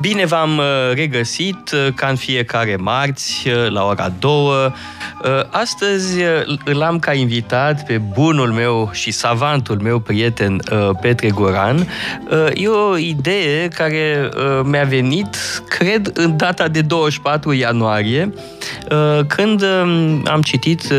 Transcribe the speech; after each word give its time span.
Bine 0.00 0.26
v-am 0.26 0.58
uh, 0.58 0.64
regăsit 0.94 1.70
uh, 1.72 1.92
ca 1.94 2.06
în 2.06 2.16
fiecare 2.16 2.76
marți 2.76 3.48
uh, 3.48 3.70
la 3.70 3.84
ora 3.84 4.12
2. 4.18 4.72
Astăzi 5.50 6.20
îl 6.64 6.82
am 6.82 6.98
ca 6.98 7.12
invitat 7.12 7.86
pe 7.86 7.98
bunul 7.98 8.52
meu 8.52 8.90
și 8.92 9.10
savantul 9.10 9.80
meu 9.82 9.98
prieten 9.98 10.60
Petre 11.00 11.28
Goran. 11.28 11.88
E 12.54 12.68
o 12.68 12.96
idee 12.96 13.68
care 13.68 14.28
mi-a 14.64 14.84
venit, 14.84 15.36
cred, 15.68 16.10
în 16.14 16.36
data 16.36 16.68
de 16.68 16.80
24 16.80 17.52
ianuarie, 17.52 18.32
când 19.26 19.62
um, 19.62 20.22
am 20.24 20.42
citit 20.42 20.92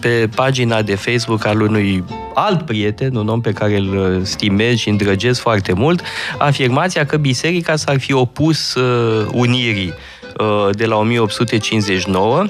pe 0.00 0.28
pagina 0.34 0.82
de 0.82 0.94
Facebook 0.94 1.46
al 1.46 1.60
unui 1.60 2.04
alt 2.34 2.62
prieten, 2.62 3.14
un 3.14 3.28
om 3.28 3.40
pe 3.40 3.52
care 3.52 3.76
îl 3.76 4.20
stimez 4.24 4.76
și 4.76 4.88
îndrăgesc 4.88 5.40
foarte 5.40 5.72
mult, 5.72 6.02
afirmația 6.38 7.06
că 7.06 7.16
biserica 7.16 7.76
s-ar 7.76 8.00
fi 8.00 8.12
opus 8.30 8.74
uh, 8.74 9.26
unirii 9.32 9.92
uh, 10.38 10.68
de 10.76 10.86
la 10.86 10.96
1859 10.96 12.44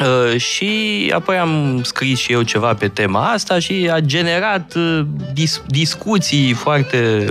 Uh, 0.00 0.40
și 0.40 1.12
apoi 1.14 1.36
am 1.36 1.80
scris 1.82 2.18
și 2.18 2.32
eu 2.32 2.42
ceva 2.42 2.74
pe 2.74 2.88
tema 2.88 3.30
asta 3.30 3.58
și 3.58 3.90
a 3.92 4.00
generat 4.00 4.74
uh, 4.76 5.00
dis- 5.32 5.62
discuții 5.66 6.52
foarte 6.52 7.26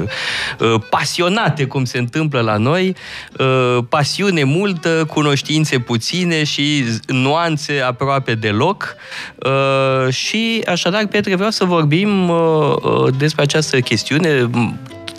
uh, 0.59 0.81
pasionate, 0.89 1.65
cum 1.65 1.85
se 1.85 1.97
întâmplă 1.97 2.41
la 2.41 2.57
noi, 2.57 2.95
uh, 3.39 3.77
pasiune 3.89 4.43
multă, 4.43 5.05
cunoștințe 5.13 5.79
puține 5.79 6.43
și 6.43 6.83
nuanțe 7.07 7.79
aproape 7.79 8.33
deloc. 8.33 8.95
Uh, 9.35 10.13
și 10.13 10.63
așadar, 10.67 11.07
Petre, 11.07 11.35
vreau 11.35 11.51
să 11.51 11.65
vorbim 11.65 12.29
uh, 12.29 12.75
uh 12.81 13.13
despre 13.17 13.43
această 13.43 13.79
chestiune 13.79 14.49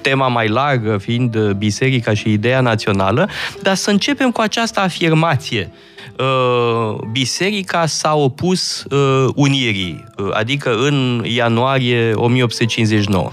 tema 0.05 0.29
mai 0.29 0.49
largă 0.49 0.99
fiind 0.99 1.35
uh, 1.35 1.51
biserica 1.51 2.15
și 2.15 2.33
ideea 2.33 2.61
națională, 2.61 3.29
dar 3.63 3.75
să 3.75 3.91
începem 3.91 4.31
cu 4.31 4.41
această 4.41 4.81
afirmație. 4.81 5.71
Uh, 6.19 6.99
biserica 7.13 7.87
s-a 7.87 8.15
opus 8.15 8.85
uh, 8.85 9.29
unirii, 9.35 10.05
adică 10.33 10.77
în 10.77 11.25
ianuarie 11.27 12.13
1859. 12.15 13.33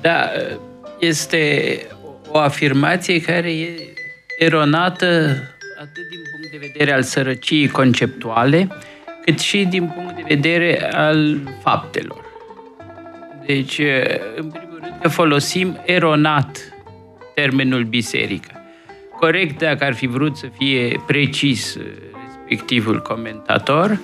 Da, 0.00 0.30
este 0.98 1.42
o 2.28 2.38
afirmație 2.38 3.20
care 3.20 3.52
e 3.52 3.68
eronată 4.38 5.06
atât 5.80 6.08
din 6.10 6.20
punct 6.32 6.50
de 6.50 6.58
vedere 6.60 6.92
al 6.92 7.02
sărăciei 7.02 7.68
conceptuale, 7.68 8.68
cât 9.24 9.38
și 9.38 9.64
din 9.64 9.92
punct 9.94 10.14
de 10.16 10.24
vedere 10.28 10.92
al 10.92 11.40
faptelor. 11.62 12.24
Deci, 13.46 13.80
în 14.36 14.50
primul 14.50 14.69
că 15.02 15.08
folosim 15.08 15.80
eronat 15.86 16.58
termenul 17.34 17.84
biserică. 17.84 18.50
Corect 19.18 19.58
dacă 19.58 19.84
ar 19.84 19.94
fi 19.94 20.06
vrut 20.06 20.36
să 20.36 20.46
fie 20.58 21.02
precis 21.06 21.74
uh, 21.74 21.82
respectivul 22.50 23.02
comentator, 23.02 24.00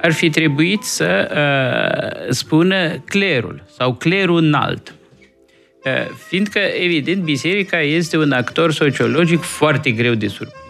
ar 0.00 0.12
fi 0.12 0.30
trebuit 0.30 0.82
să 0.82 1.30
uh, 1.30 2.30
spună 2.30 2.98
clerul 2.98 3.64
sau 3.76 3.94
clerul 3.94 4.36
înalt. 4.36 4.94
Uh, 5.84 6.14
fiindcă, 6.28 6.58
evident, 6.58 7.22
biserica 7.22 7.80
este 7.80 8.16
un 8.16 8.32
actor 8.32 8.72
sociologic 8.72 9.40
foarte 9.40 9.90
greu 9.90 10.14
de 10.14 10.26
surprins, 10.26 10.62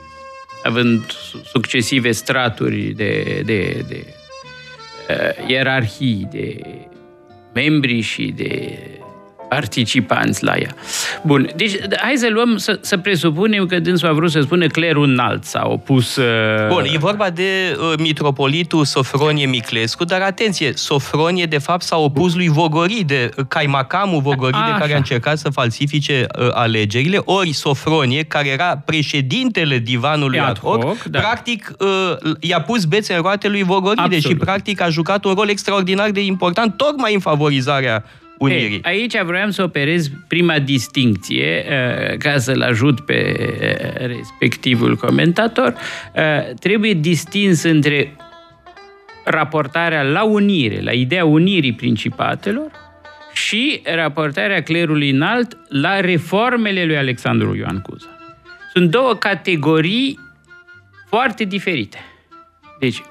având 0.63 1.05
succesive 1.45 2.13
straturi 2.13 2.81
de, 2.81 3.43
de, 3.45 3.85
de 3.89 4.05
uh, 5.09 5.49
ierarhii, 5.49 6.29
de 6.31 6.57
membri 7.55 8.01
și 8.01 8.33
de 8.37 8.79
participanți 9.53 10.45
la 10.45 10.53
ea. 10.57 10.75
Bun, 11.23 11.51
deci 11.57 11.73
hai 12.01 12.15
să 12.17 12.29
luăm, 12.31 12.57
să, 12.57 12.79
să 12.81 12.97
presupunem 12.97 13.67
că 13.67 13.79
dânsul 13.79 14.09
a 14.09 14.13
vrut 14.13 14.31
să 14.31 14.41
spună 14.41 14.67
clerul 14.67 15.09
înalt, 15.09 15.45
s-a 15.45 15.63
opus... 15.67 16.17
Uh... 16.17 16.25
Bun, 16.69 16.85
e 16.95 16.99
vorba 16.99 17.31
de 17.31 17.77
uh, 17.79 17.93
mitropolitul 17.99 18.85
Sofronie 18.85 19.47
Miclescu, 19.47 20.05
dar 20.05 20.21
atenție, 20.21 20.73
Sofronie 20.75 21.45
de 21.45 21.59
fapt 21.59 21.83
s-a 21.83 21.97
opus 21.97 22.35
lui 22.35 22.49
Vogoride, 22.49 23.29
Caimacamul 23.49 24.21
Vogoride, 24.21 24.59
Așa. 24.59 24.79
care 24.79 24.93
a 24.93 24.97
încercat 24.97 25.39
să 25.39 25.51
falsifice 25.51 26.27
uh, 26.39 26.49
alegerile, 26.53 27.19
ori 27.25 27.53
Sofronie, 27.53 28.23
care 28.23 28.49
era 28.49 28.83
președintele 28.85 29.79
divanului 29.79 30.41
ad 30.41 30.59
hoc, 30.59 30.85
hoc 30.85 31.03
da. 31.03 31.19
practic 31.19 31.73
uh, 31.79 32.33
i-a 32.41 32.61
pus 32.61 32.85
bețe 32.85 33.15
în 33.15 33.21
roate 33.21 33.49
lui 33.49 33.63
Vogoride 33.63 34.03
Absolut. 34.03 34.23
și 34.23 34.35
practic 34.35 34.81
a 34.81 34.89
jucat 34.89 35.25
un 35.25 35.35
rol 35.35 35.49
extraordinar 35.49 36.11
de 36.11 36.25
important 36.25 36.77
tocmai 36.77 37.15
în 37.15 37.21
favorizarea 37.21 38.05
unirii. 38.43 38.81
Hey, 38.83 38.93
aici 38.93 39.23
vreau 39.23 39.51
să 39.51 39.63
operez 39.63 40.11
prima 40.29 40.59
distincție, 40.59 41.65
uh, 41.67 42.17
ca 42.17 42.39
să-l 42.39 42.63
ajut 42.63 43.01
pe 43.01 43.37
uh, 43.39 44.07
respectivul 44.07 44.97
comentator. 44.97 45.75
Uh, 46.15 46.55
trebuie 46.61 46.93
distins 46.93 47.63
între 47.63 48.17
raportarea 49.25 50.03
la 50.03 50.25
unire, 50.25 50.81
la 50.81 50.93
ideea 50.93 51.25
unirii 51.25 51.73
principatelor, 51.73 52.71
și 53.33 53.83
raportarea 53.95 54.63
clerului 54.63 55.11
înalt 55.11 55.57
la 55.69 56.01
reformele 56.01 56.85
lui 56.85 56.97
Alexandru 56.97 57.57
Ioan 57.57 57.81
Cuza. 57.81 58.19
Sunt 58.73 58.91
două 58.91 59.15
categorii 59.15 60.19
foarte 61.09 61.45
diferite. 61.45 61.99
Deci, 62.79 63.03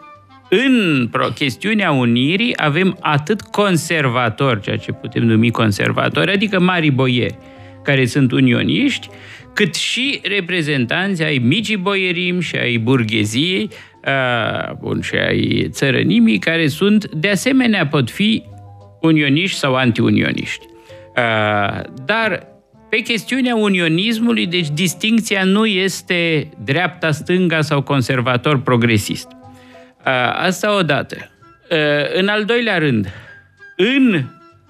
în 0.53 1.09
chestiunea 1.35 1.91
unirii 1.91 2.53
avem 2.55 2.97
atât 2.99 3.41
conservatori, 3.41 4.61
ceea 4.61 4.77
ce 4.77 4.91
putem 4.91 5.23
numi 5.23 5.51
conservatori, 5.51 6.31
adică 6.31 6.59
mari 6.59 6.89
boieri, 6.89 7.37
care 7.83 8.05
sunt 8.05 8.31
unioniști, 8.31 9.07
cât 9.53 9.75
și 9.75 10.19
reprezentanți 10.23 11.23
ai 11.23 11.37
micii 11.37 11.77
boierim 11.77 12.39
și 12.39 12.55
ai 12.55 12.77
burgheziei, 12.77 13.69
a, 14.03 14.77
bun, 14.79 15.01
și 15.01 15.15
ai 15.15 15.67
țărănimii, 15.69 16.39
care 16.39 16.67
sunt, 16.67 17.09
de 17.09 17.29
asemenea, 17.29 17.87
pot 17.87 18.09
fi 18.09 18.43
unioniști 19.01 19.57
sau 19.57 19.75
antiunioniști. 19.75 20.65
A, 21.15 21.81
dar 22.05 22.47
pe 22.89 22.97
chestiunea 22.97 23.55
unionismului, 23.55 24.45
deci 24.47 24.69
distinția 24.69 25.43
nu 25.43 25.65
este 25.65 26.49
dreapta-stânga 26.63 27.61
sau 27.61 27.81
conservator-progresist. 27.81 29.27
Asta 30.33 30.77
odată. 30.77 31.29
În 32.13 32.27
al 32.27 32.45
doilea 32.45 32.77
rând, 32.77 33.13
în 33.75 34.23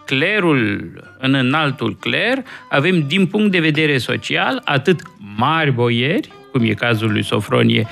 clerul, 0.05 0.91
în 1.19 1.33
înaltul 1.33 1.97
cler, 1.97 2.43
avem 2.69 3.07
din 3.07 3.25
punct 3.27 3.51
de 3.51 3.59
vedere 3.59 3.97
social 3.97 4.61
atât 4.65 5.01
mari 5.37 5.71
boieri, 5.71 6.29
cum 6.51 6.61
e 6.63 6.73
cazul 6.73 7.11
lui 7.11 7.23
Sofronie 7.23 7.87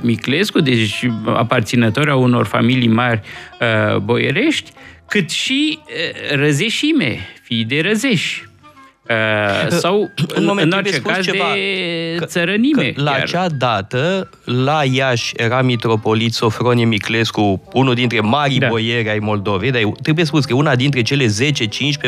Miclescu, 0.00 0.60
deci 0.60 1.06
aparținători 1.26 2.10
a 2.10 2.16
unor 2.16 2.46
familii 2.46 2.88
mari 2.88 3.20
boierești, 4.02 4.72
cât 5.08 5.30
și 5.30 5.78
răzeșime, 6.34 7.18
fii 7.42 7.64
de 7.64 7.80
răzeși. 7.80 8.50
Uh, 9.12 9.68
sau, 9.68 10.10
în, 10.34 10.48
în, 10.48 10.58
în 10.60 10.72
orice 10.76 11.00
caz, 11.00 11.24
ceva, 11.24 11.44
de 11.54 12.24
țărănime. 12.24 12.90
Că 12.90 13.02
la 13.02 13.12
acea 13.12 13.48
dată, 13.48 14.30
la 14.44 14.82
Iași 14.92 15.32
era 15.36 15.62
mitropolit 15.62 16.32
Sofronie 16.32 16.84
Miclescu, 16.84 17.62
unul 17.72 17.94
dintre 17.94 18.20
mari 18.20 18.54
da. 18.58 18.66
boieri 18.68 19.08
ai 19.08 19.18
Moldovei, 19.18 19.70
dar 19.70 19.82
trebuie 20.02 20.24
spus 20.24 20.44
că 20.44 20.54
una 20.54 20.74
dintre 20.74 21.02
cele 21.02 21.26
10-15 21.26 21.28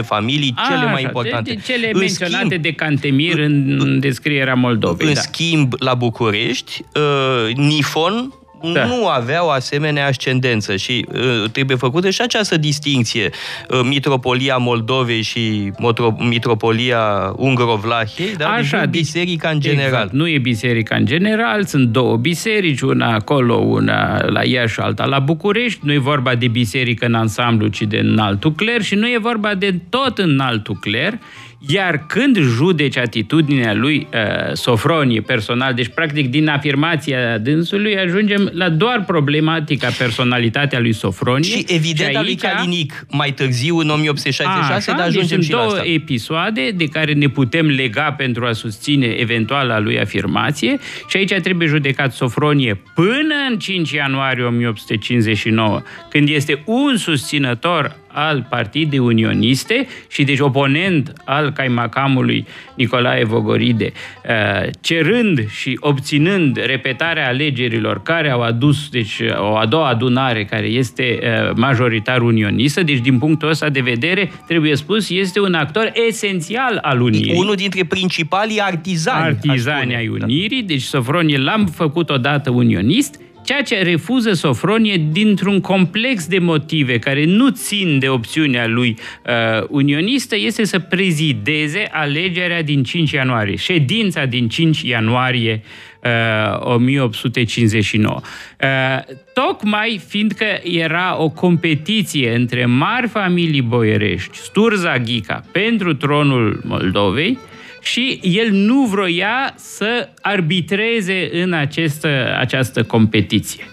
familii 0.03 0.55
A, 0.57 0.73
cele 0.73 0.91
mai 0.91 1.03
importante. 1.03 1.51
De, 1.51 1.57
de 1.57 1.73
cele 1.73 1.91
în 1.93 1.99
menționate 1.99 2.45
schimb, 2.45 2.63
de 2.63 2.73
Cantemir 2.73 3.39
în, 3.39 3.79
în 3.81 4.01
descrierea 4.01 4.55
Moldovei. 4.55 5.07
În 5.07 5.15
da. 5.15 5.21
schimb, 5.21 5.75
la 5.79 5.95
București, 5.95 6.85
uh, 6.95 7.55
Nifon, 7.55 8.33
da. 8.73 8.85
nu 8.85 9.09
avea 9.09 9.45
o 9.45 9.51
asemenea 9.51 10.07
ascendență 10.07 10.77
și 10.77 11.07
uh, 11.13 11.51
trebuie 11.53 11.77
făcută 11.77 12.11
și 12.11 12.21
această 12.21 12.57
distinție. 12.57 13.31
Uh, 13.69 13.81
Mitropolia 13.85 14.57
Moldovei 14.57 15.23
și 15.23 15.73
motro- 15.73 16.19
Mitropolia 16.19 17.33
Ungrovlahiei, 17.37 18.37
da? 18.37 18.49
Așa, 18.49 18.85
deci 18.85 19.01
biserica 19.01 19.49
în 19.49 19.61
general. 19.61 19.85
Exact. 19.87 20.13
Nu 20.13 20.29
e 20.29 20.39
biserica 20.39 20.97
în 20.97 21.07
general, 21.07 21.65
sunt 21.65 21.89
două 21.89 22.17
biserici, 22.17 22.81
una 22.81 23.15
acolo, 23.15 23.55
una 23.55 24.25
la 24.27 24.45
Iași, 24.45 24.81
alta 24.81 25.05
la 25.05 25.19
București. 25.19 25.81
Nu 25.83 25.93
e 25.93 25.99
vorba 25.99 26.35
de 26.35 26.49
biserică 26.49 27.07
în 27.07 27.15
ansamblu, 27.15 27.67
ci 27.67 27.83
de 27.83 27.99
înaltul 27.99 28.53
cler 28.53 28.83
și 28.83 28.95
nu 28.95 29.07
e 29.07 29.19
vorba 29.21 29.55
de 29.55 29.81
tot 29.89 30.19
înaltul 30.19 30.77
cler, 30.81 31.19
Iar 31.67 32.07
când 32.07 32.39
judeci 32.39 32.97
atitudinea 32.97 33.75
lui 33.75 34.07
uh, 34.13 34.53
Sofronie 34.53 35.21
personal, 35.21 35.75
deci 35.75 35.89
practic 35.89 36.31
din 36.31 36.49
afirmația 36.49 37.39
dânsului 37.39 37.97
ajungem 37.97 38.51
la 38.53 38.69
doar 38.69 39.05
problematica 39.07 39.89
personalitatea 39.99 40.81
lui 40.81 40.93
Sofronie. 40.93 41.51
Și 41.51 41.65
evident 41.69 42.11
și 42.11 42.17
aici, 42.17 42.27
lui 42.27 42.35
Calinic 42.35 43.07
mai 43.11 43.33
târziu, 43.33 43.79
în 43.79 43.89
1866, 43.89 44.93
dar 44.93 45.07
ajungem 45.07 45.37
deci 45.37 45.47
și 45.47 45.51
două 45.51 45.65
la 45.65 45.71
asta. 45.71 45.85
episoade 45.87 46.71
de 46.71 46.85
care 46.85 47.13
ne 47.13 47.29
putem 47.29 47.67
lega 47.67 48.13
pentru 48.13 48.47
a 48.47 48.53
susține 48.53 49.07
eventuala 49.07 49.79
lui 49.79 50.01
afirmație 50.01 50.79
și 51.09 51.17
aici 51.17 51.33
trebuie 51.43 51.69
judecat 51.69 52.13
Sofronie 52.13 52.83
până 52.95 53.35
în 53.51 53.59
5 53.59 53.91
ianuarie 53.91 54.45
1859, 54.45 55.83
când 56.09 56.29
este 56.29 56.63
un 56.65 56.97
susținător 56.97 58.03
al 58.15 58.47
Partidei 58.49 58.99
Unioniste 58.99 59.87
și 60.09 60.25
deci 60.25 60.39
oponent 60.39 61.13
al 61.25 61.51
caimacamului 61.51 62.47
Nicolae 62.75 63.25
Vogoride, 63.25 63.93
uh, 64.29 64.71
cerând 64.81 65.51
și 65.51 65.77
obținând 65.81 66.61
repetarea 66.67 67.29
alegerilor 67.29 68.03
care 68.03 68.31
au 68.31 68.43
adus 68.43 68.89
deci, 68.89 69.21
o 69.37 69.57
a 69.57 69.67
doua 69.67 69.89
adunare 69.89 70.45
care 70.45 70.67
este 70.67 71.19
uh, 71.23 71.55
majoritar 71.57 72.23
unionistă, 72.23 72.83
deci 72.83 72.99
din 72.99 73.19
punctul 73.19 73.49
ăsta 73.49 73.69
de 73.69 73.81
vedere, 73.81 74.31
trebuie 74.47 74.75
spus, 74.75 75.11
este 75.11 75.41
un 75.41 75.55
actor 75.55 75.93
esențial 76.09 76.79
al 76.83 77.01
Unirii. 77.01 77.35
Unul 77.37 77.55
dintre 77.55 77.85
principalii 77.85 78.61
artizani. 78.61 79.25
Artizani 79.25 79.95
ai 79.95 80.07
da. 80.07 80.25
Unirii, 80.25 80.63
deci 80.63 80.83
Sofronie 80.83 81.39
l-am 81.39 81.67
făcut 81.67 82.11
odată 82.11 82.51
unionist, 82.51 83.21
ceea 83.45 83.63
ce 83.63 83.83
refuză 83.83 84.33
Sofronie 84.33 85.07
dintr-un 85.11 85.61
complex 85.61 86.27
de 86.27 86.39
motive 86.39 86.99
care 86.99 87.25
nu 87.25 87.49
țin 87.49 87.99
de 87.99 88.09
opțiunea 88.09 88.67
lui 88.67 88.99
uh, 89.27 89.67
unionistă 89.69 90.37
este 90.37 90.65
să 90.65 90.79
prezideze 90.79 91.89
alegerea 91.91 92.63
din 92.63 92.83
5 92.83 93.11
ianuarie, 93.11 93.57
ședința 93.57 94.25
din 94.25 94.49
5 94.49 94.83
ianuarie 94.83 95.63
uh, 96.03 96.75
1859. 96.75 98.21
Uh, 98.21 99.15
tocmai 99.35 100.01
fiindcă 100.09 100.45
era 100.63 101.23
o 101.23 101.29
competiție 101.29 102.35
între 102.35 102.67
mari 102.67 103.09
familii 103.09 103.63
boierești, 103.63 104.37
Sturza 104.37 104.99
Ghica, 104.99 105.45
pentru 105.53 105.95
tronul 105.95 106.61
Moldovei, 106.65 107.39
și 107.85 108.21
el 108.23 108.51
nu 108.51 108.85
vroia 108.85 109.55
să 109.57 110.09
arbitreze 110.21 111.29
în 111.43 111.53
această, 111.53 112.37
această 112.39 112.83
competiție. 112.83 113.65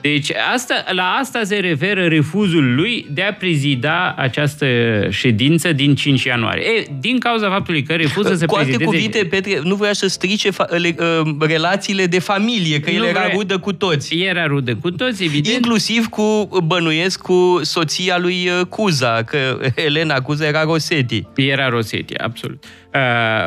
Deci 0.00 0.30
asta, 0.54 0.84
la 0.90 1.02
asta 1.20 1.40
se 1.44 1.56
referă 1.56 2.06
refuzul 2.06 2.74
lui 2.74 3.06
de 3.10 3.22
a 3.22 3.32
prezida 3.32 4.14
această 4.18 4.66
ședință 5.10 5.72
din 5.72 5.94
5 5.94 6.24
ianuarie. 6.24 6.64
E, 6.64 6.84
din 7.00 7.18
cauza 7.18 7.48
faptului 7.48 7.82
că 7.82 7.92
refuză 7.92 8.34
să 8.34 8.46
Cu 8.46 8.54
alte 8.54 8.64
prezideze... 8.76 8.90
cuvinte, 8.90 9.24
Petre, 9.30 9.60
nu 9.64 9.74
voia 9.74 9.92
să 9.92 10.06
strice 10.06 10.48
fa- 10.50 10.68
le, 10.76 10.94
uh, 10.98 11.30
relațiile 11.40 12.06
de 12.06 12.18
familie, 12.18 12.80
că 12.80 12.90
Nu 12.90 12.96
el 12.96 13.02
era 13.04 13.20
vrea- 13.20 13.32
rudă 13.34 13.58
cu 13.58 13.72
toți. 13.72 14.16
Era 14.18 14.46
rudă 14.46 14.74
cu 14.74 14.90
toți, 14.90 15.24
evident. 15.24 15.54
Inclusiv 15.54 16.06
cu, 16.06 16.48
bănuiesc, 16.64 17.20
cu 17.20 17.60
soția 17.62 18.18
lui 18.18 18.48
uh, 18.60 18.66
Cuza, 18.68 19.22
că 19.22 19.58
Elena 19.74 20.20
Cuza 20.20 20.46
era 20.46 20.62
Rosetti. 20.64 21.26
Era 21.36 21.68
Rosetti, 21.68 22.14
absolut. 22.14 22.64
Uh, 22.64 22.70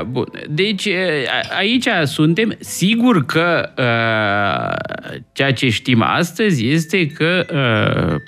bun. 0.08 0.26
Deci, 0.50 0.86
uh, 0.86 0.94
a- 1.28 1.56
aici 1.58 1.88
suntem. 2.04 2.56
Sigur 2.60 3.26
că 3.26 3.70
uh, 3.78 4.96
ceea 5.34 5.54
ce 5.54 5.70
știm 5.70 6.02
astăzi 6.02 6.68
este 6.68 7.08
că 7.08 7.46
uh, 7.54 8.22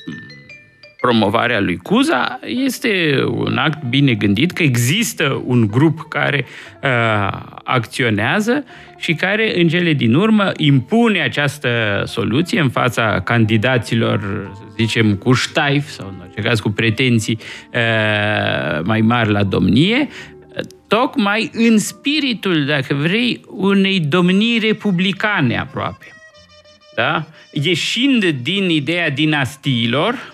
promovarea 1.02 1.60
lui 1.60 1.78
Cuza 1.78 2.40
este 2.68 3.24
un 3.28 3.58
act 3.58 3.84
bine 3.84 4.14
gândit, 4.14 4.52
că 4.52 4.64
există 4.64 5.42
un 5.46 5.68
grup 5.68 6.06
care 6.10 6.46
uh, 6.84 7.40
acționează 7.64 8.64
și 8.98 9.14
care, 9.14 9.62
în 9.62 9.68
cele 9.68 9.94
din 9.94 10.14
urmă, 10.14 10.52
impune 10.58 11.22
această 11.22 11.70
soluție 12.06 12.60
în 12.60 12.70
fața 12.70 13.22
candidaților, 13.24 14.20
să 14.56 14.62
zicem, 14.78 15.16
cu 15.16 15.34
ștaif 15.34 15.88
sau, 15.88 16.08
în 16.08 16.16
orice 16.22 16.42
caz, 16.42 16.60
cu 16.60 16.70
pretenții 16.70 17.40
uh, 17.74 18.82
mai 18.84 19.02
mari 19.02 19.32
la 19.32 19.44
domnie, 19.44 20.08
tocmai 20.88 21.50
în 21.54 21.80
spiritul, 21.80 22.66
dacă 22.66 22.94
vrei, 22.94 23.42
unei 23.48 24.00
domnii 24.00 24.60
republicane 24.60 25.58
aproape. 25.58 26.06
Da? 26.96 27.26
Ieșind 27.52 28.26
din 28.26 28.70
ideea 28.70 29.10
dinastiilor, 29.10 30.34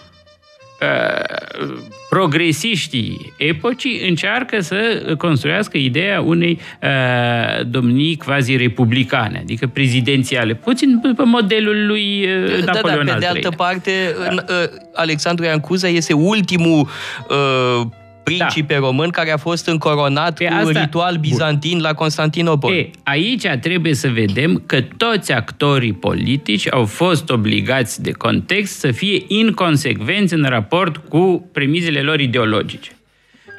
uh, 0.81 1.75
progresiștii 2.09 3.33
epocii 3.37 4.07
încearcă 4.09 4.59
să 4.59 5.13
construiască 5.17 5.77
ideea 5.77 6.21
unei 6.21 6.59
uh, 6.81 7.65
domnii 7.65 8.17
quasi-republicane, 8.17 9.39
adică 9.39 9.67
prezidențiale, 9.67 10.53
puțin 10.53 10.99
după 11.03 11.23
modelul 11.25 11.85
lui 11.85 12.25
uh, 12.25 12.49
Da, 12.49 12.65
da, 12.65 12.71
Napoleon 12.71 13.05
pe 13.05 13.11
al 13.11 13.19
de 13.19 13.25
altă 13.25 13.37
III-lea. 13.37 13.65
parte, 13.65 13.91
în, 14.29 14.35
uh, 14.49 14.69
Alexandru 14.93 15.45
Ioan 15.45 15.59
Cuza 15.59 15.87
este 15.87 16.13
ultimul 16.13 16.87
uh, 17.29 17.87
principe 18.23 18.75
român 18.75 19.09
care 19.09 19.31
a 19.31 19.37
fost 19.37 19.67
încoronat 19.67 20.37
Pe 20.37 20.45
cu 20.45 20.53
asta- 20.53 20.81
ritual 20.81 21.17
bizantin 21.17 21.81
la 21.81 21.93
Constantinopol. 21.93 22.73
E, 22.73 22.89
aici 23.03 23.45
trebuie 23.61 23.93
să 23.93 24.07
vedem 24.07 24.63
că 24.65 24.81
toți 24.81 25.31
actorii 25.31 25.93
politici 25.93 26.73
au 26.73 26.85
fost 26.85 27.29
obligați 27.29 28.01
de 28.01 28.11
context 28.11 28.79
să 28.79 28.91
fie 28.91 29.23
inconsecvenți 29.27 30.33
în 30.33 30.43
raport 30.43 30.97
cu 30.97 31.49
premizele 31.53 32.01
lor 32.01 32.19
ideologice. 32.19 32.91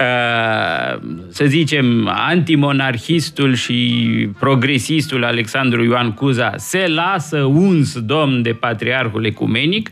Uh, 0.00 1.00
să 1.28 1.44
zicem, 1.44 2.08
antimonarhistul 2.08 3.54
și 3.54 4.08
progresistul 4.38 5.24
Alexandru 5.24 5.84
Ioan 5.84 6.12
Cuza 6.12 6.54
se 6.56 6.86
lasă 6.86 7.38
uns 7.38 7.98
domn 7.98 8.42
de 8.42 8.52
patriarhul 8.52 9.24
ecumenic, 9.24 9.90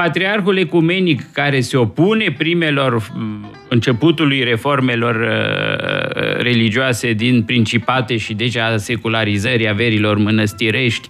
patriarhul 0.00 0.56
ecumenic 0.56 1.32
care 1.32 1.60
se 1.60 1.76
opune 1.76 2.34
primelor 2.38 2.94
m, 3.14 3.50
începutului 3.68 4.42
reformelor 4.42 5.14
uh, 5.14 6.42
religioase 6.42 7.12
din 7.12 7.42
principate 7.42 8.16
și 8.16 8.34
deci 8.34 8.56
a 8.56 8.76
secularizării 8.76 9.68
averilor 9.68 10.18
mănăstirești, 10.18 11.08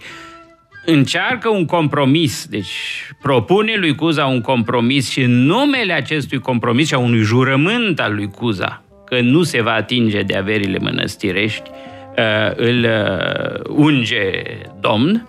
încearcă 0.86 1.48
un 1.48 1.64
compromis, 1.64 2.46
deci 2.46 2.72
propune 3.22 3.74
lui 3.76 3.94
Cuza 3.94 4.26
un 4.26 4.40
compromis 4.40 5.10
și 5.10 5.20
în 5.20 5.44
numele 5.44 5.92
acestui 5.92 6.38
compromis 6.38 6.86
și 6.86 6.94
a 6.94 6.98
unui 6.98 7.22
jurământ 7.22 8.00
al 8.00 8.14
lui 8.14 8.26
Cuza, 8.26 8.82
că 9.06 9.20
nu 9.20 9.42
se 9.42 9.62
va 9.62 9.72
atinge 9.72 10.22
de 10.22 10.36
averile 10.36 10.78
mănăstirești, 10.78 11.70
uh, 11.70 12.56
îl 12.56 12.84
uh, 12.84 13.76
unge 13.76 14.42
domn, 14.80 15.26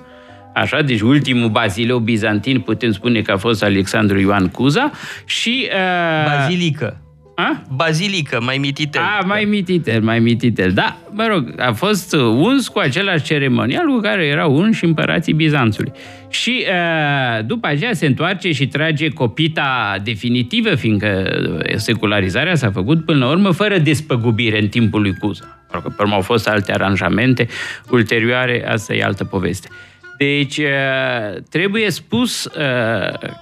Așa, 0.53 0.81
deci 0.81 1.01
ultimul 1.01 1.49
bazileu 1.49 1.97
bizantin 1.97 2.59
putem 2.59 2.91
spune 2.91 3.21
că 3.21 3.31
a 3.31 3.37
fost 3.37 3.63
Alexandru 3.63 4.19
Ioan 4.19 4.47
Cuza 4.47 4.91
și... 5.25 5.67
Uh, 5.69 6.37
Bazilică. 6.37 7.01
a? 7.35 7.61
Bazilică, 7.75 8.41
mai 8.41 8.57
mititel. 8.57 9.01
A, 9.01 9.25
mai 9.25 9.43
mititel, 9.43 10.01
mai 10.01 10.19
mititel. 10.19 10.71
Da, 10.71 10.97
mă 11.11 11.27
rog, 11.29 11.53
a 11.57 11.71
fost 11.71 12.15
uns 12.15 12.67
cu 12.67 12.79
același 12.79 13.23
ceremonial 13.23 13.85
cu 13.85 13.99
care 13.99 14.25
erau 14.25 14.55
unși 14.55 14.85
împărații 14.85 15.33
Bizanțului. 15.33 15.91
Și 16.29 16.65
uh, 16.67 17.45
după 17.45 17.67
aceea 17.67 17.93
se 17.93 18.05
întoarce 18.05 18.51
și 18.51 18.67
trage 18.67 19.09
copita 19.09 19.95
definitivă, 20.03 20.75
fiindcă 20.75 21.29
secularizarea 21.75 22.55
s-a 22.55 22.71
făcut 22.71 23.05
până 23.05 23.25
la 23.25 23.31
urmă 23.31 23.51
fără 23.51 23.77
despăgubire 23.77 24.61
în 24.61 24.67
timpul 24.67 25.01
lui 25.01 25.13
Cuza. 25.19 25.57
Pentru 25.71 25.89
că 25.89 25.95
pe 25.95 26.01
urmă 26.01 26.15
au 26.15 26.21
fost 26.21 26.47
alte 26.47 26.71
aranjamente 26.71 27.47
ulterioare, 27.89 28.67
asta 28.67 28.93
e 28.93 29.03
altă 29.03 29.23
poveste. 29.23 29.67
Deci, 30.21 30.57
uh, 30.57 31.41
trebuie 31.49 31.89
spus 31.89 32.45
uh, 32.45 32.51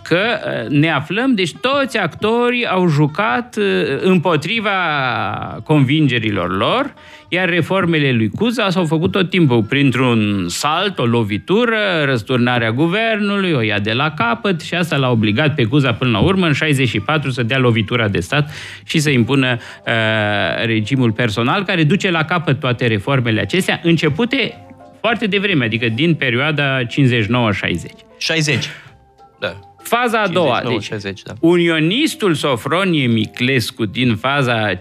că 0.04 0.20
uh, 0.20 0.70
ne 0.70 0.92
aflăm, 0.92 1.36
deci 1.36 1.54
toți 1.54 1.98
actorii 1.98 2.66
au 2.66 2.88
jucat 2.88 3.58
împotriva 4.02 4.72
convingerilor 5.64 6.58
lor, 6.58 6.94
iar 7.30 7.50
reformele 7.50 8.12
lui 8.12 8.30
Cuza 8.30 8.70
s-au 8.70 8.86
făcut 8.86 9.12
tot 9.12 9.30
timpul. 9.30 9.64
Printr-un 9.64 10.46
salt, 10.48 11.00
o 11.00 11.06
lovitură, 11.06 11.78
răsturnarea 12.06 12.72
guvernului, 12.72 13.52
o 13.52 13.62
ia 13.62 13.80
de 13.80 13.94
la 13.94 14.12
capăt 14.12 14.62
și 14.62 14.76
asta 14.76 14.98
l-a 14.98 15.10
obligat 15.10 15.56
pe 15.56 15.64
Cuza 15.64 15.94
până 15.94 16.12
la 16.12 16.20
urmă 16.20 16.46
în 16.46 16.54
64 16.54 17.30
să 17.30 17.44
dea 17.44 17.58
lovitura 17.58 18.08
de 18.08 18.20
stat 18.20 18.52
și 18.84 19.00
să 19.00 19.10
impună 19.10 19.58
uh, 19.86 20.66
regimul 20.66 21.12
personal 21.12 21.64
care 21.64 21.84
duce 21.84 22.12
la 22.12 22.26
capăt 22.26 22.60
toate 22.60 22.88
reformele 22.88 23.42
acestea, 23.42 23.80
începute 23.84 24.64
foarte 25.00 25.28
devreme, 25.28 25.66
adică 25.66 25.90
din 25.90 26.16
perioada 26.16 26.84
59-60. 26.84 26.88
60. 28.18 28.70
Da. 29.40 29.60
Faza 29.84 30.22
a 30.22 30.28
doua, 30.28 30.62
59, 30.62 30.78
deci 30.78 30.84
60, 30.84 31.22
da. 31.22 31.34
unionistul 31.40 32.34
Sofronie 32.34 33.08
Miclescu 33.08 33.86
din 33.86 34.16
faza 34.16 34.74
57-59 34.74 34.78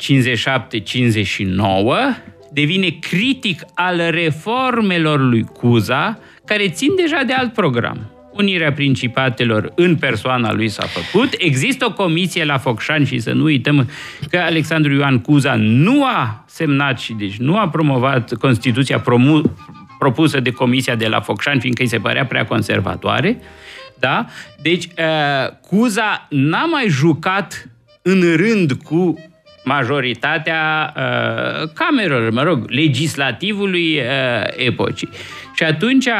devine 2.53 2.89
critic 2.89 3.63
al 3.75 4.11
reformelor 4.11 5.21
lui 5.21 5.43
Cuza, 5.43 6.19
care 6.45 6.69
țin 6.69 6.95
deja 6.97 7.23
de 7.27 7.33
alt 7.33 7.53
program. 7.53 8.11
Unirea 8.33 8.73
Principatelor 8.73 9.73
în 9.77 9.97
persoana 9.97 10.53
lui 10.53 10.69
s-a 10.69 10.87
făcut. 10.87 11.29
Există 11.39 11.85
o 11.85 11.93
comisie 11.93 12.45
la 12.45 12.59
Focșani 12.59 13.07
și 13.07 13.19
să 13.19 13.33
nu 13.33 13.43
uităm 13.43 13.89
că 14.31 14.39
Alexandru 14.39 14.93
Ioan 14.93 15.19
Cuza 15.19 15.55
nu 15.59 16.05
a 16.05 16.45
semnat 16.47 16.99
și 16.99 17.13
deci 17.13 17.37
nu 17.37 17.57
a 17.57 17.69
promovat 17.69 18.35
Constituția 18.35 19.01
promu- 19.01 19.57
propusă 19.99 20.40
de 20.40 20.50
comisia 20.50 20.95
de 20.95 21.07
la 21.07 21.21
Focșani, 21.21 21.61
fiindcă 21.61 21.83
îi 21.83 21.88
se 21.88 21.99
părea 21.99 22.26
prea 22.26 22.45
conservatoare. 22.45 23.40
Da? 23.99 24.26
Deci, 24.62 24.85
uh, 24.85 25.52
Cuza 25.69 26.26
n-a 26.31 26.64
mai 26.64 26.88
jucat 26.88 27.69
în 28.02 28.37
rând 28.37 28.73
cu 28.73 29.19
majoritatea 29.64 30.93
uh, 30.97 31.69
camerelor, 31.75 32.31
mă 32.31 32.43
rog, 32.43 32.71
legislativului 32.71 33.97
uh, 33.97 34.67
epocii. 34.67 35.09
Și 35.55 35.64
atunci, 35.64 36.07
uh, 36.07 36.12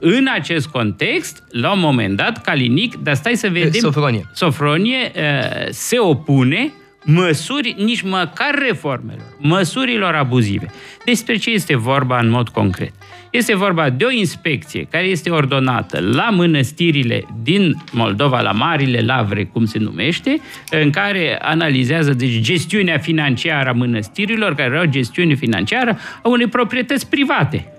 în 0.00 0.28
acest 0.34 0.66
context, 0.66 1.42
la 1.50 1.72
un 1.72 1.80
moment 1.80 2.16
dat, 2.16 2.42
Calinic, 2.42 2.94
dar 2.94 3.14
stai 3.14 3.34
să 3.34 3.48
vedem... 3.48 3.80
Sofronie. 3.80 4.30
Sofronie 4.32 5.12
uh, 5.14 5.66
se 5.70 5.98
opune 5.98 6.72
măsuri, 7.04 7.74
nici 7.78 8.02
măcar 8.02 8.58
reformelor, 8.68 9.36
măsurilor 9.38 10.14
abuzive. 10.14 10.66
Despre 11.04 11.36
ce 11.36 11.50
este 11.50 11.76
vorba 11.76 12.18
în 12.18 12.28
mod 12.28 12.48
concret? 12.48 12.92
Este 13.30 13.56
vorba 13.56 13.90
de 13.90 14.04
o 14.04 14.10
inspecție 14.10 14.86
care 14.90 15.04
este 15.04 15.30
ordonată 15.30 16.00
la 16.00 16.30
mănăstirile 16.30 17.24
din 17.42 17.76
Moldova, 17.92 18.40
la 18.40 18.52
Marile 18.52 19.00
Lavre, 19.00 19.44
cum 19.44 19.64
se 19.64 19.78
numește, 19.78 20.40
în 20.70 20.90
care 20.90 21.38
analizează 21.42 22.12
deci, 22.12 22.40
gestiunea 22.40 22.98
financiară 22.98 23.68
a 23.68 23.72
mănăstirilor, 23.72 24.54
care 24.54 24.78
au 24.78 24.84
gestiune 24.84 25.34
financiară 25.34 25.98
a 26.22 26.28
unei 26.28 26.46
proprietăți 26.46 27.08
private. 27.08 27.72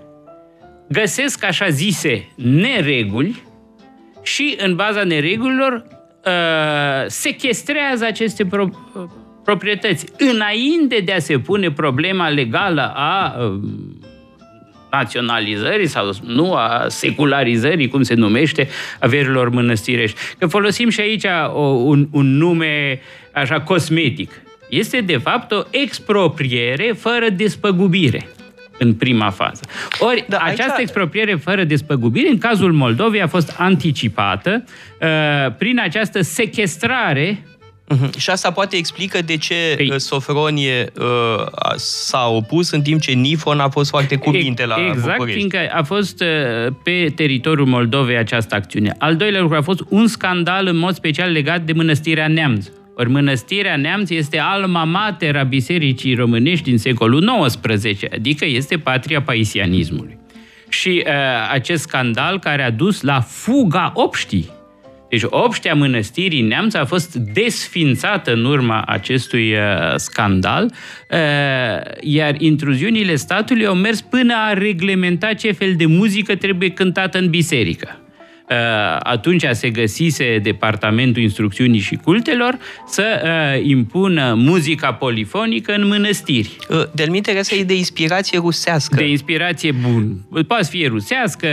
Găsesc 0.88 1.44
așa 1.44 1.68
zise 1.68 2.28
nereguli 2.36 3.42
și 4.22 4.56
în 4.58 4.74
baza 4.74 5.02
neregulilor 5.02 5.84
uh, 6.26 7.04
sequestrează 7.06 8.04
aceste 8.04 8.44
pro- 8.44 8.70
proprietăți 9.44 10.06
înainte 10.18 11.00
de 11.04 11.12
a 11.12 11.18
se 11.18 11.38
pune 11.38 11.70
problema 11.70 12.28
legală 12.28 12.92
a 12.94 13.36
uh, 13.38 13.60
naționalizării 14.90 15.86
sau 15.86 16.10
nu 16.24 16.54
a 16.54 16.84
secularizării, 16.88 17.88
cum 17.88 18.02
se 18.02 18.14
numește, 18.14 18.68
averilor 19.00 19.48
mănăstirești. 19.48 20.18
Că 20.38 20.46
folosim 20.46 20.88
și 20.88 21.00
aici 21.00 21.24
o, 21.54 21.60
un, 21.60 22.08
un 22.10 22.36
nume 22.36 23.00
așa 23.32 23.60
cosmetic. 23.60 24.42
Este 24.68 25.00
de 25.00 25.16
fapt 25.16 25.52
o 25.52 25.62
expropriere 25.70 26.92
fără 26.98 27.28
despăgubire 27.28 28.26
în 28.78 28.94
prima 28.94 29.30
fază. 29.30 29.60
Ori 29.98 30.24
da, 30.28 30.38
această 30.38 30.72
aici... 30.76 30.82
expropriere 30.82 31.34
fără 31.34 31.64
despăgubire, 31.64 32.28
în 32.28 32.38
cazul 32.38 32.72
Moldovei, 32.72 33.22
a 33.22 33.26
fost 33.26 33.54
anticipată 33.58 34.64
uh, 35.00 35.54
prin 35.58 35.80
această 35.80 36.20
sequestrare 36.20 37.44
Uh-huh. 37.92 38.18
Și 38.18 38.30
asta 38.30 38.50
poate 38.50 38.76
explică 38.76 39.22
de 39.22 39.36
ce 39.36 39.54
păi, 39.76 39.90
uh, 39.90 39.96
Sofronie 39.96 40.92
uh, 40.98 41.46
s-a 41.76 42.28
opus 42.28 42.70
în 42.70 42.82
timp 42.82 43.00
ce 43.00 43.12
Nifon 43.12 43.60
a 43.60 43.68
fost 43.68 43.90
foarte 43.90 44.16
cuvinte 44.16 44.66
la 44.66 44.76
exact, 44.88 45.10
București. 45.10 45.38
fiindcă 45.38 45.58
a 45.72 45.82
fost 45.82 46.20
uh, 46.20 46.72
pe 46.82 47.12
teritoriul 47.14 47.66
Moldovei 47.66 48.16
această 48.16 48.54
acțiune. 48.54 48.94
Al 48.98 49.16
doilea 49.16 49.40
lucru 49.40 49.56
a 49.56 49.62
fost 49.62 49.84
un 49.88 50.06
scandal 50.06 50.66
în 50.66 50.76
mod 50.76 50.94
special 50.94 51.30
legat 51.30 51.60
de 51.60 51.72
mănăstirea 51.72 52.28
Neamț. 52.28 52.66
Ori 52.94 53.10
mănăstirea 53.10 53.76
Neamț 53.76 54.10
este 54.10 54.38
alma 54.38 54.84
mater 54.84 55.36
a 55.36 55.42
Bisericii 55.42 56.14
Românești 56.14 56.64
din 56.64 56.78
secolul 56.78 57.46
XIX, 57.46 58.02
adică 58.12 58.44
este 58.44 58.78
patria 58.78 59.22
paisianismului. 59.22 60.18
Și 60.68 61.04
uh, 61.06 61.12
acest 61.52 61.82
scandal 61.82 62.38
care 62.38 62.62
a 62.62 62.70
dus 62.70 63.00
la 63.00 63.20
fuga 63.20 63.92
obștii 63.94 64.50
deci 65.12 65.22
obștea 65.24 65.74
mănăstirii 65.74 66.40
Neamț 66.40 66.74
a 66.74 66.84
fost 66.84 67.14
desfințată 67.14 68.32
în 68.32 68.44
urma 68.44 68.82
acestui 68.86 69.52
uh, 69.52 69.58
scandal, 69.96 70.64
uh, 70.64 71.18
iar 72.00 72.40
intruziunile 72.40 73.14
statului 73.14 73.66
au 73.66 73.74
mers 73.74 74.00
până 74.00 74.34
a 74.36 74.52
reglementa 74.52 75.34
ce 75.34 75.52
fel 75.52 75.74
de 75.76 75.86
muzică 75.86 76.36
trebuie 76.36 76.70
cântată 76.70 77.18
în 77.18 77.30
biserică. 77.30 78.01
Uh, 78.52 78.98
atunci 78.98 79.44
se 79.52 79.70
găsise 79.70 80.38
Departamentul 80.38 81.22
Instrucțiunii 81.22 81.80
și 81.80 81.94
Cultelor 81.94 82.58
să 82.86 83.22
uh, 83.24 83.64
impună 83.64 84.34
muzica 84.36 84.92
polifonică 84.92 85.72
în 85.72 85.86
mănăstiri. 85.86 86.56
Uh, 86.68 86.82
de 86.94 87.06
minte, 87.10 87.38
asta 87.38 87.54
e 87.54 87.64
de 87.64 87.76
inspirație 87.76 88.38
rusească. 88.38 88.94
De 88.94 89.08
inspirație 89.08 89.72
bun. 89.72 90.16
Poate 90.46 90.66
fi 90.70 90.86
rusească, 90.86 91.48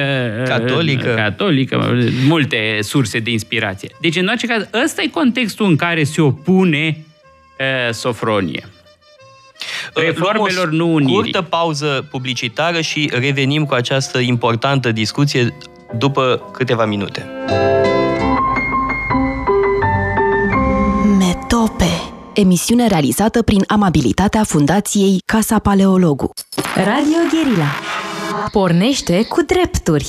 catolică. 0.45 1.13
catolică, 1.15 1.97
multe 2.27 2.77
surse 2.81 3.19
de 3.19 3.31
inspirație. 3.31 3.89
Deci, 4.01 4.15
în 4.15 4.27
orice 4.27 4.47
caz, 4.47 4.67
ăsta 4.83 5.01
e 5.01 5.07
contextul 5.07 5.65
în 5.65 5.75
care 5.75 6.03
se 6.03 6.21
opune 6.21 6.97
uh, 7.59 7.93
Sofronie. 7.93 8.63
Reformelor 9.93 10.69
nu 10.69 10.93
unirii. 10.93 11.15
Scurtă 11.15 11.41
pauză 11.41 12.07
publicitară 12.11 12.81
și 12.81 13.11
revenim 13.13 13.65
cu 13.65 13.73
această 13.73 14.19
importantă 14.19 14.91
discuție 14.91 15.53
după 15.97 16.49
câteva 16.51 16.85
minute. 16.85 17.25
Metope 21.17 21.85
Emisiune 22.33 22.87
realizată 22.87 23.41
prin 23.41 23.63
amabilitatea 23.67 24.43
Fundației 24.43 25.21
Casa 25.25 25.59
Paleologu. 25.59 26.31
Radio 26.75 27.17
Guerilla. 27.31 27.71
Pornește 28.51 29.25
cu 29.25 29.41
drepturi. 29.41 30.07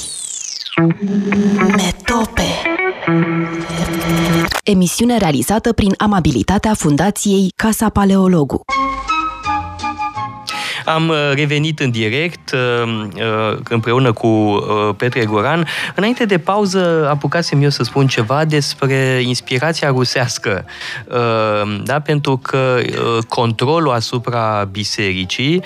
Metope 1.56 2.42
Emisiune 4.64 5.16
realizată 5.16 5.72
prin 5.72 5.94
amabilitatea 5.96 6.74
Fundației 6.74 7.52
Casa 7.56 7.88
Paleologu. 7.88 8.60
Am 10.94 11.08
uh, 11.08 11.16
revenit 11.34 11.80
în 11.80 11.90
direct 11.90 12.52
uh, 12.52 13.08
uh, 13.14 13.58
împreună 13.68 14.12
cu 14.12 14.58
Petre 14.96 15.24
Goran. 15.24 15.66
Înainte 15.94 16.24
de 16.24 16.38
pauză 16.38 17.08
apucasem 17.10 17.62
eu 17.62 17.68
să 17.68 17.82
spun 17.82 18.06
ceva 18.06 18.44
despre 18.44 19.20
inspirația 19.22 19.88
rusească. 19.88 20.64
Da? 21.84 22.00
Pentru 22.00 22.36
că 22.36 22.78
controlul 23.28 23.92
asupra 23.92 24.68
bisericii 24.70 25.62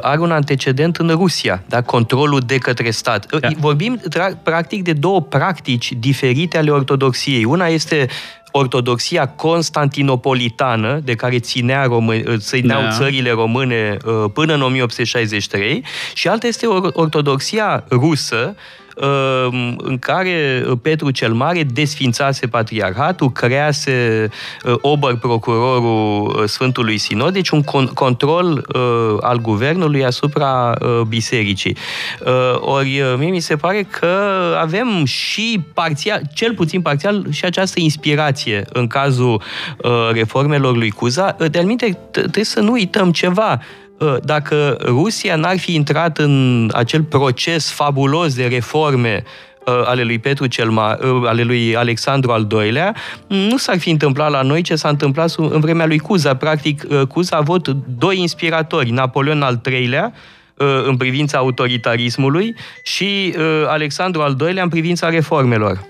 are 0.00 0.20
un 0.20 0.30
antecedent 0.30 0.96
în 0.96 1.08
Rusia. 1.08 1.62
Da? 1.66 1.82
Controlul 1.82 2.40
de 2.46 2.58
către 2.58 2.90
stat. 2.90 3.36
Da. 3.40 3.48
Vorbim 3.58 4.00
practic 4.42 4.82
de 4.82 4.92
două 4.92 5.22
practici 5.22 5.92
diferite 5.92 6.58
ale 6.58 6.70
ortodoxiei. 6.70 7.44
Una 7.44 7.66
este 7.66 8.06
ortodoxia 8.50 9.28
constantinopolitană, 9.28 11.00
de 11.04 11.14
care 11.14 11.38
ținea 11.38 11.84
român, 11.84 12.38
țineau 12.38 12.82
da. 12.82 12.90
țările 12.90 13.30
române 13.30 13.96
până 14.32 14.54
în 14.54 14.62
1863, 14.62 15.84
și 16.14 16.28
alta 16.28 16.46
este 16.46 16.66
ortodoxia 16.92 17.84
rusă, 17.90 18.54
Ehm, 18.54 18.89
în 19.76 19.96
care 20.00 20.64
Petru 20.82 21.10
cel 21.10 21.32
Mare 21.32 21.62
desfințase 21.62 22.46
patriarhatul, 22.46 23.32
crease 23.32 23.90
eh, 24.64 24.74
ober 24.80 25.14
procurorul 25.14 26.38
eh, 26.42 26.48
Sfântului 26.48 26.98
Sinod, 26.98 27.32
deci 27.32 27.48
un 27.48 27.62
control 27.94 28.66
eh, 28.74 28.80
al 29.20 29.38
guvernului 29.38 30.04
asupra 30.04 30.74
bisericii. 31.08 31.76
Ori 32.54 33.02
mie 33.18 33.30
mi 33.30 33.40
se 33.40 33.56
pare 33.56 33.82
că 33.82 34.16
avem 34.60 35.04
și 35.04 35.64
parțial, 35.74 36.22
cel 36.34 36.54
puțin 36.54 36.80
parțial, 36.80 37.26
și 37.30 37.44
această 37.44 37.80
inspirație 37.80 38.64
în 38.72 38.86
cazul 38.86 39.42
reformelor 40.12 40.76
lui 40.76 40.90
Cuza. 40.90 41.36
De-al 41.50 41.64
trebuie 42.10 42.44
să 42.44 42.60
nu 42.60 42.72
uităm 42.72 43.12
ceva 43.12 43.52
Ă, 43.52 43.79
dacă 44.22 44.78
Rusia 44.84 45.36
n-ar 45.36 45.58
fi 45.58 45.74
intrat 45.74 46.18
în 46.18 46.68
acel 46.74 47.02
proces 47.02 47.70
fabulos 47.70 48.34
de 48.34 48.46
reforme 48.46 49.22
ă, 49.66 49.84
ale 49.86 50.02
lui 50.02 50.18
Petru 50.18 50.46
cel 50.46 50.70
Mare, 50.70 50.98
ă, 51.02 51.22
ale 51.28 51.42
lui 51.42 51.76
Alexandru 51.76 52.30
al 52.30 52.46
II-lea, 52.50 52.94
nu 53.26 53.56
s-ar 53.56 53.78
fi 53.78 53.90
întâmplat 53.90 54.30
la 54.30 54.42
noi 54.42 54.62
ce 54.62 54.74
s-a 54.74 54.88
întâmplat 54.88 55.34
în 55.36 55.60
vremea 55.60 55.86
lui 55.86 55.98
Cuza. 55.98 56.36
Practic, 56.36 56.86
Cuza 57.08 57.36
a 57.36 57.38
avut 57.38 57.68
doi 57.98 58.18
inspiratori, 58.18 58.90
Napoleon 58.90 59.42
al 59.42 59.60
III-lea, 59.70 60.12
în 60.84 60.96
privința 60.96 61.38
autoritarismului 61.38 62.54
și 62.82 63.34
Alexandru 63.66 64.20
al 64.20 64.36
II-lea 64.40 64.62
în 64.62 64.68
privința 64.68 65.08
reformelor. 65.08 65.80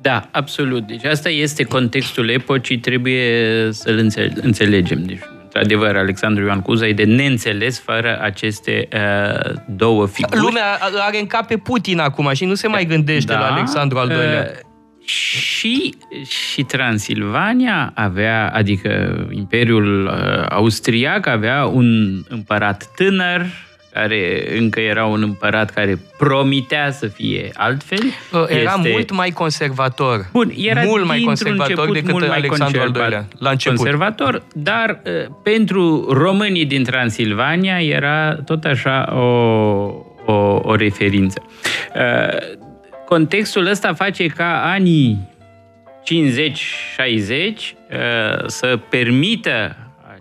Da, 0.00 0.28
absolut. 0.30 0.86
Deci 0.86 1.04
asta 1.04 1.28
este 1.28 1.62
contextul 1.62 2.28
epocii, 2.28 2.78
trebuie 2.78 3.68
să-l 3.72 4.10
înțelegem. 4.42 5.04
Deci 5.04 5.18
într-adevăr, 5.54 5.96
Alexandru 5.96 6.44
Ioan 6.44 6.60
Cuza 6.60 6.86
e 6.86 6.92
de 6.92 7.04
neînțeles 7.04 7.80
fără 7.80 8.18
aceste 8.20 8.88
uh, 8.92 9.52
două 9.66 10.06
figuri. 10.06 10.40
Lumea 10.40 10.78
are 11.06 11.18
în 11.18 11.26
cap 11.26 11.46
pe 11.46 11.56
Putin 11.56 11.98
acum 11.98 12.32
și 12.32 12.44
nu 12.44 12.54
se 12.54 12.68
mai 12.68 12.84
gândește 12.84 13.32
da, 13.32 13.38
la 13.38 13.46
Alexandru 13.46 13.98
al 13.98 14.08
doilea. 14.08 14.50
Uh, 14.52 14.72
și, 15.06 15.94
și 16.26 16.62
Transilvania 16.62 17.92
avea, 17.94 18.50
adică 18.54 19.16
Imperiul 19.30 20.06
uh, 20.06 20.46
Austriac 20.48 21.26
avea 21.26 21.64
un 21.64 22.20
împărat 22.28 22.90
tânăr, 22.96 23.46
care 23.94 24.56
încă 24.58 24.80
era 24.80 25.04
un 25.04 25.22
împărat 25.22 25.70
care 25.70 25.98
promitea 26.18 26.90
să 26.90 27.06
fie 27.06 27.50
altfel. 27.54 28.02
Era 28.48 28.74
este... 28.76 28.90
mult 28.90 29.10
mai 29.10 29.30
conservator. 29.30 30.28
Bun, 30.32 30.52
era 30.56 30.82
mult 30.82 31.04
mai 31.04 31.20
conservator 31.20 31.92
decât 31.92 32.10
mult 32.10 32.26
mai 32.26 32.36
Alexandru 32.36 32.80
al 32.80 32.92
II-lea, 32.94 33.26
la 33.38 33.50
început. 33.50 33.78
Conservator, 33.78 34.42
dar 34.52 35.02
pentru 35.42 36.06
românii 36.12 36.64
din 36.64 36.84
Transilvania 36.84 37.82
era 37.82 38.34
tot 38.34 38.64
așa 38.64 39.14
o, 39.16 39.20
o, 40.26 40.60
o 40.62 40.74
referință. 40.74 41.42
Contextul 43.06 43.66
ăsta 43.66 43.92
face 43.92 44.26
ca 44.26 44.62
anii 44.72 45.28
50-60 46.02 46.04
să 48.46 48.78
permită 48.88 49.76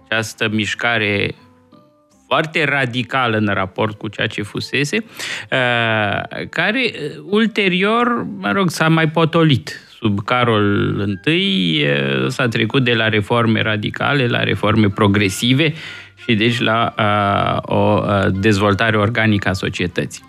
această 0.05 0.47
mișcare 0.51 1.35
foarte 2.33 2.63
radicală 2.63 3.37
în 3.37 3.49
raport 3.53 3.97
cu 3.97 4.07
ceea 4.07 4.27
ce 4.27 4.41
fusese, 4.41 4.97
uh, 4.97 6.47
care 6.49 6.91
uh, 6.93 7.23
ulterior, 7.29 8.25
mă 8.37 8.51
rog, 8.51 8.69
s-a 8.69 8.87
mai 8.87 9.09
potolit. 9.09 9.79
Sub 9.99 10.23
Carol 10.25 11.19
I 11.25 11.81
uh, 11.83 12.27
s-a 12.27 12.47
trecut 12.47 12.83
de 12.83 12.93
la 12.93 13.09
reforme 13.09 13.61
radicale 13.61 14.27
la 14.27 14.43
reforme 14.43 14.87
progresive 14.89 15.73
și 16.15 16.35
deci 16.35 16.59
la 16.59 16.93
o 17.61 18.01
dezvoltare 18.29 18.97
organică 18.97 19.49
a 19.49 19.53
societății. 19.53 20.23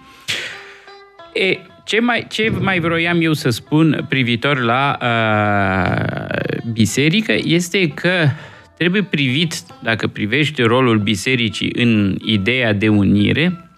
E, 1.33 1.59
ce 1.85 2.01
mai, 2.01 2.27
ce 2.29 2.53
mai 2.61 2.79
vroiam 2.79 3.19
eu 3.21 3.33
să 3.33 3.51
spun 3.51 4.07
privitor 4.09 4.61
la 4.61 4.99
uh, 5.03 6.59
biserică 6.73 7.35
este 7.45 7.89
că 7.89 8.29
trebuie 8.77 9.03
privit, 9.03 9.55
dacă 9.83 10.07
privești 10.07 10.63
rolul 10.63 10.99
bisericii 10.99 11.73
în 11.77 12.17
ideea 12.25 12.73
de 12.73 12.89
unire, 12.89 13.69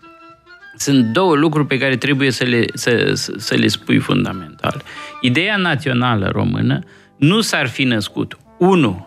sunt 0.77 1.05
două 1.05 1.35
lucruri 1.35 1.67
pe 1.67 1.79
care 1.79 1.97
trebuie 1.97 2.31
să 2.31 2.45
le, 2.45 2.65
să, 2.75 3.13
să 3.37 3.55
le 3.55 3.67
spui 3.67 3.99
fundamental. 3.99 4.83
Ideea 5.21 5.57
națională 5.57 6.29
română 6.33 6.79
nu 7.17 7.41
s-ar 7.41 7.67
fi 7.67 7.85
născut, 7.85 8.37
unu, 8.59 9.07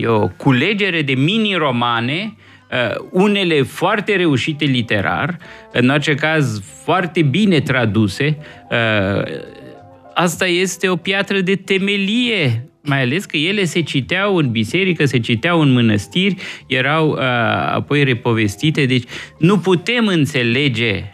e 0.00 0.06
o 0.06 0.28
culegere 0.28 1.02
de 1.02 1.12
mini-romane, 1.12 2.36
uh, 2.70 3.06
unele 3.10 3.62
foarte 3.62 4.16
reușite 4.16 4.64
literar, 4.64 5.38
în 5.72 5.88
orice 5.88 6.14
caz 6.14 6.62
foarte 6.84 7.22
bine 7.22 7.60
traduse. 7.60 8.38
Uh, 8.70 9.22
asta 10.14 10.46
este 10.46 10.88
o 10.88 10.96
piatră 10.96 11.40
de 11.40 11.54
temelie 11.54 12.68
mai 12.86 13.02
ales 13.02 13.24
că 13.24 13.36
ele 13.36 13.64
se 13.64 13.80
citeau 13.80 14.36
în 14.36 14.50
biserică, 14.50 15.04
se 15.04 15.18
citeau 15.18 15.60
în 15.60 15.72
mănăstiri, 15.72 16.36
erau 16.66 17.08
uh, 17.08 17.18
apoi 17.74 18.04
repovestite, 18.04 18.84
deci 18.84 19.04
nu 19.38 19.58
putem 19.58 20.06
înțelege 20.06 21.04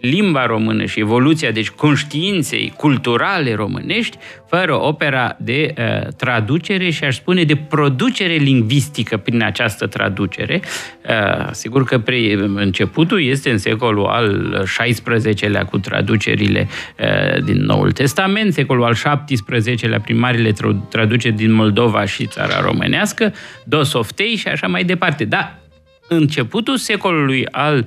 limba 0.00 0.46
română 0.46 0.84
și 0.84 1.00
evoluția, 1.00 1.50
deci 1.50 1.70
conștiinței 1.70 2.72
culturale 2.76 3.54
românești, 3.54 4.16
fără 4.46 4.74
opera 4.82 5.36
de 5.38 5.74
uh, 5.78 6.12
traducere 6.16 6.90
și 6.90 7.04
aș 7.04 7.14
spune 7.14 7.44
de 7.44 7.56
producere 7.56 8.34
lingvistică 8.34 9.16
prin 9.16 9.42
această 9.42 9.86
traducere. 9.86 10.60
Uh, 11.08 11.48
sigur 11.50 11.84
că 11.84 11.98
pre- 11.98 12.38
începutul 12.54 13.22
este 13.22 13.50
în 13.50 13.58
secolul 13.58 14.06
al 14.06 14.66
XVI-lea 14.76 15.64
cu 15.64 15.78
traducerile 15.78 16.68
uh, 16.98 17.42
din 17.44 17.64
Noul 17.64 17.92
Testament, 17.92 18.52
secolul 18.52 18.84
al 18.84 18.94
XVII-lea 19.26 20.00
prin 20.00 20.18
marile 20.18 20.52
traduceri 20.88 21.34
din 21.34 21.52
Moldova 21.52 22.04
și 22.04 22.26
țara 22.26 22.60
românească, 22.60 23.32
Dosoftei 23.64 24.36
și 24.36 24.48
așa 24.48 24.66
mai 24.66 24.84
departe. 24.84 25.24
Da, 25.24 25.58
începutul 26.08 26.76
secolului 26.76 27.46
al 27.50 27.86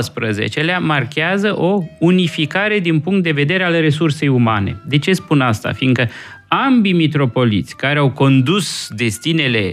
XIX-lea 0.00 0.78
marchează 0.78 1.58
o 1.58 1.82
unificare 1.98 2.78
din 2.78 3.00
punct 3.00 3.22
de 3.22 3.30
vedere 3.30 3.64
al 3.64 3.72
resursei 3.72 4.28
umane. 4.28 4.80
De 4.86 4.98
ce 4.98 5.12
spun 5.12 5.40
asta? 5.40 5.72
Fiindcă 5.72 6.08
ambii 6.48 6.92
mitropoliți 6.92 7.76
care 7.76 7.98
au 7.98 8.10
condus 8.10 8.88
destinele 8.96 9.58
e, 9.58 9.72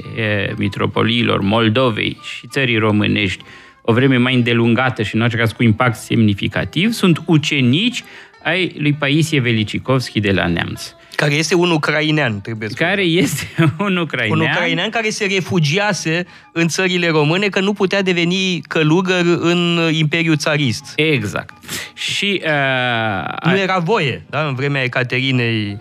mitropoliilor 0.57 1.41
Moldovei 1.41 2.17
și 2.23 2.47
țării 2.47 2.77
românești 2.77 3.43
o 3.81 3.93
vreme 3.93 4.17
mai 4.17 4.35
îndelungată 4.35 5.03
și 5.03 5.15
în 5.15 5.21
orice 5.21 5.37
caz 5.37 5.51
cu 5.51 5.63
impact 5.63 5.95
semnificativ, 5.95 6.91
sunt 6.91 7.21
ucenici 7.25 8.03
ai 8.43 8.75
lui 8.77 8.93
Paisie 8.93 9.39
Velicikovski 9.39 10.19
de 10.19 10.31
la 10.31 10.47
Neamț. 10.47 10.93
Care 11.15 11.33
este 11.33 11.55
un 11.55 11.71
ucrainean, 11.71 12.41
trebuie 12.41 12.69
să 12.69 12.75
Care 12.75 13.01
este 13.01 13.47
un 13.77 13.97
ucrainean. 13.97 14.39
Un 14.39 14.45
ucrainean 14.45 14.89
care 14.89 15.09
se 15.09 15.25
refugiase 15.25 16.25
în 16.51 16.67
țările 16.67 17.09
române 17.09 17.47
că 17.47 17.59
nu 17.59 17.73
putea 17.73 18.01
deveni 18.01 18.61
călugăr 18.67 19.25
în 19.39 19.89
Imperiul 19.91 20.37
Țarist. 20.37 20.93
Exact. 20.95 21.53
Și... 21.93 22.41
Uh, 22.43 23.51
nu 23.51 23.57
era 23.57 23.77
voie, 23.77 24.23
da? 24.29 24.47
În 24.47 24.55
vremea 24.55 24.83
Ecaterinei 24.83 25.77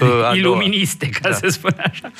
uh, 0.00 0.08
Iluministe, 0.36 1.08
ca 1.08 1.28
da. 1.28 1.34
să 1.34 1.48
spun 1.48 1.74
așa. 1.90 2.10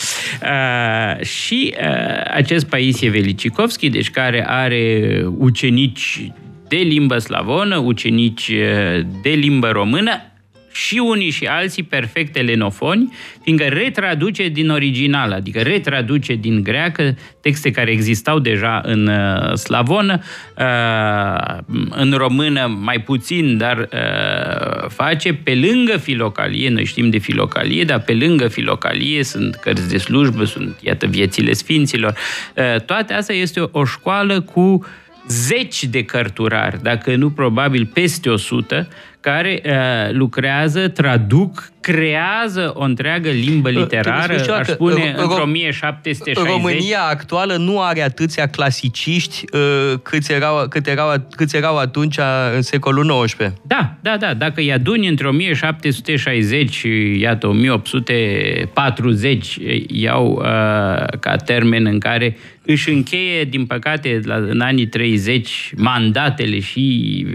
Uh, 0.43 1.25
și 1.27 1.75
uh, 1.81 2.31
acest 2.35 2.67
Paisie 2.67 3.11
Velicikovski, 3.11 3.89
deci 3.89 4.11
care 4.11 4.45
are 4.49 5.25
ucenici 5.39 6.33
de 6.69 6.77
limbă 6.77 7.19
slavonă, 7.19 7.77
ucenici 7.77 8.49
uh, 8.49 9.01
de 9.23 9.31
limbă 9.31 9.69
română, 9.69 10.30
și 10.73 10.99
unii 10.99 11.31
și 11.31 11.47
alții 11.47 11.83
perfect 11.83 12.37
elenofoni, 12.37 13.13
fiindcă 13.43 13.65
retraduce 13.65 14.49
din 14.49 14.71
original, 14.71 15.33
adică 15.33 15.59
retraduce 15.59 16.35
din 16.35 16.63
greacă 16.63 17.17
texte 17.41 17.71
care 17.71 17.91
existau 17.91 18.39
deja 18.39 18.81
în 18.85 19.07
uh, 19.07 19.55
slavonă, 19.55 20.21
uh, 20.59 21.59
în 21.91 22.13
română 22.13 22.79
mai 22.81 23.01
puțin, 23.01 23.57
dar 23.57 23.79
uh, 23.79 24.89
face 24.89 25.35
pe 25.35 25.55
lângă 25.55 25.97
filocalie, 25.97 26.69
noi 26.69 26.85
știm 26.85 27.11
de 27.11 27.19
filocalie, 27.19 27.85
dar 27.85 28.01
pe 28.01 28.15
lângă 28.15 28.49
filocalie 28.49 29.25
sunt 29.25 29.55
cărți 29.55 29.89
de 29.89 29.99
slujbă, 29.99 30.45
sunt, 30.45 30.77
iată, 30.81 31.07
viețile 31.07 31.53
sfinților. 31.53 32.15
Uh, 32.57 32.81
toate 32.81 33.13
astea 33.13 33.37
este 33.37 33.61
o, 33.61 33.69
o 33.73 33.85
școală 33.85 34.41
cu 34.41 34.87
zeci 35.29 35.85
de 35.85 36.05
cărturari, 36.05 36.83
dacă 36.83 37.17
nu 37.17 37.31
probabil 37.31 37.91
peste 37.93 38.29
100, 38.29 38.89
care 39.21 39.63
uh, 39.65 39.73
lucrează, 40.13 40.89
traduc, 40.89 41.71
creează 41.81 42.73
o 42.75 42.83
întreagă 42.83 43.31
limbă 43.31 43.69
uh, 43.69 43.75
literară, 43.75 44.35
aș 44.59 44.67
spune, 44.67 45.15
uh, 45.17 45.23
într-o 45.23 45.43
1760. 45.43 46.47
România 46.47 47.01
actuală 47.11 47.57
nu 47.57 47.83
are 47.83 48.03
atâția 48.03 48.47
clasiciști 48.47 49.45
uh, 49.53 49.93
câți, 50.03 50.33
erau, 50.33 50.69
cât 50.69 50.87
erau, 50.87 51.27
câți 51.37 51.57
erau 51.57 51.79
atunci 51.79 52.19
în 52.55 52.63
secolul 52.63 53.25
XIX. 53.25 53.53
Da, 53.63 53.95
da, 54.01 54.17
da. 54.17 54.35
Dacă 54.35 54.61
îi 54.61 54.73
aduni 54.73 55.09
între 55.09 55.29
1760 55.29 56.75
și, 56.75 57.19
iată, 57.21 57.47
1840 57.47 59.59
iau 59.87 60.31
uh, 60.31 60.45
ca 61.21 61.37
termen 61.45 61.87
în 61.87 61.99
care 61.99 62.37
își 62.65 62.91
încheie, 62.91 63.45
din 63.45 63.67
păcate, 63.67 64.21
la, 64.25 64.35
în 64.35 64.61
anii 64.61 64.87
30, 64.87 65.73
mandatele 65.77 66.61
și 66.61 67.27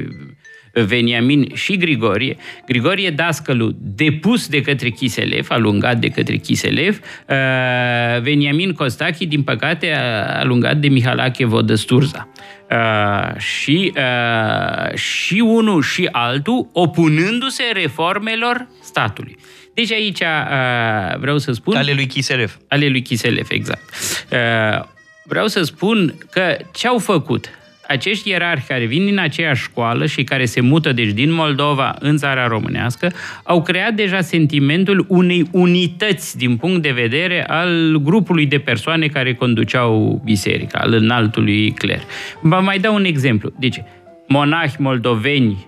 Veniamin 0.84 1.52
și 1.54 1.78
Grigorie. 1.78 2.38
Grigorie 2.68 3.10
Dascălu, 3.10 3.72
depus 3.78 4.48
de 4.48 4.62
către 4.62 4.90
Chiselev, 4.90 5.46
alungat 5.50 5.98
de 5.98 6.08
către 6.10 6.36
Chiselev, 6.36 7.00
uh, 7.30 8.22
Veniamin 8.22 8.74
Costachi, 8.74 9.26
din 9.26 9.44
păcate, 9.44 9.92
alungat 10.28 10.78
de 10.78 10.88
Mihalache 10.88 11.46
Vodăsturza. 11.46 12.28
Uh, 12.72 13.40
și, 13.40 13.94
uh, 13.96 14.96
și 14.98 15.40
unul 15.40 15.82
și 15.82 16.10
altul 16.12 16.70
opunându-se 16.74 17.64
reformelor 17.74 18.68
statului. 18.84 19.38
Deci 19.74 19.92
aici 19.92 20.20
uh, 20.20 21.18
vreau 21.18 21.38
să 21.38 21.52
spun... 21.52 21.76
Ale 21.76 21.94
lui 21.94 22.08
Chiselev. 22.08 22.58
Ale 22.68 22.88
lui 22.88 23.02
Chiselev, 23.02 23.48
exact. 23.50 23.84
Uh, 24.32 24.84
vreau 25.24 25.48
să 25.48 25.64
spun 25.64 26.16
că 26.32 26.58
ce 26.74 26.88
au 26.88 26.98
făcut 26.98 27.50
acești 27.88 28.30
ierarhi 28.30 28.68
care 28.68 28.86
vin 28.86 29.06
din 29.06 29.20
aceeași 29.20 29.64
școală 29.64 30.06
și 30.06 30.24
care 30.24 30.46
se 30.46 30.62
mută 30.62 30.92
deci 30.92 31.12
din 31.12 31.32
Moldova 31.32 31.96
în 32.00 32.18
țara 32.18 32.48
românească, 32.48 33.12
au 33.44 33.62
creat 33.62 33.94
deja 33.94 34.22
sentimentul 34.22 35.06
unei 35.08 35.48
unități 35.52 36.38
din 36.38 36.58
punct 36.58 36.82
de 36.82 36.92
vedere 36.92 37.46
al 37.48 37.98
grupului 38.04 38.46
de 38.46 38.60
persoane 38.60 39.08
care 39.08 39.34
conduceau 39.34 40.22
biserica, 40.24 40.80
al 40.80 40.94
înaltului 40.94 41.72
cler. 41.72 42.02
Vă 42.42 42.60
mai 42.64 42.80
dau 42.80 42.96
un 42.96 43.06
exemplu. 43.06 43.54
Deci, 43.60 43.82
monahi 44.28 44.76
moldoveni, 44.78 45.68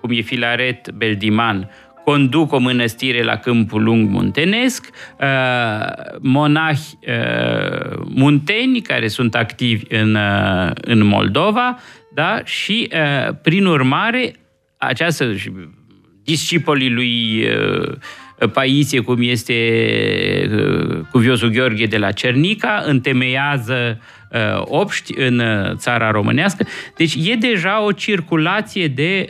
cum 0.00 0.10
e 0.12 0.20
Filaret 0.20 0.90
Beldiman, 0.90 1.70
conduc 2.04 2.52
o 2.52 2.58
mănăstire 2.58 3.22
la 3.22 3.36
Câmpul 3.36 3.82
Lung 3.82 4.10
Muntenesc, 4.10 4.88
uh, 5.20 5.26
monahi 6.20 6.98
uh, 7.06 7.96
munteni 8.04 8.80
care 8.80 9.08
sunt 9.08 9.34
activi 9.34 9.84
în, 9.88 10.14
uh, 10.14 10.70
în 10.74 11.04
Moldova, 11.04 11.78
da? 12.14 12.40
și 12.44 12.90
prin 13.42 13.66
urmare 13.66 14.34
această 14.76 15.34
discipolii 16.24 16.90
lui 16.90 17.46
Paisie, 18.52 19.00
cum 19.00 19.18
este 19.20 19.54
cuviosul 21.10 21.48
Gheorghe 21.48 21.86
de 21.86 21.98
la 21.98 22.10
Cernica, 22.10 22.82
întemeiază 22.86 24.00
obști 24.58 25.18
în 25.18 25.42
țara 25.76 26.10
românească. 26.10 26.66
Deci 26.96 27.14
e 27.14 27.34
deja 27.34 27.82
o 27.82 27.92
circulație 27.92 28.88
de 28.88 29.28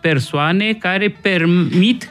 persoane 0.00 0.72
care 0.72 1.16
permit 1.22 2.10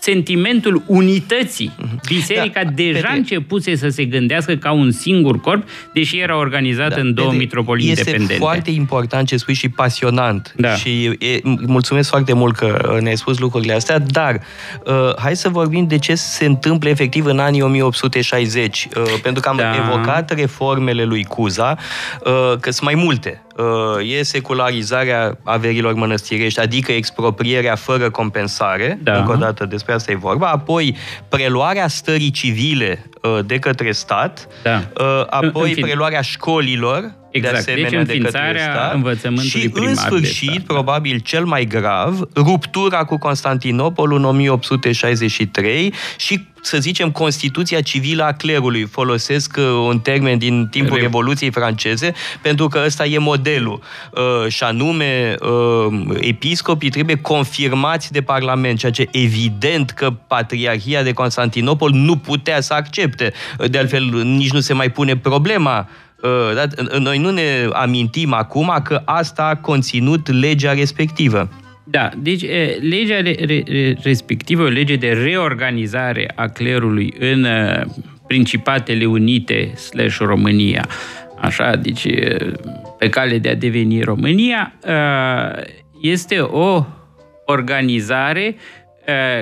sentimentul 0.00 0.82
unității. 0.86 1.72
Mhm. 1.76 2.00
Biserica 2.06 2.64
da, 2.64 2.70
deja 2.70 2.98
Petre. 3.00 3.16
începuse 3.16 3.76
să 3.76 3.88
se 3.88 4.04
gândească 4.04 4.54
ca 4.54 4.72
un 4.72 4.90
singur 4.90 5.40
corp, 5.40 5.68
deși 5.92 6.18
era 6.18 6.36
organizată 6.36 6.94
da, 6.94 7.00
în 7.00 7.14
două 7.14 7.28
Petre, 7.28 7.44
mitropolii 7.44 7.90
este 7.90 8.00
independente. 8.00 8.32
Este 8.32 8.44
foarte 8.44 8.70
important 8.70 9.26
ce 9.26 9.36
spui 9.36 9.54
și 9.54 9.68
pasionant. 9.68 10.52
Da. 10.56 10.74
Și 10.74 11.04
e, 11.04 11.40
mulțumesc 11.66 12.08
foarte 12.08 12.32
mult 12.32 12.56
că 12.56 12.98
ne-ai 13.00 13.16
spus 13.16 13.38
lucrurile 13.38 13.72
astea, 13.72 13.98
dar 13.98 14.40
uh, 14.86 15.16
hai 15.16 15.36
să 15.36 15.48
vorbim 15.48 15.86
de 15.86 15.98
ce 15.98 16.14
se 16.14 16.44
întâmplă 16.44 16.88
efectiv 16.88 17.24
în 17.24 17.38
anii 17.38 17.62
1860. 17.62 18.88
Uh, 18.96 19.02
pentru 19.22 19.42
că 19.42 19.48
am 19.48 19.56
da. 19.56 19.74
evocat 19.76 20.34
reformele 20.34 21.04
lui 21.04 21.24
Cuza, 21.24 21.76
uh, 22.24 22.58
că 22.60 22.70
sunt 22.70 22.82
mai 22.82 22.94
multe 22.94 23.42
Uh, 23.49 23.49
e 24.02 24.22
secularizarea 24.22 25.38
averilor 25.42 25.94
mănăstirești, 25.94 26.60
adică 26.60 26.92
exproprierea 26.92 27.74
fără 27.74 28.10
compensare, 28.10 28.98
da. 29.02 29.16
încă 29.16 29.32
o 29.32 29.36
dată 29.36 29.64
despre 29.64 29.92
asta 29.92 30.12
e 30.12 30.16
vorba, 30.16 30.48
apoi 30.48 30.96
preluarea 31.28 31.88
stării 31.88 32.30
civile 32.30 33.10
uh, 33.22 33.38
de 33.46 33.58
către 33.58 33.92
stat, 33.92 34.48
da. 34.62 34.82
Uh, 35.00 35.26
apoi 35.30 35.72
în 35.76 35.80
preluarea 35.80 36.20
școlilor, 36.20 37.18
Exact. 37.30 37.54
de 37.54 37.60
asemenea 37.60 38.04
deci 38.04 38.16
de 38.16 38.22
către 38.22 38.58
stat. 38.60 38.94
învățământului 38.94 39.60
și 39.60 39.70
în 39.72 39.94
sfârșit, 39.94 40.50
stat, 40.50 40.62
probabil 40.62 41.18
cel 41.18 41.44
mai 41.44 41.64
grav, 41.64 42.28
ruptura 42.34 43.04
cu 43.04 43.18
Constantinopol 43.18 44.12
în 44.12 44.24
1863 44.24 45.94
și 46.16 46.48
să 46.62 46.78
zicem, 46.78 47.10
Constituția 47.10 47.80
civilă 47.80 48.24
a 48.24 48.32
clerului. 48.32 48.84
Folosesc 48.84 49.56
uh, 49.58 49.64
un 49.64 49.98
termen 49.98 50.38
din 50.38 50.68
timpul 50.70 50.96
Re... 50.96 51.02
Revoluției 51.02 51.50
franceze, 51.50 52.12
pentru 52.42 52.68
că 52.68 52.82
ăsta 52.84 53.06
e 53.06 53.18
modelul. 53.18 53.82
Uh, 54.10 54.48
și 54.48 54.62
anume, 54.62 55.34
uh, 55.40 56.16
episcopii 56.20 56.90
trebuie 56.90 57.16
confirmați 57.16 58.12
de 58.12 58.22
Parlament, 58.22 58.78
ceea 58.78 58.92
ce 58.92 59.08
evident 59.12 59.90
că 59.90 60.10
Patriarhia 60.10 61.02
de 61.02 61.12
Constantinopol 61.12 61.90
nu 61.90 62.16
putea 62.16 62.60
să 62.60 62.74
accepte. 62.74 63.32
De 63.66 63.78
altfel, 63.78 64.04
nici 64.22 64.52
nu 64.52 64.60
se 64.60 64.72
mai 64.72 64.90
pune 64.90 65.16
problema 65.16 65.88
da? 66.54 66.66
Noi 66.98 67.18
nu 67.18 67.30
ne 67.30 67.68
amintim 67.72 68.32
acum 68.32 68.80
că 68.84 69.02
asta 69.04 69.42
a 69.42 69.56
conținut 69.56 70.32
legea 70.40 70.72
respectivă. 70.72 71.48
Da, 71.84 72.10
deci 72.18 72.44
legea 72.80 73.30
respectivă, 74.02 74.62
o 74.62 74.68
lege 74.68 74.96
de 74.96 75.12
reorganizare 75.12 76.32
a 76.34 76.46
clerului 76.46 77.14
în 77.18 77.46
Principatele 78.26 79.04
Unite 79.04 79.72
slash 79.74 80.16
România, 80.18 80.88
așa, 81.40 81.76
deci 81.76 82.06
pe 82.98 83.08
cale 83.08 83.38
de 83.38 83.48
a 83.48 83.54
deveni 83.54 84.02
România, 84.02 84.72
este 86.02 86.38
o 86.40 86.84
organizare 87.46 88.56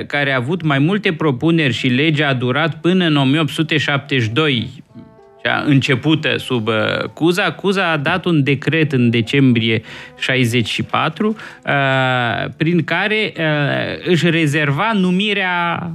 care 0.07 0.33
a 0.33 0.37
avut 0.37 0.63
mai 0.63 0.79
multe 0.79 1.13
propuneri 1.13 1.73
și 1.73 1.87
legea 1.87 2.29
a 2.29 2.35
durat 2.35 2.81
până 2.81 3.05
în 3.05 3.17
1872, 3.17 4.69
cea 5.49 5.63
începută 5.67 6.37
sub 6.37 6.67
uh, 6.67 6.75
Cuza. 7.15 7.53
Cuza 7.53 7.91
a 7.91 7.97
dat 7.97 8.25
un 8.25 8.43
decret 8.43 8.93
în 8.93 9.11
decembrie 9.11 9.83
64 10.19 11.29
uh, 11.29 11.75
prin 12.57 12.85
care 12.85 13.33
uh, 13.37 14.09
își 14.09 14.31
rezerva 14.31 14.91
numirea 14.95 15.91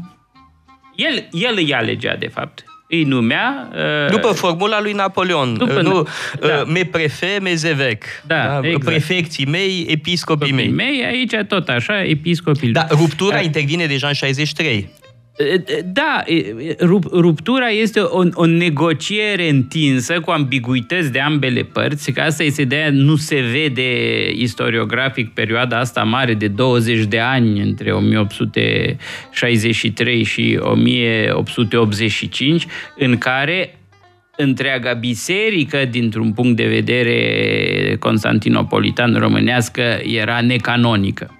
el, 0.95 1.27
el 1.31 1.53
îi 1.55 1.73
alegea, 1.73 2.15
de 2.15 2.27
fapt 2.27 2.63
îi 2.87 3.03
numea... 3.03 3.69
Uh, 3.73 4.11
după 4.11 4.27
formula 4.31 4.81
lui 4.81 4.91
Napoleon. 4.91 5.57
După, 5.57 5.81
nu, 5.81 5.99
uh, 5.99 6.05
da. 6.39 6.63
me 6.63 6.83
prefe, 6.91 7.39
me 7.41 7.53
zevec. 7.53 8.03
Da, 8.27 8.35
da? 8.35 8.59
Exact. 8.63 8.83
Prefecții 8.83 9.45
mei, 9.45 9.85
episcopii 9.89 10.51
mei. 10.51 10.67
mei. 10.69 11.03
Aici 11.05 11.33
tot 11.47 11.69
așa, 11.69 12.03
episcopii. 12.03 12.71
Da, 12.71 12.87
ruptura 12.89 13.37
uh, 13.37 13.43
intervine 13.43 13.85
deja 13.85 14.07
în 14.07 14.13
63. 14.13 14.89
Da, 15.85 16.23
ruptura 17.11 17.67
este 17.67 17.99
o, 17.99 18.23
o 18.33 18.45
negociere 18.45 19.49
întinsă 19.49 20.19
cu 20.19 20.31
ambiguități 20.31 21.11
de 21.11 21.19
ambele 21.19 21.61
părți, 21.61 22.11
că 22.11 22.21
asta 22.21 22.43
este 22.43 22.63
de 22.63 22.89
nu 22.91 23.15
se 23.15 23.39
vede 23.39 24.29
istoriografic 24.31 25.33
perioada 25.33 25.79
asta 25.79 26.03
mare 26.03 26.33
de 26.33 26.47
20 26.47 27.05
de 27.05 27.19
ani 27.19 27.61
între 27.61 27.91
1863 27.91 30.23
și 30.23 30.59
1885, 30.61 32.67
în 32.97 33.17
care 33.17 33.77
întreaga 34.37 34.93
biserică, 34.93 35.85
dintr-un 35.89 36.33
punct 36.33 36.55
de 36.55 36.67
vedere 36.67 37.95
constantinopolitan 37.99 39.13
românească, 39.13 39.99
era 40.03 40.41
necanonică. 40.41 41.37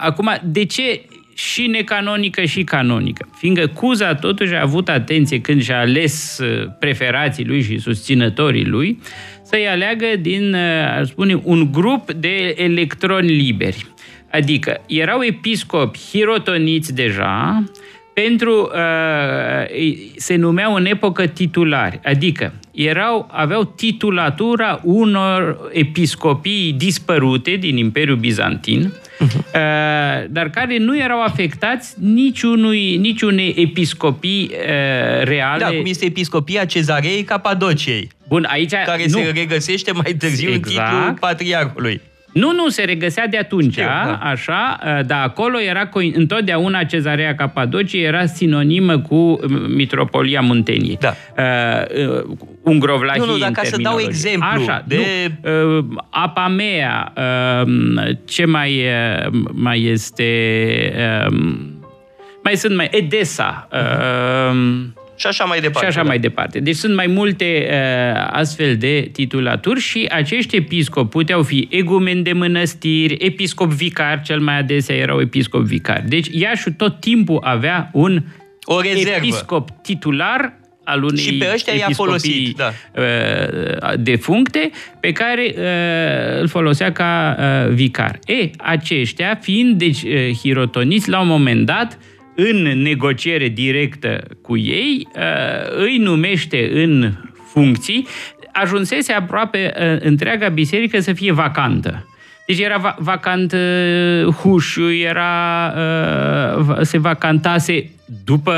Acum, 0.00 0.30
de 0.42 0.64
ce 0.64 1.00
și 1.34 1.66
necanonică 1.66 2.44
și 2.44 2.64
canonică. 2.64 3.28
Fiindcă 3.36 3.66
Cuza 3.66 4.14
totuși 4.14 4.54
a 4.54 4.60
avut 4.60 4.88
atenție 4.88 5.40
când 5.40 5.62
și-a 5.62 5.80
ales 5.80 6.38
uh, 6.38 6.68
preferații 6.78 7.44
lui 7.44 7.62
și 7.62 7.78
susținătorii 7.78 8.64
lui 8.64 8.98
să-i 9.42 9.68
aleagă 9.68 10.06
din, 10.20 10.54
uh, 10.54 10.98
aș 10.98 11.08
spune, 11.08 11.40
un 11.42 11.72
grup 11.72 12.12
de 12.12 12.54
electroni 12.56 13.32
liberi. 13.32 13.86
Adică 14.30 14.80
erau 14.86 15.22
episcopi 15.22 15.98
hirotoniți 15.98 16.94
deja, 16.94 17.64
pentru 18.14 18.70
uh, 18.74 19.96
se 20.16 20.36
numeau 20.36 20.74
în 20.74 20.86
epocă 20.86 21.26
titulari, 21.26 22.00
adică 22.04 22.52
erau, 22.70 23.28
aveau 23.30 23.64
titulatura 23.64 24.80
unor 24.82 25.70
episcopii 25.72 26.74
dispărute 26.76 27.50
din 27.50 27.76
Imperiul 27.76 28.16
Bizantin, 28.16 28.92
uh-huh. 29.20 29.36
uh, 29.54 30.24
dar 30.28 30.50
care 30.50 30.78
nu 30.78 30.98
erau 30.98 31.22
afectați 31.22 31.94
niciunui, 32.00 32.96
niciunei 32.96 33.54
episcopii 33.56 34.50
uh, 34.52 35.24
reale. 35.24 35.58
Da, 35.58 35.66
cum 35.66 35.84
este 35.84 36.04
episcopia 36.04 36.64
Cezarei 36.64 37.22
Capadociei. 37.22 38.10
Bun, 38.28 38.46
aici... 38.50 38.70
Care 38.70 39.04
nu. 39.08 39.18
se 39.18 39.32
regăsește 39.34 39.92
mai 39.92 40.14
târziu 40.18 40.50
exact. 40.52 40.92
în 40.92 40.98
titlul 40.98 41.16
patriarhului. 41.20 42.00
Nu, 42.34 42.52
nu, 42.52 42.68
se 42.68 42.82
regăsea 42.82 43.26
de 43.26 43.36
atunci, 43.36 43.72
Știu, 43.72 43.84
da. 43.84 44.18
așa, 44.22 44.78
dar 45.06 45.22
acolo 45.22 45.60
era 45.60 45.88
întotdeauna 46.12 46.84
Cezarea 46.84 47.34
Capadocie 47.34 48.02
era 48.02 48.26
sinonimă 48.26 48.98
cu 48.98 49.38
mitropolia 49.68 50.40
Munteniei. 50.40 50.98
Da. 51.00 51.14
Uh, 51.36 52.22
Ungrovlahii 52.62 53.20
Nu, 53.20 53.32
nu, 53.32 53.38
dar 53.38 53.50
ca 53.50 53.62
să 53.62 53.76
dau 53.80 53.98
exemplu 53.98 54.48
așa, 54.62 54.84
de... 54.86 54.96
Nu, 55.42 55.78
uh, 55.78 55.84
Apamea, 56.10 57.12
uh, 57.16 57.70
ce 58.24 58.44
mai, 58.44 58.82
uh, 59.24 59.32
mai 59.52 59.84
este... 59.84 60.24
Uh, 61.28 61.36
mai 62.42 62.56
sunt 62.56 62.76
mai... 62.76 62.88
Edesa, 62.90 63.68
uh, 63.72 64.56
și 65.16 65.26
așa 65.26 65.44
mai 65.44 65.60
departe. 65.60 65.80
Și 65.80 65.86
așa 65.86 66.02
da. 66.02 66.08
mai 66.08 66.18
departe. 66.18 66.60
Deci 66.60 66.76
sunt 66.76 66.94
mai 66.94 67.06
multe 67.06 67.68
uh, 67.70 68.28
astfel 68.30 68.76
de 68.76 69.08
titulaturi 69.12 69.80
și 69.80 70.08
acești 70.10 70.56
episcopi 70.56 71.08
puteau 71.08 71.42
fi 71.42 71.68
egumeni 71.70 72.22
de 72.22 72.32
mănăstiri, 72.32 73.16
episcop 73.18 73.72
vicar, 73.72 74.22
cel 74.22 74.40
mai 74.40 74.58
adesea 74.58 74.96
erau 74.96 75.20
episcop 75.20 75.62
vicar. 75.62 76.04
Deci 76.06 76.26
Iașu 76.30 76.70
tot 76.70 77.00
timpul 77.00 77.40
avea 77.42 77.90
un 77.92 78.22
o 78.64 78.80
rezervă. 78.80 79.16
episcop 79.16 79.70
titular 79.82 80.58
al 80.84 81.02
unei 81.02 81.22
și 81.22 81.34
pe 81.34 81.50
ăștia 81.52 81.72
i-a 81.74 81.88
folosit, 81.92 82.56
da. 82.56 82.72
Uh, 82.96 83.92
defuncte, 83.98 84.70
pe 85.00 85.12
care 85.12 85.54
uh, 85.56 86.40
îl 86.40 86.48
folosea 86.48 86.92
ca 86.92 87.36
uh, 87.38 87.72
vicar. 87.72 88.18
E, 88.26 88.50
aceștia, 88.56 89.38
fiind 89.42 89.78
deci 89.78 90.02
hirotoniți, 90.40 91.08
la 91.08 91.20
un 91.20 91.26
moment 91.26 91.66
dat, 91.66 91.98
în 92.34 92.62
negociere 92.82 93.48
directă 93.48 94.24
cu 94.42 94.56
ei, 94.56 95.08
îi 95.76 95.96
numește 95.98 96.70
în 96.82 97.12
funcții, 97.52 98.06
ajunsese 98.52 99.12
aproape 99.12 99.72
întreaga 100.00 100.48
biserică 100.48 101.00
să 101.00 101.12
fie 101.12 101.32
vacantă. 101.32 102.08
Deci 102.46 102.58
era 102.58 102.96
vacant 102.98 103.52
uh, 103.52 104.34
hușul, 104.34 104.94
era, 104.94 105.74
uh, 106.58 106.76
se 106.80 106.98
vacantase 106.98 107.90
după 108.24 108.54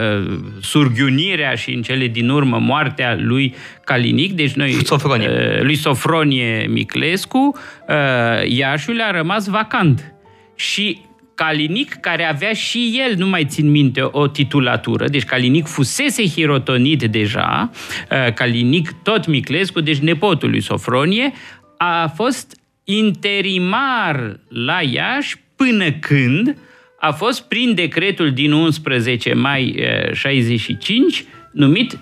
uh, 0.00 0.38
surghiunirea 0.60 1.54
și 1.54 1.74
în 1.74 1.82
cele 1.82 2.06
din 2.06 2.28
urmă 2.28 2.58
moartea 2.58 3.16
lui 3.20 3.54
Calinic, 3.84 4.32
deci 4.32 4.52
noi, 4.52 4.72
Sofronie. 4.84 5.28
Uh, 5.28 5.62
lui 5.62 5.74
Sofronie 5.74 6.66
Miclescu, 6.68 7.58
uh, 7.88 8.48
Iașul 8.48 9.00
a 9.00 9.10
rămas 9.10 9.46
vacant. 9.46 10.12
Și 10.54 11.00
Calinic, 11.44 11.94
care 11.94 12.24
avea 12.24 12.52
și 12.52 13.02
el, 13.06 13.16
nu 13.16 13.26
mai 13.26 13.44
țin 13.44 13.70
minte, 13.70 14.00
o 14.10 14.26
titulatură, 14.26 15.08
deci 15.08 15.24
Calinic 15.24 15.66
fusese 15.66 16.26
hirotonit 16.26 17.02
deja, 17.02 17.70
uh, 18.10 18.32
Calinic 18.34 18.92
tot 19.02 19.26
Miclescu, 19.26 19.80
deci 19.80 19.98
nepotul 19.98 20.50
lui 20.50 20.60
Sofronie, 20.60 21.32
a 21.76 22.12
fost 22.14 22.60
interimar 22.84 24.40
la 24.48 24.80
Iași 24.82 25.36
până 25.56 25.92
când 25.92 26.56
a 26.98 27.12
fost 27.12 27.42
prin 27.42 27.74
decretul 27.74 28.32
din 28.32 28.52
11 28.52 29.34
mai 29.34 29.84
65 30.12 31.24
numit 31.52 31.98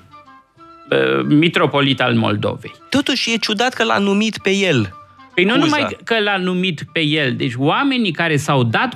mitropolit 1.27 2.01
al 2.01 2.15
Moldovei. 2.15 2.75
Totuși 2.91 3.33
e 3.33 3.37
ciudat 3.37 3.75
că 3.75 3.85
l-a 3.85 3.99
numit 3.99 4.39
pe 4.39 4.51
el. 4.51 4.93
Păi 5.39 5.47
nu 5.47 5.55
Cuza. 5.55 5.65
numai 5.65 5.97
că 6.05 6.21
l-a 6.21 6.37
numit 6.37 6.83
pe 6.93 7.01
el, 7.01 7.35
deci 7.37 7.53
oamenii 7.57 8.13
care 8.13 8.37
s-au 8.37 8.63
dat, 8.65 8.95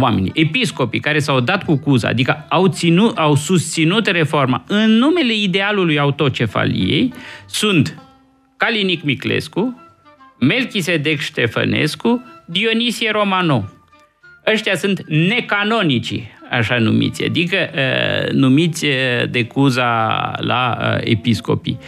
oamenii, 0.00 0.30
episcopii 0.34 1.00
care 1.00 1.18
s-au 1.18 1.40
dat 1.40 1.64
cu 1.64 1.76
Cuza, 1.76 2.08
adică 2.08 2.46
au, 2.48 2.66
ținut, 2.66 3.18
au 3.18 3.34
susținut 3.34 4.06
reforma 4.06 4.64
în 4.66 4.90
numele 4.90 5.34
idealului 5.34 5.98
autocefaliei, 5.98 7.12
sunt 7.46 8.02
Calinic 8.56 9.02
Miclescu, 9.02 9.80
Melchisedec 10.40 11.18
Ștefănescu, 11.20 12.24
Dionisie 12.46 13.10
Romano. 13.10 13.68
Ăștia 14.46 14.74
sunt 14.74 15.04
necanonici, 15.08 16.22
așa 16.50 16.78
numiți, 16.78 17.24
adică 17.24 17.56
uh, 17.74 18.30
numiți 18.32 18.86
de 19.30 19.44
cuza 19.44 20.32
la 20.38 20.78
uh, 20.80 21.00
episcopii. 21.04 21.78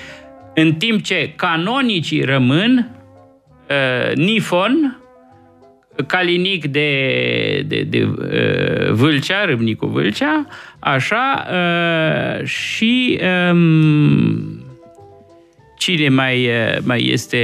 În 0.54 0.72
timp 0.72 1.02
ce 1.02 1.32
canonicii 1.36 2.22
rămân 2.22 2.99
uh, 3.70 4.16
Nifon, 4.16 5.00
Calinic 6.06 6.66
de, 6.66 7.64
de, 7.66 7.82
de 7.88 8.02
uh, 8.02 8.92
Vâlcea, 8.92 9.44
Râmnicu 9.44 9.86
Vâlcea, 9.86 10.46
așa, 10.78 11.46
uh, 11.50 12.44
și 12.44 13.20
um, 13.50 14.64
cine 15.78 16.08
mai, 16.08 16.48
mai 16.82 17.08
este 17.12 17.38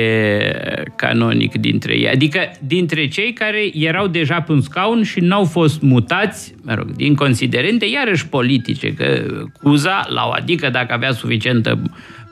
canonic 0.96 1.54
dintre 1.54 1.94
ei. 1.94 2.08
Adică 2.08 2.50
dintre 2.66 3.08
cei 3.08 3.32
care 3.32 3.70
erau 3.74 4.06
deja 4.06 4.40
pe 4.40 4.52
un 4.52 4.60
scaun 4.60 5.02
și 5.02 5.20
n-au 5.20 5.44
fost 5.44 5.82
mutați, 5.82 6.54
mă 6.62 6.74
rog, 6.74 6.90
din 6.90 7.14
considerente, 7.14 7.84
iarăși 7.84 8.28
politice, 8.28 8.94
că 8.94 9.22
Cuza, 9.62 10.06
la 10.08 10.26
o 10.26 10.30
adică 10.30 10.68
dacă 10.70 10.92
avea 10.92 11.12
suficientă 11.12 11.82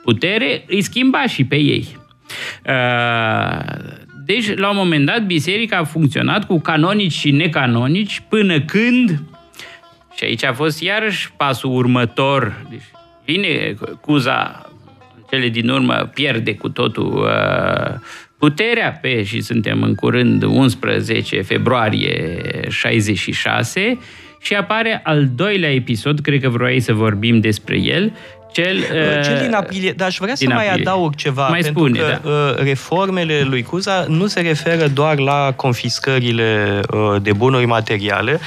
putere, 0.03 0.63
îi 0.67 0.81
schimba 0.81 1.27
și 1.27 1.45
pe 1.45 1.55
ei. 1.55 1.87
Deci, 4.25 4.55
la 4.55 4.69
un 4.69 4.75
moment 4.77 5.05
dat, 5.05 5.25
biserica 5.25 5.77
a 5.77 5.83
funcționat 5.83 6.45
cu 6.45 6.59
canonici 6.59 7.11
și 7.11 7.31
necanonici 7.31 8.21
până 8.29 8.61
când, 8.61 9.21
și 10.15 10.23
aici 10.23 10.43
a 10.43 10.53
fost 10.53 10.81
iarăși 10.81 11.31
pasul 11.37 11.75
următor, 11.75 12.65
deci 12.69 12.81
vine 13.25 13.75
Cuza 14.01 14.69
cele 15.29 15.47
din 15.47 15.69
urmă 15.69 16.09
pierde 16.13 16.55
cu 16.55 16.69
totul 16.69 17.13
uh, 17.13 17.99
puterea 18.37 18.91
pe, 19.01 19.23
și 19.23 19.41
suntem 19.41 19.83
în 19.83 19.95
curând 19.95 20.43
11 20.43 21.41
februarie 21.41 22.41
66, 22.69 23.97
și 24.41 24.53
apare 24.53 24.99
al 25.03 25.29
doilea 25.35 25.73
episod, 25.73 26.19
cred 26.19 26.41
că 26.41 26.49
vroiai 26.49 26.79
să 26.79 26.93
vorbim 26.93 27.39
despre 27.39 27.79
el, 27.79 28.13
cel, 28.55 28.77
uh, 28.77 29.23
Cel 29.23 29.39
din 29.41 29.53
aprilie, 29.53 29.91
dar 29.91 30.07
aș 30.07 30.17
vrea 30.17 30.35
să 30.35 30.45
mai 30.47 30.67
aprilie. 30.67 30.89
adaug 30.89 31.15
ceva, 31.15 31.47
mai 31.47 31.59
pentru 31.59 31.79
spune, 31.79 31.99
că 31.99 32.19
da. 32.23 32.29
Uh, 32.29 32.55
reformele 32.63 33.41
lui 33.41 33.63
Cuza 33.63 34.05
nu 34.07 34.27
se 34.27 34.41
referă 34.41 34.87
doar 34.87 35.19
la 35.19 35.53
confiscările 35.55 36.79
uh, 36.93 37.21
de 37.21 37.33
bunuri 37.33 37.65
materiale, 37.65 38.39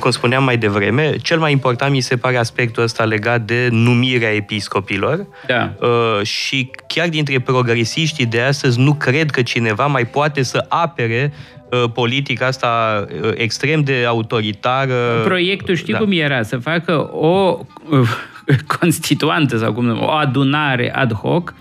cum 0.00 0.10
spuneam 0.10 0.44
mai 0.44 0.56
devreme, 0.56 1.16
cel 1.22 1.38
mai 1.38 1.52
important 1.52 1.92
mi 1.92 2.00
se 2.00 2.16
pare 2.16 2.36
aspectul 2.36 2.82
ăsta 2.82 3.04
legat 3.04 3.40
de 3.40 3.68
numirea 3.70 4.34
episcopilor 4.34 5.26
da. 5.46 5.72
și 6.22 6.70
chiar 6.86 7.08
dintre 7.08 7.40
progresiștii 7.40 8.26
de 8.26 8.40
astăzi 8.40 8.80
nu 8.80 8.94
cred 8.94 9.30
că 9.30 9.42
cineva 9.42 9.86
mai 9.86 10.06
poate 10.06 10.42
să 10.42 10.64
apere 10.68 11.32
politica 11.92 12.46
asta 12.46 13.04
extrem 13.34 13.82
de 13.82 14.04
autoritară. 14.06 15.20
Proiectul 15.24 15.74
știi 15.74 15.92
da. 15.92 15.98
cum 15.98 16.12
era? 16.12 16.42
Să 16.42 16.56
facă 16.56 17.10
o 17.12 17.58
constituantă 18.78 19.56
sau 19.56 19.72
cum 19.72 20.02
o 20.02 20.10
adunare 20.10 20.94
ad 20.94 21.12
hoc, 21.12 21.54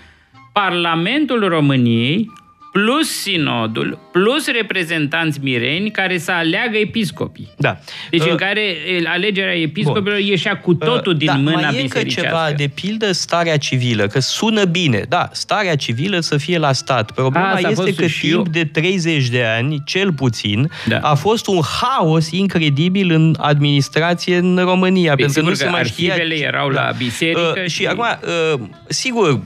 Parlamentul 0.52 1.48
României 1.48 2.32
plus 2.72 3.22
sinodul, 3.22 4.00
plus 4.12 4.48
reprezentanți 4.48 5.40
mireni 5.42 5.92
care 5.92 6.18
să 6.18 6.32
aleagă 6.32 6.78
episcopii. 6.78 7.50
Da. 7.58 7.78
Deci 8.10 8.22
uh, 8.22 8.30
în 8.30 8.36
care 8.36 8.76
alegerea 9.06 9.54
episcopilor 9.54 10.18
bun. 10.18 10.28
ieșea 10.28 10.58
cu 10.58 10.74
totul 10.74 11.12
uh, 11.12 11.18
din 11.18 11.28
da, 11.28 11.36
mâna 11.36 11.70
mai 11.70 11.78
e 11.78 11.82
încă 11.82 12.04
ceva, 12.04 12.52
de 12.56 12.68
pildă, 12.68 13.12
starea 13.12 13.58
civilă, 13.58 14.08
că 14.08 14.20
sună 14.20 14.66
bine. 14.66 15.06
Da, 15.10 15.30
starea 15.32 15.76
civilă 15.76 16.20
să 16.20 16.38
fie 16.38 16.58
la 16.58 16.72
stat. 16.72 17.12
Problema 17.12 17.52
a, 17.52 17.60
este 17.70 17.94
că 17.94 18.06
timp 18.22 18.36
eu. 18.36 18.44
de 18.52 18.66
30 18.66 19.28
de 19.28 19.44
ani, 19.44 19.82
cel 19.86 20.14
puțin, 20.14 20.72
da. 20.88 20.98
a 20.98 21.14
fost 21.14 21.48
un 21.48 21.60
haos 21.82 22.32
incredibil 22.32 23.12
în 23.12 23.36
administrație 23.40 24.38
în 24.38 24.60
România. 24.64 25.16
Pe 25.16 25.22
pentru 25.22 25.42
că 25.42 25.50
nu 25.50 25.56
se 25.56 25.68
mai 25.68 25.84
știa... 25.84 26.16
erau 26.16 26.72
da. 26.72 26.82
la 26.82 26.92
biserică 26.98 27.54
uh, 27.56 27.64
și... 27.64 27.70
și 27.70 27.86
acum, 27.86 28.06
uh, 28.54 28.60
sigur, 28.88 29.42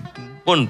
Bun, 0.45 0.69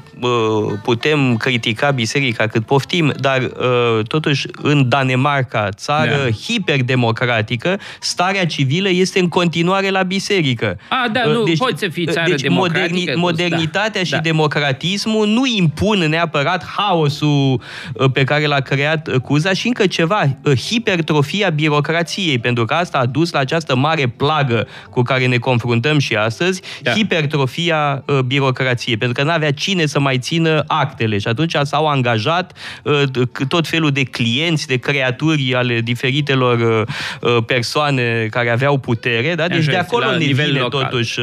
putem 0.83 1.37
critica 1.37 1.91
biserica 1.91 2.47
cât 2.47 2.65
poftim, 2.65 3.13
dar 3.19 3.41
ă, 3.41 4.01
totuși 4.07 4.47
în 4.61 4.89
Danemarca, 4.89 5.69
țară 5.69 6.17
da. 6.23 6.29
hiperdemocratică, 6.29 7.79
starea 7.99 8.45
civilă 8.45 8.89
este 8.89 9.19
în 9.19 9.27
continuare 9.27 9.89
la 9.89 10.03
biserică. 10.03 10.77
A, 10.89 11.09
da, 11.11 11.25
nu, 11.25 11.43
deci, 11.43 11.57
poți 11.57 11.79
să 11.79 11.87
fii 11.87 12.05
țară 12.05 12.29
deci 12.29 12.41
democratică. 12.41 13.17
Moderni, 13.17 13.19
modernitatea 13.21 14.01
da, 14.01 14.03
și 14.03 14.11
da. 14.11 14.17
democratismul 14.17 15.27
nu 15.27 15.45
impun 15.45 15.99
neapărat 15.99 16.65
haosul 16.65 17.61
ă, 17.99 18.09
pe 18.09 18.23
care 18.23 18.45
l-a 18.45 18.59
creat 18.59 19.07
ă, 19.07 19.19
Cuza 19.19 19.53
și 19.53 19.67
încă 19.67 19.87
ceva, 19.87 20.37
hipertrofia 20.67 21.49
birocrației, 21.49 22.39
pentru 22.39 22.65
că 22.65 22.73
asta 22.73 22.97
a 22.97 23.05
dus 23.05 23.31
la 23.31 23.39
această 23.39 23.75
mare 23.75 24.07
plagă 24.07 24.67
cu 24.89 25.01
care 25.01 25.25
ne 25.25 25.37
confruntăm 25.37 25.99
și 25.99 26.15
astăzi, 26.15 26.61
da. 26.81 26.91
hipertrofia 26.91 28.03
birocrației, 28.25 28.97
pentru 28.97 29.23
că 29.23 29.29
n-avea 29.29 29.51
cine 29.65 29.85
să 29.85 29.99
mai 29.99 30.17
țină 30.17 30.63
actele 30.67 31.17
și 31.17 31.27
atunci 31.27 31.55
s-au 31.61 31.87
angajat 31.87 32.57
uh, 32.83 33.01
tot 33.47 33.67
felul 33.67 33.91
de 33.91 34.03
clienți, 34.03 34.67
de 34.67 34.77
creaturi 34.77 35.53
ale 35.55 35.79
diferitelor 35.79 36.59
uh, 36.59 36.87
uh, 37.21 37.43
persoane 37.45 38.27
care 38.31 38.49
aveau 38.49 38.77
putere, 38.77 39.35
da? 39.35 39.47
deci 39.47 39.65
de 39.65 39.75
acolo 39.75 40.11
ne 40.11 40.25
vine 40.25 40.59
local. 40.59 40.83
totuși 40.83 41.19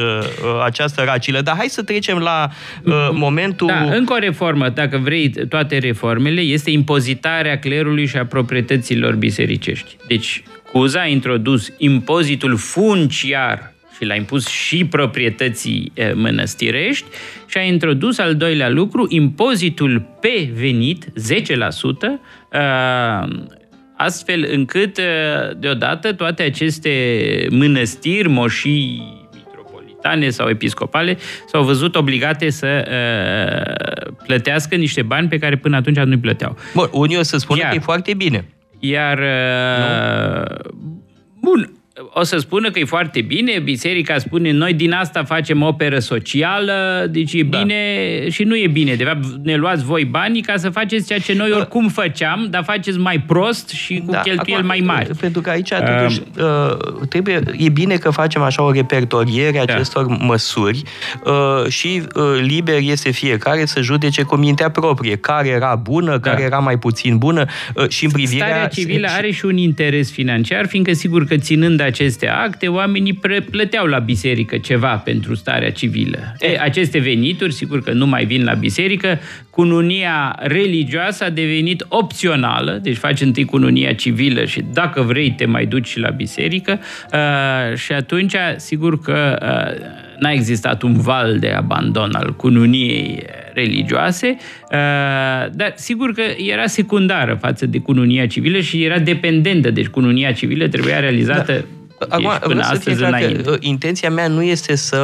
această 0.63 1.01
racilă. 1.01 1.41
Dar 1.41 1.55
hai 1.57 1.67
să 1.67 1.83
trecem 1.83 2.17
la 2.17 2.49
momentul... 3.11 3.67
Da, 3.67 3.95
încă 3.95 4.13
o 4.13 4.17
reformă, 4.17 4.69
dacă 4.69 4.97
vrei 4.97 5.29
toate 5.49 5.77
reformele, 5.77 6.41
este 6.41 6.71
impozitarea 6.71 7.59
clerului 7.59 8.05
și 8.05 8.17
a 8.17 8.25
proprietăților 8.25 9.15
bisericești. 9.15 9.95
Deci, 10.07 10.43
Cuza 10.71 11.01
a 11.01 11.05
introdus 11.05 11.71
impozitul 11.77 12.57
funciar 12.57 13.72
și 14.03 14.09
l-a 14.09 14.15
impus 14.15 14.47
și 14.47 14.85
proprietății 14.85 15.91
mănăstirești 16.13 17.05
și 17.45 17.57
a 17.57 17.61
introdus 17.61 18.17
al 18.17 18.35
doilea 18.35 18.69
lucru, 18.69 19.05
impozitul 19.09 20.05
pe 20.21 20.49
venit, 20.53 21.05
10%, 21.05 21.09
astfel 23.97 24.47
încât 24.51 24.99
deodată 25.57 26.13
toate 26.13 26.43
aceste 26.43 26.91
mănăstiri, 27.49 28.29
moșii 28.29 29.21
metropolitane 29.33 30.29
sau 30.29 30.49
episcopale 30.49 31.17
s-au 31.47 31.63
văzut 31.63 31.95
obligate 31.95 32.49
să 32.49 32.85
uh, 32.87 34.13
plătească 34.25 34.75
niște 34.75 35.01
bani 35.01 35.27
pe 35.27 35.37
care 35.37 35.57
până 35.57 35.75
atunci 35.75 35.97
nu-i 35.97 36.17
plăteau. 36.17 36.57
Bun, 36.73 36.89
unii 36.91 37.17
o 37.17 37.21
să 37.21 37.37
spună 37.37 37.59
iar, 37.59 37.69
că 37.69 37.75
e 37.75 37.79
foarte 37.79 38.13
bine. 38.13 38.45
Iar, 38.79 39.19
uh, 39.19 40.73
bun, 41.41 41.71
o 42.13 42.23
să 42.23 42.37
spună 42.37 42.71
că 42.71 42.79
e 42.79 42.83
foarte 42.85 43.21
bine, 43.21 43.59
biserica 43.59 44.17
spune 44.17 44.51
noi 44.51 44.73
din 44.73 44.91
asta 44.91 45.23
facem 45.23 45.61
operă 45.61 45.99
socială, 45.99 47.07
deci 47.11 47.33
e 47.33 47.43
Da. 47.43 47.57
bine 47.57 47.75
și 48.29 48.43
nu 48.43 48.55
e 48.57 48.67
bine. 48.67 48.93
De 48.93 49.03
fapt, 49.03 49.23
ne 49.43 49.55
luați 49.55 49.83
voi 49.83 50.05
banii 50.05 50.41
ca 50.41 50.57
să 50.57 50.69
faceți 50.69 51.07
ceea 51.07 51.19
ce 51.19 51.33
noi 51.33 51.49
Da. 51.49 51.55
oricum 51.57 51.89
făceam, 51.89 52.47
dar 52.49 52.63
faceți 52.63 52.97
mai 52.97 53.19
prost 53.27 53.69
și 53.69 54.03
cu 54.05 54.11
cheltuieli 54.23 54.53
acum, 54.53 54.65
mai 54.65 54.79
mari. 54.85 55.09
Pentru 55.19 55.41
că 55.41 55.49
aici 55.49 55.69
totuși, 55.69 56.21
uh, 56.39 57.05
trebuie, 57.09 57.41
e 57.57 57.69
bine 57.69 57.95
că 57.95 58.09
facem 58.09 58.41
așa 58.41 58.63
o 58.63 58.71
repertoriere 58.71 59.59
a 59.59 59.65
Da. 59.65 59.73
acestor 59.73 60.05
măsuri 60.19 60.81
uh, 61.25 61.69
și 61.69 62.01
uh, 62.15 62.23
liber 62.41 62.77
este 62.81 63.11
fiecare 63.11 63.65
să 63.65 63.81
judece 63.81 64.21
cu 64.21 64.35
mintea 64.35 64.69
proprie, 64.69 65.15
care 65.15 65.47
era 65.47 65.75
bună, 65.75 66.19
care 66.19 66.41
era 66.41 66.57
mai 66.59 66.77
puțin 66.79 67.17
bună 67.17 67.45
uh, 67.75 67.89
și 67.89 68.05
în 68.05 68.11
privirea... 68.11 68.45
Starea 68.47 68.67
civilă 68.67 69.07
și- 69.07 69.13
are 69.17 69.31
și 69.31 69.45
un 69.45 69.57
interes 69.57 70.11
financiar, 70.11 70.65
fiindcă 70.67 70.93
sigur 70.93 71.25
că 71.25 71.35
ținând 71.37 71.81
aceste 71.83 72.27
acte, 72.27 72.67
oamenii 72.67 73.13
pre- 73.13 73.45
plăteau 73.51 73.85
la 73.85 73.99
biserică 73.99 74.57
ceva 74.57 74.95
pentru 74.95 75.35
starea 75.35 75.71
civilă. 75.71 76.35
E, 76.39 76.59
aceste 76.59 76.99
venituri, 76.99 77.53
sigur 77.53 77.83
că 77.83 77.91
nu 77.91 78.05
mai 78.05 78.25
vin 78.25 78.43
la 78.43 78.53
biserică, 78.53 79.19
cununia 79.49 80.39
religioasă 80.39 81.23
a 81.23 81.29
devenit 81.29 81.85
opțională, 81.87 82.79
deci 82.81 82.97
faci 82.97 83.21
întâi 83.21 83.45
cununia 83.45 83.93
civilă 83.93 84.45
și 84.45 84.61
dacă 84.73 85.01
vrei 85.01 85.31
te 85.31 85.45
mai 85.45 85.65
duci 85.65 85.87
și 85.87 85.99
la 85.99 86.09
biserică. 86.09 86.79
Uh, 87.13 87.77
și 87.77 87.91
atunci 87.91 88.35
sigur 88.55 88.99
că 88.99 89.37
uh, 89.41 90.01
n-a 90.23 90.31
existat 90.31 90.81
un 90.81 90.93
val 90.93 91.39
de 91.39 91.49
abandon 91.49 92.15
al 92.15 92.35
cununiei 92.35 93.23
religioase, 93.53 94.27
uh, 94.37 94.77
dar 95.51 95.73
sigur 95.75 96.13
că 96.13 96.21
era 96.49 96.65
secundară 96.65 97.37
față 97.41 97.65
de 97.65 97.79
cununia 97.79 98.27
civilă 98.27 98.59
și 98.59 98.83
era 98.83 98.99
dependentă, 98.99 99.71
deci 99.71 99.87
cununia 99.87 100.31
civilă 100.31 100.67
trebuia 100.67 100.99
realizată 100.99 101.65
Acum, 102.09 102.29
deci, 102.29 102.39
până 102.39 102.53
vreau 102.53 102.61
să 102.61 102.79
fie 102.79 102.91
astăzi 102.91 102.97
clar 102.97 103.09
înainte. 103.09 103.41
că 103.41 103.49
uh, 103.51 103.57
intenția 103.59 104.09
mea 104.09 104.27
nu 104.27 104.43
este 104.43 104.75
să 104.75 104.97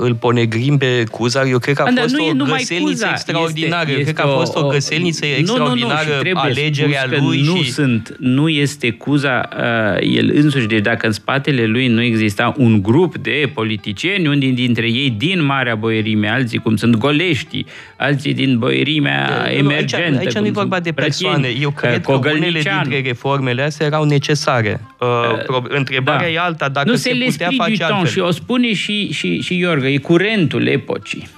îl 0.00 0.14
ponegrim 0.14 0.76
pe 0.78 1.04
Cuzar. 1.10 1.46
Eu 1.46 1.58
cred 1.58 1.74
că 1.76 1.82
a 1.82 1.90
Dar 1.90 2.02
fost 2.02 2.14
nu 2.14 2.22
e 2.24 2.30
o 2.30 2.34
numai 2.34 2.58
găselniță 2.58 2.90
Cuza, 2.90 3.10
extraordinară. 3.10 3.88
este- 3.88 3.98
Eu 3.98 4.02
cred 4.02 4.14
că 4.14 4.22
a 4.22 4.24
este 4.24 4.36
fost 4.38 4.56
o, 4.56 4.66
găselniță 4.66 5.24
nu, 5.24 5.30
nu, 5.30 5.34
nu, 5.34 5.40
extraordinară 5.40 6.00
și 6.12 6.18
trebuie 6.20 6.44
alegerea 6.44 7.00
spus 7.06 7.18
că 7.18 7.24
lui 7.24 7.42
nu 7.42 7.62
și... 7.62 7.72
sunt, 7.72 8.16
nu 8.18 8.48
este 8.48 8.90
Cuza 8.90 9.48
uh, 9.56 10.14
el 10.14 10.30
însuși, 10.34 10.66
deci 10.66 10.80
dacă 10.82 11.06
în 11.06 11.12
spatele 11.12 11.66
lui 11.66 11.86
nu 11.86 12.02
exista 12.02 12.54
un 12.56 12.82
grup 12.82 13.16
de 13.16 13.50
politicieni, 13.54 14.26
unii 14.28 14.52
dintre 14.52 14.86
ei 14.86 15.14
din 15.18 15.44
Marea 15.44 15.74
Boierime, 15.74 16.28
alții 16.28 16.58
cum 16.58 16.76
sunt 16.76 16.96
Goleștii, 16.96 17.66
alții 17.96 18.34
din 18.34 18.58
Boierimea 18.58 19.26
Nu, 19.28 19.34
nu, 19.34 19.40
aici, 19.42 19.58
emergentă. 19.58 20.18
aici 20.18 20.32
cum 20.32 20.40
nu 20.40 20.46
e 20.46 20.50
sunt 20.50 20.52
vorba 20.52 20.80
de 20.80 20.92
persoane. 20.92 21.36
Brătieni, 21.38 21.62
Eu 21.62 21.68
uh, 21.68 21.74
cred 21.76 22.00
că 22.04 22.12
unele 22.12 22.30
Cogălnicianu. 22.34 22.80
dintre 22.82 23.08
reformele 23.08 23.62
astea 23.62 23.86
erau 23.86 24.04
necesare. 24.04 24.80
Uh, 25.00 25.08
pro- 25.46 25.62
întrebarea 25.68 26.20
Da. 26.26 26.32
e 26.32 26.38
alta, 26.44 26.68
dacă 26.68 26.88
nu 26.88 26.94
se, 26.94 27.08
se 27.08 27.08
putea 27.08 27.48
l'esprit 27.48 27.56
face 27.56 27.70
du 27.70 27.76
temps 27.76 27.92
altfel. 27.92 28.10
și 28.10 28.18
o 28.18 28.30
spune 28.30 28.74
și, 28.74 29.12
și, 29.12 29.40
și 29.40 29.58
Iorga, 29.58 29.88
e 29.88 29.96
curentul 29.98 30.66
epocii 30.66 31.28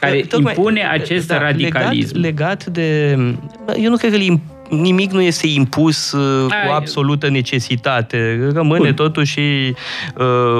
care 0.00 0.16
Uh, 0.16 0.26
Tocmai, 0.28 0.54
impune 0.56 0.86
acest 0.86 1.26
da, 1.26 1.38
radicalism. 1.38 2.20
Legat, 2.20 2.64
legat 2.64 2.64
de... 2.64 3.10
Eu 3.82 3.90
nu 3.90 3.96
cred 3.96 4.10
că 4.10 4.16
îl 4.16 4.22
imp- 4.22 4.52
nimic 4.70 5.10
nu 5.10 5.20
este 5.20 5.46
impus 5.46 6.12
uh, 6.12 6.52
Ai- 6.52 6.66
cu 6.66 6.72
absolută 6.72 7.28
necesitate. 7.28 8.50
Rămâne 8.54 8.84
Bun. 8.84 8.94
totuși, 8.94 9.40
uh, 9.40 9.74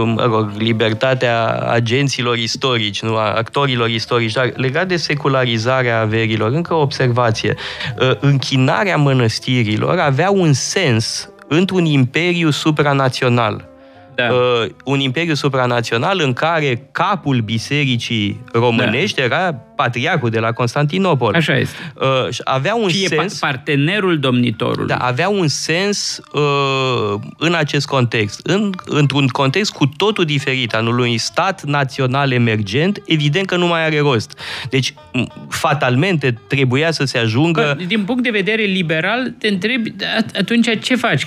mă 0.05 0.29
rog, 0.31 0.51
libertatea 0.59 1.47
agenților 1.49 2.37
istorici, 2.37 3.03
nu 3.03 3.17
a 3.17 3.33
actorilor 3.37 3.89
istorici. 3.89 4.33
Dar 4.33 4.53
legat 4.55 4.89
de 4.89 4.97
secularizarea 4.97 6.01
averilor, 6.01 6.53
încă 6.53 6.75
o 6.75 6.81
observație. 6.81 7.55
Uh, 8.01 8.11
Închinarea 8.21 8.97
mănăstirilor 8.97 9.99
avea 9.99 10.31
un 10.31 10.53
sens 10.53 11.29
într-un 11.49 11.85
imperiu 11.85 12.51
supranațional 12.51 13.71
Da. 14.15 14.29
uh, 14.33 14.71
un 14.85 15.01
imperiu 15.01 15.35
supranațional 15.35 16.21
în 16.25 16.33
care 16.33 16.89
capul 16.93 17.41
bisericii 17.41 18.41
românești 18.53 19.21
era 19.21 19.55
patriarhul 19.77 20.31
de 20.31 20.39
la 20.39 20.53
Constantinopol. 20.53 21.35
Așa 21.35 21.57
este. 21.57 21.77
Uh, 21.95 22.31
și 22.31 22.41
avea 22.45 22.75
un 22.75 22.89
Și 22.89 23.05
e 23.05 23.07
sens... 23.07 23.37
pa- 23.37 23.41
partenerul 23.41 24.19
domnitorului. 24.19 24.87
Da, 24.87 24.97
avea 24.97 25.29
un 25.29 25.49
sens 25.49 26.21
uh, 26.33 27.15
în 27.39 27.55
acest 27.55 27.87
context. 27.87 28.41
În, 28.47 28.71
într-un 28.85 29.27
context 29.27 29.73
cu 29.73 29.87
totul 29.87 30.25
diferit, 30.25 30.75
al 30.75 30.87
unui 30.87 31.19
stat 31.19 31.63
național 31.65 32.33
emergent, 32.33 33.03
evident 33.07 33.47
că 33.47 33.57
nu 33.57 33.67
mai 33.67 33.85
are 33.85 33.99
rost. 33.99 34.39
Deci, 34.71 34.93
m- 34.93 35.49
fatalmente, 35.49 36.39
trebuia 36.49 36.91
să 36.91 37.05
se 37.05 37.19
ajungă... 37.19 37.75
Bă, 37.79 37.85
din 37.85 38.05
punct 38.05 38.23
de 38.23 38.31
vedere 38.31 38.63
liberal, 38.63 39.35
te 39.39 39.49
întrebi, 39.49 39.91
da, 39.91 40.07
atunci 40.39 40.69
ce 40.81 40.97
faci? 40.97 41.27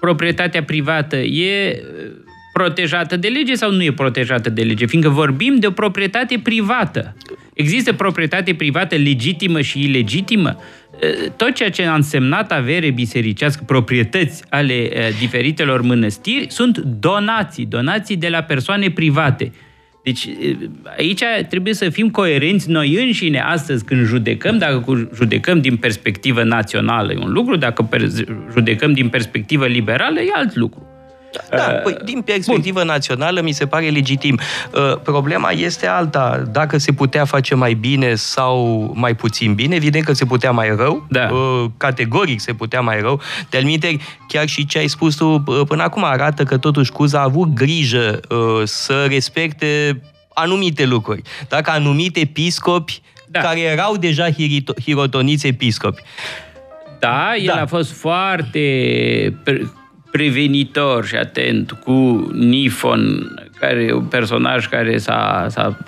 Proprietatea 0.00 0.62
privată 0.62 1.16
e 1.16 1.82
uh, 1.82 2.10
protejată 2.52 3.16
de 3.16 3.28
lege 3.28 3.54
sau 3.54 3.70
nu 3.70 3.82
e 3.82 3.92
protejată 3.92 4.50
de 4.50 4.62
lege? 4.62 4.86
Fiindcă 4.86 5.10
vorbim 5.10 5.56
de 5.58 5.66
o 5.66 5.70
proprietate 5.70 6.40
privată. 6.42 7.16
Există 7.54 7.92
proprietate 7.92 8.54
privată 8.54 8.96
legitimă 8.96 9.60
și 9.60 9.84
ilegitimă? 9.84 10.56
Uh, 10.92 11.30
Tot 11.36 11.54
ceea 11.54 11.70
ce 11.70 11.84
a 11.84 11.94
însemnat 11.94 12.52
avere 12.52 12.90
bisericească, 12.90 13.62
proprietăți 13.66 14.44
ale 14.48 14.90
uh, 14.92 15.18
diferitelor 15.18 15.82
mănăstiri, 15.82 16.46
sunt 16.50 16.78
donații, 16.78 17.66
donații 17.66 18.16
de 18.16 18.28
la 18.28 18.42
persoane 18.42 18.90
private. 18.90 19.52
Deci 20.02 20.28
aici 20.96 21.22
trebuie 21.48 21.74
să 21.74 21.88
fim 21.88 22.10
coerenți 22.10 22.70
noi 22.70 22.94
înșine 23.04 23.40
astăzi 23.40 23.84
când 23.84 24.06
judecăm, 24.06 24.58
dacă 24.58 24.78
cu- 24.78 25.10
judecăm 25.14 25.60
din 25.60 25.76
perspectivă 25.76 26.42
națională 26.42 27.12
e 27.12 27.16
un 27.18 27.32
lucru, 27.32 27.56
dacă 27.56 27.82
per- 27.82 28.08
judecăm 28.52 28.92
din 28.92 29.08
perspectivă 29.08 29.66
liberală 29.66 30.20
e 30.20 30.30
alt 30.34 30.54
lucru. 30.54 30.89
Da, 31.50 31.62
păi, 31.62 31.96
din 32.04 32.20
perspectivă 32.22 32.84
națională 32.84 33.40
mi 33.40 33.52
se 33.52 33.66
pare 33.66 33.88
legitim. 33.88 34.38
Uh, 34.74 34.96
Problema 35.02 35.50
este 35.50 35.86
alta. 35.86 36.42
Dacă 36.50 36.78
se 36.78 36.92
putea 36.92 37.24
face 37.24 37.54
mai 37.54 37.74
bine 37.74 38.14
sau 38.14 38.90
mai 38.94 39.14
puțin 39.14 39.54
bine, 39.54 39.74
evident 39.74 40.04
că 40.04 40.12
se 40.12 40.24
putea 40.24 40.50
mai 40.50 40.74
rău. 40.76 41.06
Da. 41.08 41.28
Uh, 41.32 41.64
Categoric 41.76 42.40
se 42.40 42.52
putea 42.52 42.80
mai 42.80 43.00
rău. 43.00 43.20
De 43.50 43.56
alminte, 43.56 43.96
chiar 44.28 44.48
și 44.48 44.66
ce 44.66 44.78
ai 44.78 44.88
spus 44.88 45.14
tu 45.14 45.26
uh, 45.46 45.60
până 45.68 45.82
acum 45.82 46.04
arată 46.04 46.42
că 46.42 46.56
totuși 46.58 46.92
Cuza 46.92 47.18
a 47.18 47.22
avut 47.22 47.48
grijă 47.54 48.20
uh, 48.28 48.62
să 48.64 49.04
respecte 49.08 50.00
anumite 50.34 50.84
lucruri. 50.84 51.22
Dacă 51.48 51.70
anumite 51.70 52.20
episcopi 52.20 53.00
Da. 53.26 53.40
care 53.40 53.60
erau 53.60 53.96
deja 53.96 54.26
hirito- 54.30 54.82
hirotoniți 54.82 55.46
episcopi. 55.46 56.02
Da, 56.98 57.34
el 57.36 57.52
Da. 57.54 57.60
a 57.62 57.66
fost 57.66 57.92
foarte 57.92 58.60
pre- 59.44 59.70
prevenitor 60.10 61.06
și 61.06 61.16
atent 61.16 61.72
cu 61.72 62.30
Nifon, 62.32 63.34
care 63.58 63.82
e 63.82 63.92
un 63.92 64.04
personaj 64.04 64.68
care 64.68 64.98
s-a, 64.98 65.46
s-a 65.48 65.78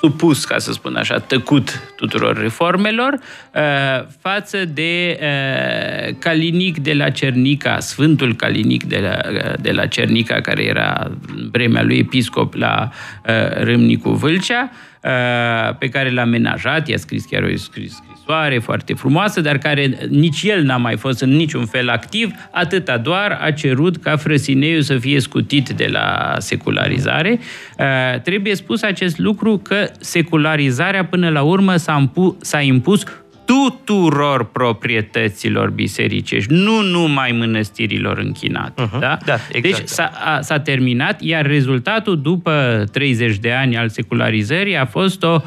supus, 0.00 0.44
ca 0.44 0.58
să 0.58 0.72
spun 0.72 0.96
așa, 0.96 1.18
tăcut 1.18 1.80
tuturor 1.96 2.40
reformelor, 2.40 3.12
uh, 3.12 4.06
față 4.20 4.64
de 4.64 5.18
uh, 5.20 6.14
Calinic 6.18 6.78
de 6.78 6.92
la 6.92 7.10
Cernica, 7.10 7.78
Sfântul 7.78 8.34
Calinic 8.34 8.84
de 8.84 8.98
la, 8.98 9.30
de 9.60 9.70
la 9.70 9.86
Cernica, 9.86 10.40
care 10.40 10.64
era 10.64 11.10
în 11.36 11.48
vremea 11.52 11.82
lui 11.82 11.98
episcop 11.98 12.54
la 12.54 12.90
uh, 12.90 13.62
Râmnicu 13.62 14.10
Vâlcea, 14.10 14.70
uh, 15.02 15.76
pe 15.78 15.88
care 15.88 16.10
l-a 16.10 16.24
menajat, 16.24 16.88
i-a 16.88 16.96
scris 16.96 17.24
chiar 17.24 17.42
o 17.42 17.56
scris, 17.56 18.02
scrisoare 18.28 18.58
foarte 18.58 18.94
frumoasă, 18.94 19.40
dar 19.40 19.58
care 19.58 19.98
nici 20.08 20.42
el 20.42 20.62
n-a 20.62 20.76
mai 20.76 20.96
fost 20.96 21.20
în 21.20 21.30
niciun 21.30 21.66
fel 21.66 21.88
activ, 21.88 22.30
atâta 22.50 22.98
doar 22.98 23.38
a 23.40 23.50
cerut 23.50 23.96
ca 23.96 24.16
Frăsineiu 24.16 24.80
să 24.80 24.98
fie 24.98 25.20
scutit 25.20 25.68
de 25.68 25.86
la 25.90 26.34
secularizare. 26.38 27.38
Uh, 27.78 28.20
trebuie 28.20 28.54
spus 28.54 28.82
acest 28.82 29.18
lucru 29.18 29.58
că 29.58 29.90
secularizarea 30.00 31.04
până 31.04 31.28
la 31.28 31.42
urmă 31.42 31.76
s-a, 31.76 31.96
impu- 31.98 32.36
s-a 32.40 32.60
impus 32.60 33.04
tuturor 33.48 34.44
proprietăților 34.44 35.70
bisericești, 35.70 36.52
nu 36.52 36.82
numai 36.82 37.32
mănăstirilor 37.38 38.18
închinate. 38.18 38.82
Mhm. 38.82 39.00
Da? 39.00 39.18
Da, 39.24 39.34
exact. 39.52 39.76
Deci 39.78 39.88
s-a, 39.88 40.10
a, 40.24 40.40
s-a 40.40 40.58
terminat, 40.58 41.22
iar 41.22 41.46
rezultatul 41.46 42.20
după 42.20 42.84
30 42.92 43.36
de 43.36 43.52
ani 43.52 43.76
al 43.76 43.88
secularizării 43.88 44.76
a 44.76 44.84
fost 44.84 45.22
o 45.22 45.40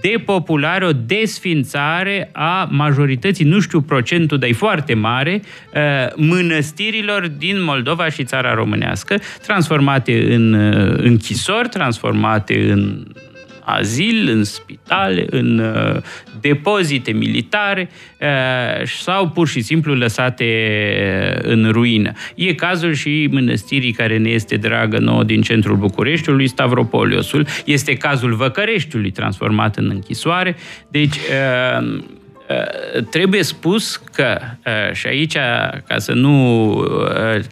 depopulare, 0.00 0.84
o 0.84 0.92
desfințare 0.92 2.30
a 2.32 2.68
majorității, 2.70 3.44
nu 3.44 3.60
știu 3.60 3.80
procentul, 3.80 4.38
dar 4.38 4.48
e 4.48 4.52
foarte 4.52 4.94
mare, 4.94 5.42
uh, 5.74 5.80
mănăstirilor 6.16 7.28
din 7.28 7.62
Moldova 7.62 8.08
și 8.08 8.24
țara 8.24 8.54
românească, 8.54 9.16
transformate 9.46 10.34
în 10.34 10.52
uh, 10.52 10.94
închisori, 10.96 11.68
transformate 11.68 12.70
în 12.70 13.06
azil, 13.66 14.28
în 14.28 14.44
spitale, 14.44 15.26
în 15.30 15.58
uh, 15.58 16.02
depozite 16.40 17.12
militare 17.12 17.90
uh, 18.20 18.86
sau 18.86 19.28
pur 19.28 19.48
și 19.48 19.60
simplu 19.60 19.94
lăsate 19.94 20.44
uh, 20.44 21.38
în 21.42 21.70
ruină. 21.70 22.12
E 22.34 22.54
cazul 22.54 22.92
și 22.92 23.28
mănăstirii 23.30 23.92
care 23.92 24.18
ne 24.18 24.28
este 24.28 24.56
dragă 24.56 24.98
nouă 24.98 25.24
din 25.24 25.42
centrul 25.42 25.76
Bucureștiului, 25.76 26.46
Stavropoliosul. 26.46 27.46
Este 27.64 27.94
cazul 27.94 28.34
Văcăreștiului 28.34 29.10
transformat 29.10 29.76
în 29.76 29.90
închisoare. 29.90 30.56
Deci 30.88 31.16
uh, 31.16 31.98
trebuie 33.10 33.42
spus 33.42 33.96
că, 33.96 34.38
și 34.92 35.06
aici, 35.06 35.36
ca 35.86 35.98
să 35.98 36.12
nu, 36.12 36.84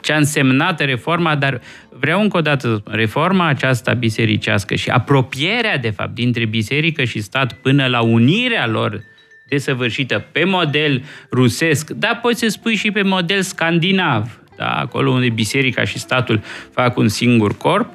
ce 0.00 0.12
a 0.12 0.16
însemnat 0.16 0.80
reforma, 0.80 1.34
dar 1.34 1.60
vreau 1.98 2.20
încă 2.20 2.36
o 2.36 2.40
dată, 2.40 2.82
reforma 2.86 3.46
aceasta 3.46 3.92
bisericească 3.92 4.74
și 4.74 4.90
apropierea, 4.90 5.78
de 5.78 5.90
fapt, 5.90 6.14
dintre 6.14 6.44
biserică 6.44 7.04
și 7.04 7.20
stat 7.20 7.52
până 7.52 7.86
la 7.86 8.00
unirea 8.00 8.66
lor 8.66 9.02
desăvârșită 9.48 10.24
pe 10.32 10.44
model 10.44 11.04
rusesc, 11.30 11.90
dar 11.90 12.18
poți 12.22 12.38
să 12.38 12.48
spui 12.48 12.74
și 12.74 12.90
pe 12.90 13.02
model 13.02 13.42
scandinav, 13.42 14.40
da? 14.56 14.68
acolo 14.70 15.10
unde 15.10 15.28
biserica 15.28 15.84
și 15.84 15.98
statul 15.98 16.42
fac 16.72 16.96
un 16.96 17.08
singur 17.08 17.56
corp, 17.56 17.88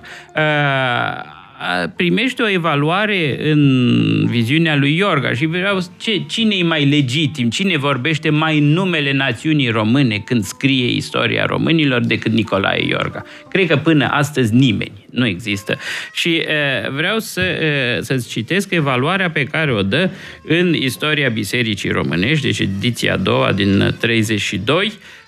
primește 1.96 2.42
o 2.42 2.50
evaluare 2.50 3.52
în 3.52 4.26
viziunea 4.30 4.76
lui 4.76 4.98
Iorga 4.98 5.34
și 5.34 5.46
vreau 5.46 5.80
ce, 5.98 6.24
cine 6.28 6.56
e 6.56 6.64
mai 6.64 6.86
legitim, 6.86 7.50
cine 7.50 7.78
vorbește 7.78 8.30
mai 8.30 8.58
în 8.58 8.74
numele 8.74 9.12
națiunii 9.12 9.70
române 9.70 10.18
când 10.26 10.44
scrie 10.44 10.92
istoria 10.92 11.46
românilor 11.46 12.02
decât 12.02 12.32
Nicolae 12.32 12.86
Iorga. 12.88 13.24
Cred 13.50 13.68
că 13.68 13.78
până 13.78 14.08
astăzi 14.12 14.54
nimeni 14.54 15.08
nu 15.10 15.26
există. 15.26 15.78
Și 16.14 16.42
uh, 16.42 16.90
vreau 16.92 17.20
să, 17.20 17.42
uh, 17.42 18.02
să-ți 18.02 18.30
citesc 18.30 18.72
evaluarea 18.72 19.30
pe 19.30 19.44
care 19.44 19.74
o 19.74 19.82
dă 19.82 20.10
în 20.44 20.74
istoria 20.74 21.30
Bisericii 21.30 21.90
Românești, 21.90 22.46
deci 22.46 22.60
ediția 22.60 23.14
a 23.14 23.18
doua 23.18 23.52
din 23.52 23.96
32, 24.00 24.86
Uh, 24.86 25.19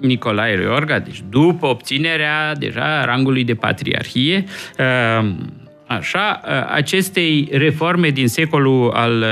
Nicolae 0.00 0.54
Riorga, 0.54 0.98
deci 0.98 1.22
după 1.28 1.66
obținerea 1.66 2.54
deja 2.54 3.04
rangului 3.04 3.44
de 3.44 3.54
patriarhie, 3.54 4.44
uh, 4.78 5.28
Așa, 5.86 6.40
uh, 6.44 6.50
acestei 6.72 7.48
reforme 7.52 8.08
din 8.08 8.28
secolul 8.28 8.90
al 8.90 9.24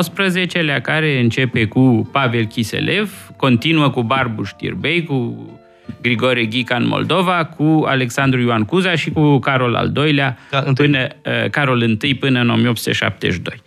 XIX-lea, 0.00 0.80
care 0.80 1.20
începe 1.20 1.64
cu 1.64 2.08
Pavel 2.12 2.44
Chiselev, 2.44 3.30
continuă 3.36 3.90
cu 3.90 4.02
Barbu 4.02 4.42
Știrbei, 4.42 5.04
cu 5.04 5.46
Grigore 6.02 6.44
Ghica 6.44 6.76
în 6.76 6.86
Moldova, 6.86 7.44
cu 7.44 7.84
Alexandru 7.86 8.40
Ioan 8.40 8.64
Cuza 8.64 8.94
și 8.94 9.10
cu 9.10 9.38
Carol 9.38 9.74
al 9.74 9.92
II-lea, 9.96 10.38
până, 10.74 11.06
Carol 11.50 11.98
I 12.00 12.14
până 12.14 12.40
în 12.40 12.50
1872. 12.50 13.62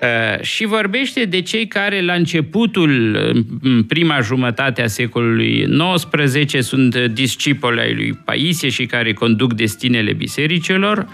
Uh, 0.00 0.40
și 0.42 0.64
vorbește 0.64 1.24
de 1.24 1.40
cei 1.40 1.66
care 1.66 2.00
la 2.00 2.12
începutul, 2.12 3.16
în 3.62 3.82
prima 3.82 4.20
jumătate 4.20 4.82
a 4.82 4.86
secolului 4.86 5.66
XIX, 6.04 6.66
sunt 6.66 6.96
discipoli 6.96 7.80
ai 7.80 7.94
lui 7.94 8.12
Paisie 8.24 8.68
și 8.68 8.86
care 8.86 9.12
conduc 9.12 9.52
destinele 9.52 10.12
bisericilor, 10.12 11.06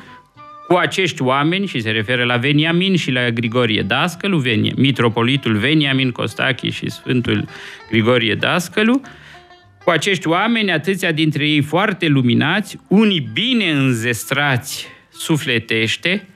cu 0.68 0.74
acești 0.74 1.22
oameni, 1.22 1.66
și 1.66 1.80
se 1.80 1.90
referă 1.90 2.24
la 2.24 2.36
Veniamin 2.36 2.96
și 2.96 3.10
la 3.10 3.30
Grigorie 3.30 3.82
Dascălu, 3.82 4.38
Venia, 4.38 4.72
mitropolitul 4.76 5.56
Veniamin 5.56 6.10
Costachi 6.10 6.70
și 6.70 6.90
Sfântul 6.90 7.48
Grigorie 7.90 8.34
Dascălu, 8.34 9.00
cu 9.84 9.90
acești 9.90 10.28
oameni, 10.28 10.72
atâția 10.72 11.12
dintre 11.12 11.48
ei 11.48 11.60
foarte 11.60 12.06
luminați, 12.06 12.78
unii 12.88 13.28
bine 13.32 13.70
înzestrați 13.70 14.86
sufletește, 15.10 16.26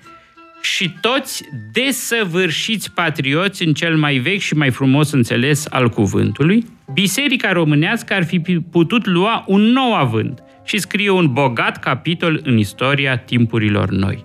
și 0.67 0.91
toți 1.01 1.45
desăvârșiți 1.73 2.93
patrioți 2.93 3.63
în 3.67 3.73
cel 3.73 3.97
mai 3.97 4.19
vechi 4.19 4.41
și 4.41 4.55
mai 4.55 4.71
frumos 4.71 5.11
înțeles 5.13 5.67
al 5.71 5.89
cuvântului, 5.89 6.67
biserica 6.93 7.53
românească 7.53 8.15
ar 8.15 8.25
fi 8.25 8.41
putut 8.71 9.07
lua 9.07 9.45
un 9.47 9.61
nou 9.61 9.95
avânt 9.95 10.43
și 10.65 10.79
scrie 10.79 11.11
un 11.11 11.33
bogat 11.33 11.79
capitol 11.79 12.41
în 12.45 12.59
istoria 12.59 13.17
timpurilor 13.17 13.89
noi. 13.89 14.25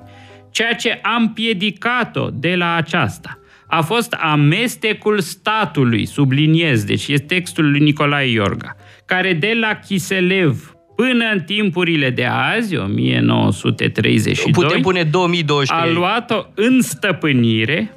Ceea 0.51 0.73
ce 0.73 0.99
am 1.01 1.33
piedicat-o 1.33 2.29
de 2.29 2.55
la 2.55 2.75
aceasta 2.75 3.39
a 3.67 3.81
fost 3.81 4.13
amestecul 4.13 5.19
statului, 5.19 6.05
subliniez, 6.05 6.83
deci 6.83 7.07
este 7.07 7.25
textul 7.25 7.69
lui 7.69 7.79
Nicolae 7.79 8.31
Iorga, 8.31 8.75
care 9.05 9.33
de 9.33 9.53
la 9.59 9.75
Chiselev 9.75 10.70
până 10.95 11.25
în 11.31 11.39
timpurile 11.39 12.09
de 12.09 12.25
azi, 12.25 12.75
1932, 12.77 14.51
Putem 14.51 14.81
pune 14.81 15.03
2023. 15.03 15.89
a 15.89 15.93
luat-o 15.93 16.45
în 16.55 16.81
stăpânire, 16.81 17.91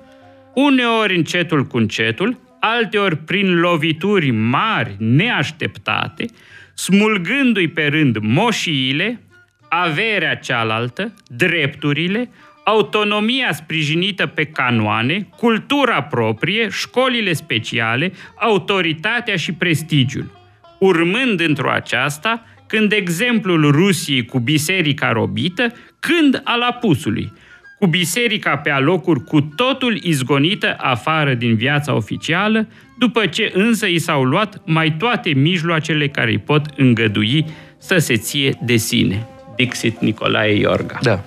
uneori 0.55 1.17
încetul 1.17 1.65
cu 1.65 1.77
încetul, 1.77 2.39
alteori 2.61 3.17
prin 3.17 3.61
lovituri 3.61 4.31
mari, 4.31 4.97
neașteptate, 4.99 6.27
smulgându-i 6.75 7.69
pe 7.69 7.87
rând 7.87 8.17
moșiile, 8.21 9.21
averea 9.69 10.35
cealaltă, 10.35 11.15
drepturile, 11.27 12.31
autonomia 12.65 13.53
sprijinită 13.53 14.27
pe 14.27 14.45
canoane, 14.45 15.29
cultura 15.37 16.03
proprie, 16.03 16.69
școlile 16.69 17.33
speciale, 17.33 18.13
autoritatea 18.35 19.37
și 19.37 19.53
prestigiul. 19.53 20.43
Urmând 20.79 21.41
într-o 21.41 21.71
aceasta, 21.71 22.45
când 22.67 22.93
exemplul 22.93 23.71
Rusiei 23.71 24.25
cu 24.25 24.39
biserica 24.39 25.13
robită, 25.13 25.73
când 26.01 26.41
al 26.45 26.61
apusului, 26.61 27.33
cu 27.79 27.87
biserica 27.87 28.57
pe 28.57 28.71
alocuri 28.71 29.25
cu 29.25 29.41
totul 29.41 29.99
izgonită 30.03 30.77
afară 30.79 31.35
din 31.35 31.57
viața 31.57 31.95
oficială, 31.95 32.69
după 32.99 33.27
ce 33.27 33.51
însă 33.55 33.87
i 33.87 33.99
s-au 33.99 34.25
luat 34.25 34.63
mai 34.65 34.95
toate 34.99 35.31
mijloacele 35.31 36.09
care 36.09 36.31
îi 36.31 36.39
pot 36.39 36.67
îngădui 36.77 37.45
să 37.79 37.99
se 37.99 38.17
ție 38.17 38.59
de 38.63 38.77
sine. 38.77 39.27
Dixit 39.57 40.01
Nicolae 40.01 40.59
Iorga. 40.59 40.99
Da. 41.03 41.25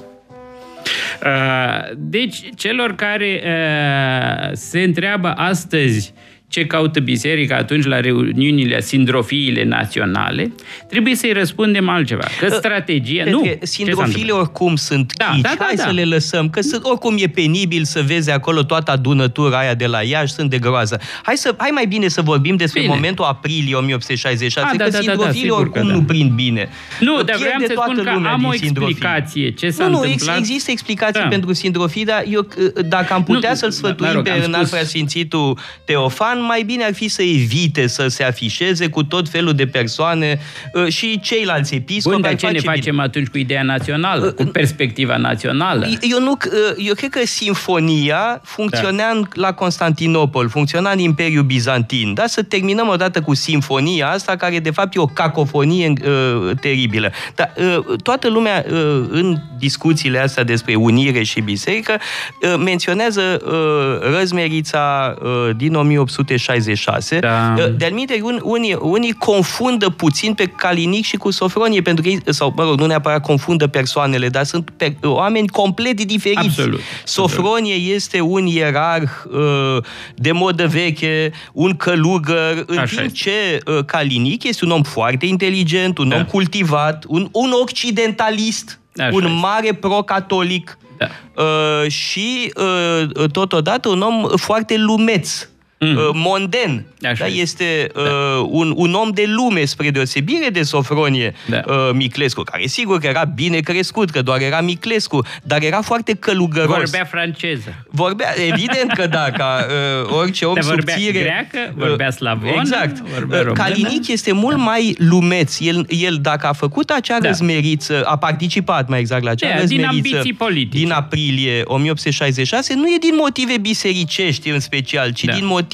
Uh, 1.25 1.95
deci, 1.97 2.37
celor 2.55 2.95
care 2.95 3.41
uh, 3.43 4.49
se 4.53 4.81
întreabă 4.81 5.27
astăzi 5.27 6.13
ce 6.49 6.65
caută 6.65 6.99
biserica 6.99 7.55
atunci 7.55 7.85
la 7.85 7.99
reuniunile, 7.99 8.81
sindrofiile 8.81 9.63
naționale, 9.63 10.51
trebuie 10.89 11.15
să-i 11.15 11.31
răspundem 11.33 11.89
altceva. 11.89 12.23
Că 12.39 12.47
ă, 12.51 12.55
strategia... 12.55 13.23
Pentru 13.23 13.45
nu, 13.45 13.53
sindrofiile 13.61 14.31
oricum 14.31 14.75
sunt 14.75 15.13
da, 15.17 15.25
chici, 15.33 15.41
da, 15.41 15.53
da, 15.57 15.63
hai 15.63 15.75
da. 15.75 15.83
să 15.83 15.91
le 15.91 16.03
lăsăm, 16.03 16.49
că 16.49 16.61
sunt, 16.61 16.83
oricum 16.83 17.15
e 17.19 17.27
penibil 17.27 17.83
să 17.83 18.01
vezi 18.05 18.31
acolo 18.31 18.63
toată 18.63 18.91
adunătura 18.91 19.57
aia 19.57 19.73
de 19.73 19.85
la 19.85 20.01
Iași, 20.01 20.33
sunt 20.33 20.49
de 20.49 20.57
groază. 20.57 20.99
Hai, 21.23 21.37
să, 21.37 21.55
hai 21.57 21.69
mai 21.73 21.85
bine 21.85 22.07
să 22.07 22.21
vorbim 22.21 22.55
despre 22.55 22.81
bine. 22.81 22.93
momentul 22.93 23.25
aprilie 23.25 23.75
1866, 23.75 24.59
A, 24.59 24.77
da, 24.77 24.83
că 24.83 24.89
da, 24.89 24.97
sindrofiile 24.97 25.47
da, 25.47 25.53
da, 25.53 25.59
oricum 25.59 25.81
că 25.81 25.87
da. 25.87 25.93
nu 25.93 26.03
prind 26.03 26.31
bine. 26.31 26.69
Nu, 26.99 27.21
dar 27.23 27.35
vreau 27.37 27.59
să 27.59 27.73
spun 27.75 28.03
că 28.03 28.27
am 28.27 28.43
o 28.43 28.53
explicație. 28.53 29.51
Ce 29.51 29.69
s-a 29.69 29.87
nu, 29.87 29.99
întâmplat? 29.99 30.35
Nu, 30.35 30.41
există 30.41 30.71
explicații 30.71 31.21
da. 31.21 31.27
pentru 31.27 31.53
sindrofii, 31.53 32.05
dar 32.05 32.23
eu, 32.29 32.47
dacă 32.85 33.13
am 33.13 33.23
putea 33.23 33.49
nu, 33.49 33.55
să-l 33.55 33.71
sfătuim 33.71 34.11
rog, 34.13 34.23
pe 34.23 34.43
înalt 34.45 34.69
preasfințitul 34.69 35.57
Teofan, 35.85 36.36
Orban 36.37 36.45
mai 36.45 36.63
bine 36.63 36.83
ar 36.83 36.93
fi 36.93 37.07
să 37.07 37.21
evite 37.21 37.87
să 37.87 38.07
se 38.07 38.23
afișeze 38.23 38.89
cu 38.89 39.03
tot 39.03 39.29
felul 39.29 39.53
de 39.53 39.67
persoane 39.67 40.39
uh, 40.73 40.87
și 40.87 41.19
ceilalți 41.19 41.75
episcopi. 41.75 42.15
Bun, 42.15 42.21
dar 42.21 42.35
ce 42.35 42.47
ne 42.47 42.59
facem 42.59 42.91
bine. 42.91 43.03
atunci 43.03 43.27
cu 43.27 43.37
ideea 43.37 43.63
națională, 43.63 44.25
uh, 44.25 44.33
cu 44.33 44.43
perspectiva 44.43 45.17
națională? 45.17 45.87
Eu, 46.01 46.19
nu, 46.19 46.37
uh, 46.45 46.85
eu 46.87 46.93
cred 46.93 47.09
că 47.09 47.19
sinfonia 47.25 48.41
funcționa 48.43 49.13
da. 49.13 49.27
la 49.33 49.53
Constantinopol, 49.53 50.49
funcționa 50.49 50.91
în 50.91 50.99
Imperiul 50.99 51.43
Bizantin. 51.43 52.13
Da? 52.13 52.25
Să 52.27 52.43
terminăm 52.43 52.87
odată 52.87 53.21
cu 53.21 53.33
sinfonia 53.33 54.09
asta, 54.09 54.35
care 54.35 54.59
de 54.59 54.71
fapt 54.71 54.95
e 54.95 54.99
o 54.99 55.05
cacofonie 55.05 55.93
uh, 56.05 56.51
teribilă. 56.61 57.11
Dar 57.35 57.53
uh, 57.57 57.97
toată 58.03 58.29
lumea 58.29 58.65
uh, 58.69 59.05
în 59.09 59.37
discuțiile 59.59 60.19
astea 60.19 60.43
despre 60.43 60.75
unire 60.75 61.23
și 61.23 61.41
biserică 61.41 61.97
uh, 62.41 62.55
menționează 62.63 63.41
uh, 63.45 64.15
răzmerița 64.17 65.15
uh, 65.21 65.55
din 65.55 65.73
1800 65.73 66.26
1966. 66.33 67.19
Da. 67.19 67.53
De-al 67.77 68.21
un, 68.21 68.39
unii, 68.43 68.77
unii 68.79 69.11
confundă 69.11 69.89
puțin 69.89 70.33
pe 70.33 70.45
Calinic 70.45 71.05
și 71.05 71.17
cu 71.17 71.31
Sofronie, 71.31 71.81
pentru 71.81 72.03
că 72.03 72.09
ei, 72.09 72.21
sau, 72.25 72.53
mă 72.55 72.63
rog, 72.63 72.79
nu 72.79 72.85
neapărat 72.85 73.21
confundă 73.21 73.67
persoanele, 73.67 74.29
dar 74.29 74.43
sunt 74.43 74.69
pe, 74.77 74.95
oameni 75.01 75.47
complet 75.47 76.01
diferiți. 76.03 76.47
Absolut. 76.47 76.79
Sofronie 77.03 77.73
Absolut. 77.73 77.95
este 77.95 78.21
un 78.21 78.45
ierarh 78.45 79.11
uh, 79.31 79.83
de 80.15 80.31
modă 80.31 80.67
veche, 80.67 81.31
un 81.53 81.75
călugăr, 81.75 82.63
în 82.65 82.77
Așa 82.77 83.01
timp 83.01 83.15
este. 83.15 83.29
ce 83.29 83.71
uh, 83.71 83.85
Calinic 83.85 84.43
este 84.43 84.65
un 84.65 84.71
om 84.71 84.81
foarte 84.81 85.25
inteligent, 85.25 85.97
un 85.97 86.09
da. 86.09 86.15
om 86.15 86.23
cultivat, 86.23 87.05
un, 87.07 87.29
un 87.31 87.51
occidentalist, 87.61 88.79
Așa 88.97 89.09
un 89.11 89.23
este. 89.23 89.37
mare 89.41 89.73
pro-catolic 89.73 90.77
da. 90.97 91.07
uh, 91.43 91.91
și 91.91 92.53
uh, 92.55 93.29
totodată 93.31 93.89
un 93.89 94.01
om 94.01 94.27
foarte 94.35 94.77
lumeț 94.77 95.47
mm. 95.79 95.95
uh, 95.95 96.09
monden. 96.13 96.85
Așa 97.03 97.23
da? 97.23 97.25
este. 97.25 97.45
Este 97.57 97.91
uh, 97.95 98.45
un, 98.49 98.73
un 98.75 98.93
om 98.93 99.09
de 99.09 99.23
lume, 99.27 99.65
spre 99.65 99.89
deosebire 99.89 100.49
de 100.49 100.63
Sofronie 100.63 101.33
Da. 101.45 101.61
uh, 101.67 101.89
Miclescu, 101.93 102.41
care 102.41 102.65
sigur 102.67 102.99
că 102.99 103.07
era 103.07 103.23
bine 103.23 103.59
crescut, 103.59 104.09
că 104.09 104.21
doar 104.21 104.41
era 104.41 104.61
Miclescu, 104.61 105.25
dar 105.43 105.61
era 105.63 105.81
foarte 105.81 106.13
călugăros. 106.13 106.75
Vorbea 106.75 107.03
franceză. 107.05 107.85
Vorbea, 107.89 108.27
evident 108.47 108.91
că 108.93 109.07
da, 109.07 109.27
ca 109.37 109.65
uh, 110.05 110.13
orice 110.19 110.45
om 110.45 110.53
Dar 110.53 110.63
vorbea 110.63 110.93
subțire. 110.95 111.19
greacă, 111.19 111.73
vorbea 111.75 112.07
uh, 112.07 112.13
slavonă, 112.13 112.51
Exact. 112.59 112.99
vorbea 112.99 113.39
Uh, 113.39 113.45
română. 113.45 113.63
Calinic 113.63 114.07
este 114.07 114.31
mult 114.31 114.57
mai 114.57 114.95
lumeț. 114.97 115.59
El, 115.59 115.85
el 115.89 116.17
dacă 116.21 116.47
a 116.47 116.53
făcut 116.53 116.89
acea 116.89 117.19
Da. 117.19 117.27
răzmeriță, 117.27 118.03
a 118.05 118.17
participat 118.17 118.89
mai 118.89 118.99
exact 118.99 119.23
la 119.23 119.29
acea 119.29 119.47
Da, 119.47 119.53
din 119.53 119.61
răzmeriță 119.81 120.15
ambiții 120.15 120.33
politice. 120.33 120.77
din 120.83 120.91
aprilie 120.91 121.61
1866, 121.65 122.73
nu 122.73 122.87
e 122.87 122.97
din 122.99 123.13
motive 123.17 123.57
bisericești 123.57 124.49
în 124.49 124.59
special, 124.59 125.11
ci 125.11 125.23
Da. 125.23 125.33
din 125.33 125.45
motive 125.45 125.65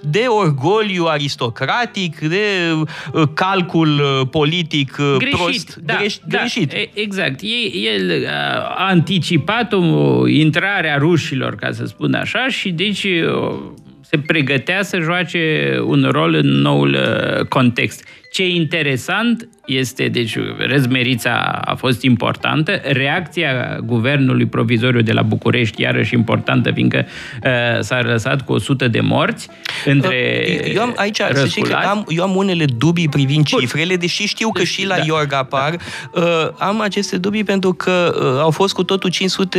de 0.00 0.24
orgoliu 0.28 1.04
aristocratic, 1.06 2.18
de 2.18 2.72
uh, 3.12 3.22
calcul 3.34 3.88
uh, 4.00 4.28
politic 4.30 4.96
uh, 4.98 5.14
greșit, 5.18 5.36
prost. 5.38 5.76
da, 5.76 5.96
greș, 5.96 6.16
da, 6.26 6.38
greșit. 6.38 6.72
e- 6.72 6.90
Exact. 6.94 7.40
El, 7.42 8.10
el 8.10 8.22
uh, 8.22 8.28
a 8.76 8.86
anticipat 8.88 9.72
o 9.72 10.28
intrare 10.28 10.90
a 10.90 10.96
rușilor, 10.96 11.54
ca 11.54 11.72
să 11.72 11.84
spun 11.84 12.14
așa, 12.14 12.48
și 12.48 12.70
deci 12.70 13.04
uh, 13.04 13.56
se 14.00 14.18
pregătea 14.26 14.82
să 14.82 14.98
joace 15.00 15.76
un 15.84 16.08
rol 16.10 16.34
în 16.34 16.46
noul 16.46 16.92
uh, 16.94 17.46
context. 17.46 18.04
Ce 18.34 18.42
e 18.42 18.54
interesant 18.54 19.48
este, 19.66 20.08
deci, 20.08 20.36
răzmerița 20.58 21.60
a 21.64 21.74
fost 21.74 22.02
importantă, 22.02 22.80
reacția 22.82 23.78
guvernului 23.84 24.46
provizoriu 24.46 25.00
de 25.00 25.12
la 25.12 25.22
București, 25.22 25.82
iarăși 25.82 26.14
importantă, 26.14 26.70
fiindcă 26.70 27.06
uh, 27.44 27.80
s-a 27.80 28.00
lăsat 28.00 28.42
cu 28.42 28.52
100 28.52 28.88
de 28.88 29.00
morți 29.00 29.48
între 29.84 30.46
Eu 30.74 30.82
am 30.82 30.92
aici, 30.96 31.16
să 31.16 31.46
știi 31.46 31.62
că 31.62 31.68
răsculați. 31.68 31.86
am, 31.86 32.04
eu 32.08 32.22
am 32.22 32.36
unele 32.36 32.64
dubii 32.64 33.08
privind 33.08 33.46
cifrele, 33.46 33.96
deși 33.96 34.26
știu 34.26 34.50
că 34.50 34.64
și 34.64 34.86
la 34.86 34.96
Da. 34.96 35.02
Iorg 35.06 35.32
apar. 35.32 35.76
Uh, 36.14 36.22
am 36.58 36.80
aceste 36.80 37.16
dubii 37.16 37.44
pentru 37.44 37.72
că 37.72 38.14
uh, 38.18 38.40
au 38.40 38.50
fost 38.50 38.74
cu 38.74 38.82
totul 38.82 39.10
500 39.10 39.58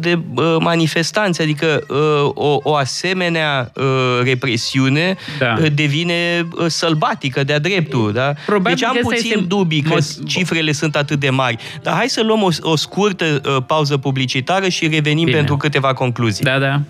de 0.00 0.18
uh, 0.34 0.56
manifestanți, 0.58 1.42
adică 1.42 1.84
uh, 1.88 2.30
o, 2.34 2.58
o 2.62 2.74
asemenea 2.74 3.72
uh, 3.74 3.84
represiune 4.24 5.16
Da. 5.38 5.56
uh, 5.60 5.66
devine 5.74 6.48
uh, 6.58 6.66
sălbatică 6.66 7.44
de-a 7.44 7.58
dreptul. 7.58 8.09
Da? 8.10 8.32
Probabil 8.46 8.74
deci 8.74 8.84
am 8.84 8.92
că 8.92 8.98
ăsta 8.98 9.14
puțin 9.14 9.30
este 9.30 9.44
dubii 9.46 9.82
că 9.82 9.94
mot- 9.94 10.26
cifrele 10.26 10.72
sunt 10.72 10.96
atât 10.96 11.20
de 11.20 11.30
mari. 11.30 11.56
Dar 11.82 11.94
hai 11.94 12.08
să 12.08 12.22
luăm 12.22 12.42
o, 12.42 12.48
o 12.60 12.76
scurtă 12.76 13.24
uh, 13.24 13.56
pauză 13.66 13.96
publicitară 13.96 14.68
și 14.68 14.88
revenim 14.88 15.24
Bine. 15.24 15.36
pentru 15.36 15.56
câteva 15.56 15.92
concluzii. 15.92 16.44
Da, 16.44 16.58
da. 16.58 16.80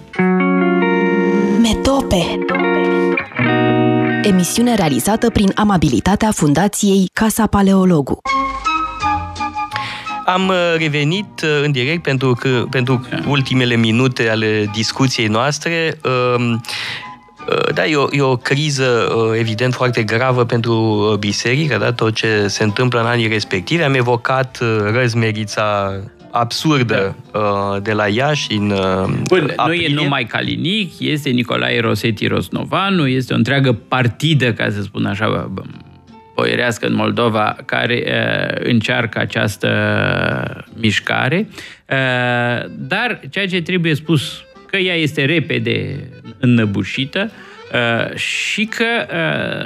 Metope 1.61 2.39
Emisiune 4.23 4.75
realizată 4.75 5.31
prin 5.31 5.53
amabilitatea 5.55 6.31
Fundației 6.31 7.11
Casa 7.12 7.47
Paleologu. 7.47 8.18
Am 10.27 10.49
uh, 10.49 10.55
revenit 10.79 11.41
uh, 11.43 11.64
în 11.64 11.73
direct 11.73 12.03
pentru 12.03 12.33
că 12.33 12.64
pentru 12.71 13.07
ultimele 13.27 13.77
minute 13.77 14.31
ale 14.31 14.71
discuției 14.73 15.27
noastre. 15.27 15.99
Um, 17.49 17.57
uh, 17.66 17.74
Da, 17.74 17.86
e 17.86 17.97
o, 17.97 18.07
e 18.11 18.20
o 18.20 18.36
criză 18.36 19.12
uh, 19.16 19.38
evident 19.38 19.74
foarte 19.74 20.03
gravă 20.03 20.45
pentru 20.45 20.72
uh, 20.72 21.18
biserică, 21.18 21.76
da? 21.78 21.93
tot 21.93 22.14
ce 22.14 22.47
se 22.47 22.62
întâmplă 22.62 23.01
în 23.01 23.07
anii 23.07 23.28
respectivi. 23.28 23.82
Am 23.82 23.95
evocat 23.95 24.59
uh, 24.62 24.68
răzmerița 24.93 25.93
absurdă 26.30 27.16
uh, 27.32 27.82
de 27.82 27.93
la 27.93 28.07
Iași 28.07 28.53
în 28.53 28.70
uh, 28.70 29.05
Bun, 29.26 29.41
nu 29.41 29.49
e 29.49 29.53
aprilie. 29.57 29.95
numai 29.95 30.24
Calinic, 30.24 30.93
este 30.99 31.30
Nicolae 31.30 31.80
Rosetti 31.80 32.26
Rosnovanu, 32.26 33.07
este 33.07 33.32
o 33.32 33.36
întreagă 33.36 33.72
partidă, 33.72 34.53
ca 34.53 34.70
să 34.70 34.82
spun 34.82 35.07
așa, 35.07 35.51
bă, 35.53 35.62
boierească 36.34 36.86
în 36.86 36.95
Moldova, 36.95 37.57
care 37.64 38.05
uh, 38.07 38.61
încearcă 38.68 39.18
această 39.18 39.68
mișcare. 40.74 41.49
Uh, 41.51 42.70
dar 42.78 43.20
ceea 43.30 43.47
ce 43.47 43.62
trebuie 43.62 43.95
spus, 43.95 44.43
că 44.71 44.77
ea 44.77 44.95
este 44.95 45.25
repede 45.25 46.09
înnăbușită 46.39 47.31
uh, 47.73 48.16
și 48.16 48.64
că 48.64 49.07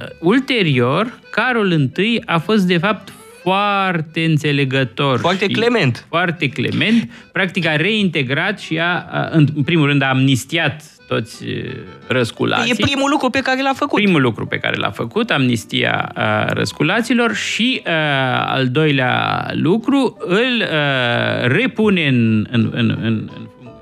uh, 0.00 0.16
ulterior 0.18 1.18
Carol 1.30 1.90
I 1.96 2.22
a 2.24 2.38
fost 2.38 2.62
de 2.66 2.78
fapt 2.78 3.12
foarte 3.42 4.24
înțelegător. 4.24 5.18
Foarte 5.18 5.44
și 5.44 5.52
clement. 5.52 6.06
Foarte 6.08 6.48
clement. 6.48 7.08
Practic 7.32 7.66
a 7.66 7.76
reintegrat 7.76 8.60
și 8.60 8.78
a, 8.78 9.06
a 9.10 9.28
în 9.32 9.46
în 9.54 9.62
primul 9.62 9.86
rând, 9.86 10.02
a 10.02 10.08
amnistiat 10.08 10.82
toți 11.06 11.44
uh, 11.44 11.70
răsculații. 12.06 12.70
E 12.70 12.74
primul 12.80 13.10
lucru 13.10 13.30
pe 13.30 13.40
care 13.40 13.62
l-a 13.62 13.72
făcut. 13.72 14.02
Primul 14.02 14.20
lucru 14.20 14.46
pe 14.46 14.58
care 14.58 14.76
l-a 14.76 14.90
făcut, 14.90 15.30
amnistia 15.30 16.12
uh, 16.16 16.46
răsculaților 16.46 17.34
și 17.34 17.82
uh, 17.86 17.92
al 18.46 18.68
doilea 18.68 19.46
lucru 19.52 20.16
îl 20.18 20.60
uh, 20.60 21.46
repune 21.46 22.06
în, 22.06 22.46
în, 22.50 22.70
în, 22.74 22.98
în, 23.02 23.30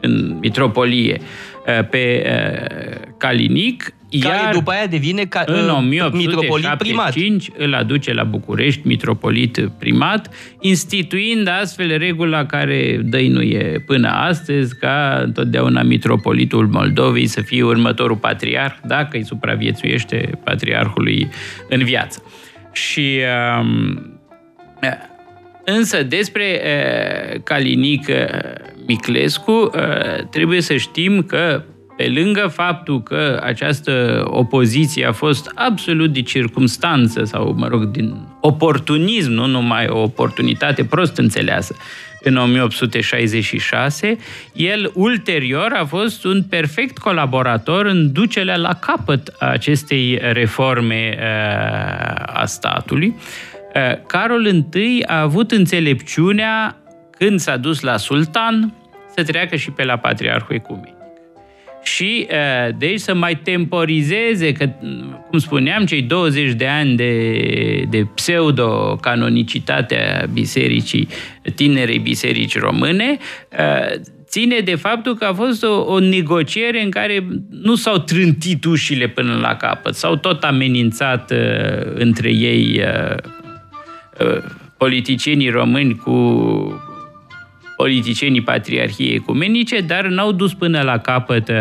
în 0.03 0.39
mitropolie 0.41 1.21
uh, 1.21 1.89
pe 1.89 2.25
uh, 2.27 3.13
Calinic, 3.19 3.95
care 4.21 4.43
iar 4.43 4.55
după 4.55 4.71
aia 4.71 4.87
devine 4.87 5.25
ca, 5.25 5.43
în 5.47 5.69
uh, 5.69 6.11
mitropolit 6.13 6.75
primat. 6.79 7.15
1875 7.15 7.51
îl 7.57 7.75
aduce 7.75 8.13
la 8.13 8.25
București, 8.25 8.81
mitropolit 8.85 9.71
primat, 9.79 10.35
instituind 10.61 11.49
astfel 11.49 11.99
regula 11.99 12.47
care 12.47 13.01
dăinuie 13.05 13.83
până 13.87 14.09
astăzi, 14.09 14.79
ca 14.79 15.21
întotdeauna 15.25 15.83
mitropolitul 15.83 16.67
Moldovei 16.67 17.27
să 17.27 17.41
fie 17.41 17.63
următorul 17.63 18.17
patriarh, 18.17 18.75
dacă 18.87 19.17
îi 19.17 19.25
supraviețuiește 19.25 20.41
patriarhului 20.45 21.29
în 21.69 21.85
viață. 21.85 22.23
Și 22.73 23.19
um, 23.61 24.21
Însă 25.65 26.03
despre 26.03 26.61
uh, 26.63 27.41
Calinic 27.45 28.09
uh, 28.09 28.17
Miclescu 28.87 29.53
uh, 29.53 29.71
trebuie 30.31 30.61
să 30.61 30.77
știm 30.77 31.23
că 31.23 31.63
pe 31.97 32.09
lângă 32.15 32.51
faptul 32.53 33.03
că 33.03 33.41
această 33.43 34.25
opoziție 34.27 35.07
a 35.07 35.13
fost 35.13 35.51
absolut 35.55 36.13
de 36.13 36.23
circumstanță 36.23 37.25
sau, 37.25 37.55
mă 37.57 37.67
rog, 37.67 37.85
din 37.85 38.15
oportunism, 38.41 39.31
nu 39.31 39.47
numai 39.47 39.87
o 39.89 40.03
oportunitate 40.03 40.85
prost 40.85 41.17
înțeleasă, 41.17 41.77
în 42.23 42.37
1866, 42.37 44.17
el 44.53 44.91
ulterior 44.95 45.73
a 45.81 45.85
fost 45.85 46.25
un 46.25 46.43
perfect 46.43 46.99
colaborator 46.99 47.87
în 47.87 48.13
ducerea 48.13 48.57
la 48.57 48.75
capăt 48.75 49.35
a 49.39 49.47
acestei 49.47 50.19
reforme 50.33 51.19
uh, 51.19 52.23
a 52.27 52.45
statului. 52.45 53.15
Uh, 53.75 54.07
Carol 54.07 54.47
I 54.75 55.03
a 55.07 55.21
avut 55.21 55.51
înțelepciunea, 55.51 56.82
când 57.19 57.41
s-a 57.41 57.57
dus 57.57 57.81
la 57.81 57.97
sultan, 57.97 58.75
să 59.17 59.23
treacă 59.23 59.57
și 59.57 59.71
pe 59.71 59.85
la 59.85 59.97
patriarhul 59.97 60.55
ecumenic. 60.55 60.95
Și 61.83 62.27
uh, 62.31 62.75
deci 62.79 63.01
să 63.01 63.15
mai 63.15 63.35
temporizeze, 63.37 64.53
că, 64.53 64.71
cum 65.31 65.39
spuneam, 65.39 65.85
cei 65.85 66.03
20 66.03 66.53
de 66.53 66.67
ani 66.67 66.97
de, 66.97 67.85
de 67.89 68.07
pseudo-canonicitate 68.15 69.97
a 69.97 70.27
bisericii, 70.27 71.09
tinerei 71.55 71.99
biserici 71.99 72.59
române, 72.59 73.17
uh, 73.59 74.01
ține 74.27 74.59
de 74.59 74.75
faptul 74.75 75.15
că 75.15 75.25
a 75.25 75.33
fost 75.33 75.65
o, 75.65 75.85
o 75.87 75.99
negociere 75.99 76.83
în 76.83 76.91
care 76.91 77.27
nu 77.51 77.75
s-au 77.75 77.99
trântit 77.99 78.65
ușile 78.65 79.07
până 79.07 79.39
la 79.41 79.57
capăt, 79.57 79.95
s-au 79.95 80.17
tot 80.17 80.43
amenințat 80.43 81.31
uh, 81.31 81.93
între 81.95 82.31
ei 82.31 82.81
uh, 82.81 83.17
uh, 84.27 84.43
politicienii 84.77 85.49
români 85.49 85.95
cu 85.95 86.13
politicienii 87.83 88.43
patriarhiei 88.43 89.15
ecumenice, 89.15 89.81
dar 89.81 90.07
n-au 90.07 90.33
dus 90.33 90.55
până 90.55 90.83
la 90.83 90.99
capăt 90.99 91.49
uh, 91.49 91.57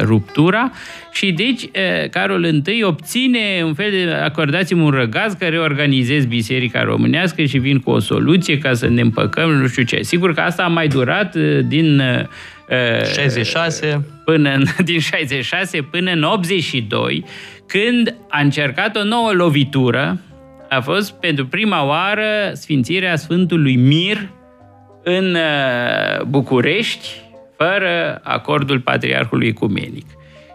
ruptura 0.00 0.70
și 1.12 1.32
deci 1.32 1.62
uh, 1.62 2.08
Carol 2.10 2.44
I 2.44 2.82
obține 2.82 3.62
un 3.64 3.74
fel 3.74 3.90
de 3.90 4.10
acordați-mi 4.24 4.82
un 4.82 4.90
răgaz 4.90 5.32
că 5.32 5.44
reorganizez 5.44 6.24
biserica 6.24 6.82
românească 6.82 7.44
și 7.44 7.58
vin 7.58 7.78
cu 7.78 7.90
o 7.90 7.98
soluție 7.98 8.58
ca 8.58 8.74
să 8.74 8.88
ne 8.88 9.00
împăcăm, 9.00 9.50
nu 9.50 9.66
știu 9.66 9.82
ce. 9.82 10.02
Sigur 10.02 10.34
că 10.34 10.40
asta 10.40 10.62
a 10.62 10.68
mai 10.68 10.88
durat 10.88 11.34
uh, 11.34 11.58
din 11.68 11.98
uh, 11.98 13.04
66. 13.12 14.04
până 14.24 14.50
în, 14.54 14.64
din 14.90 15.00
66 15.00 15.82
până 15.82 16.10
în 16.10 16.22
82, 16.22 17.24
când 17.66 18.14
a 18.28 18.40
încercat 18.40 18.96
o 18.96 19.04
nouă 19.04 19.32
lovitură, 19.32 20.20
a 20.68 20.80
fost 20.80 21.12
pentru 21.12 21.46
prima 21.46 21.86
oară 21.86 22.50
sfințirea 22.52 23.16
Sfântului 23.16 23.76
Mir 23.76 24.28
în 25.08 25.34
uh, 25.34 26.24
București, 26.26 27.08
fără 27.56 28.20
acordul 28.22 28.80
Patriarhului 28.80 29.46
Ecumenic. 29.46 30.06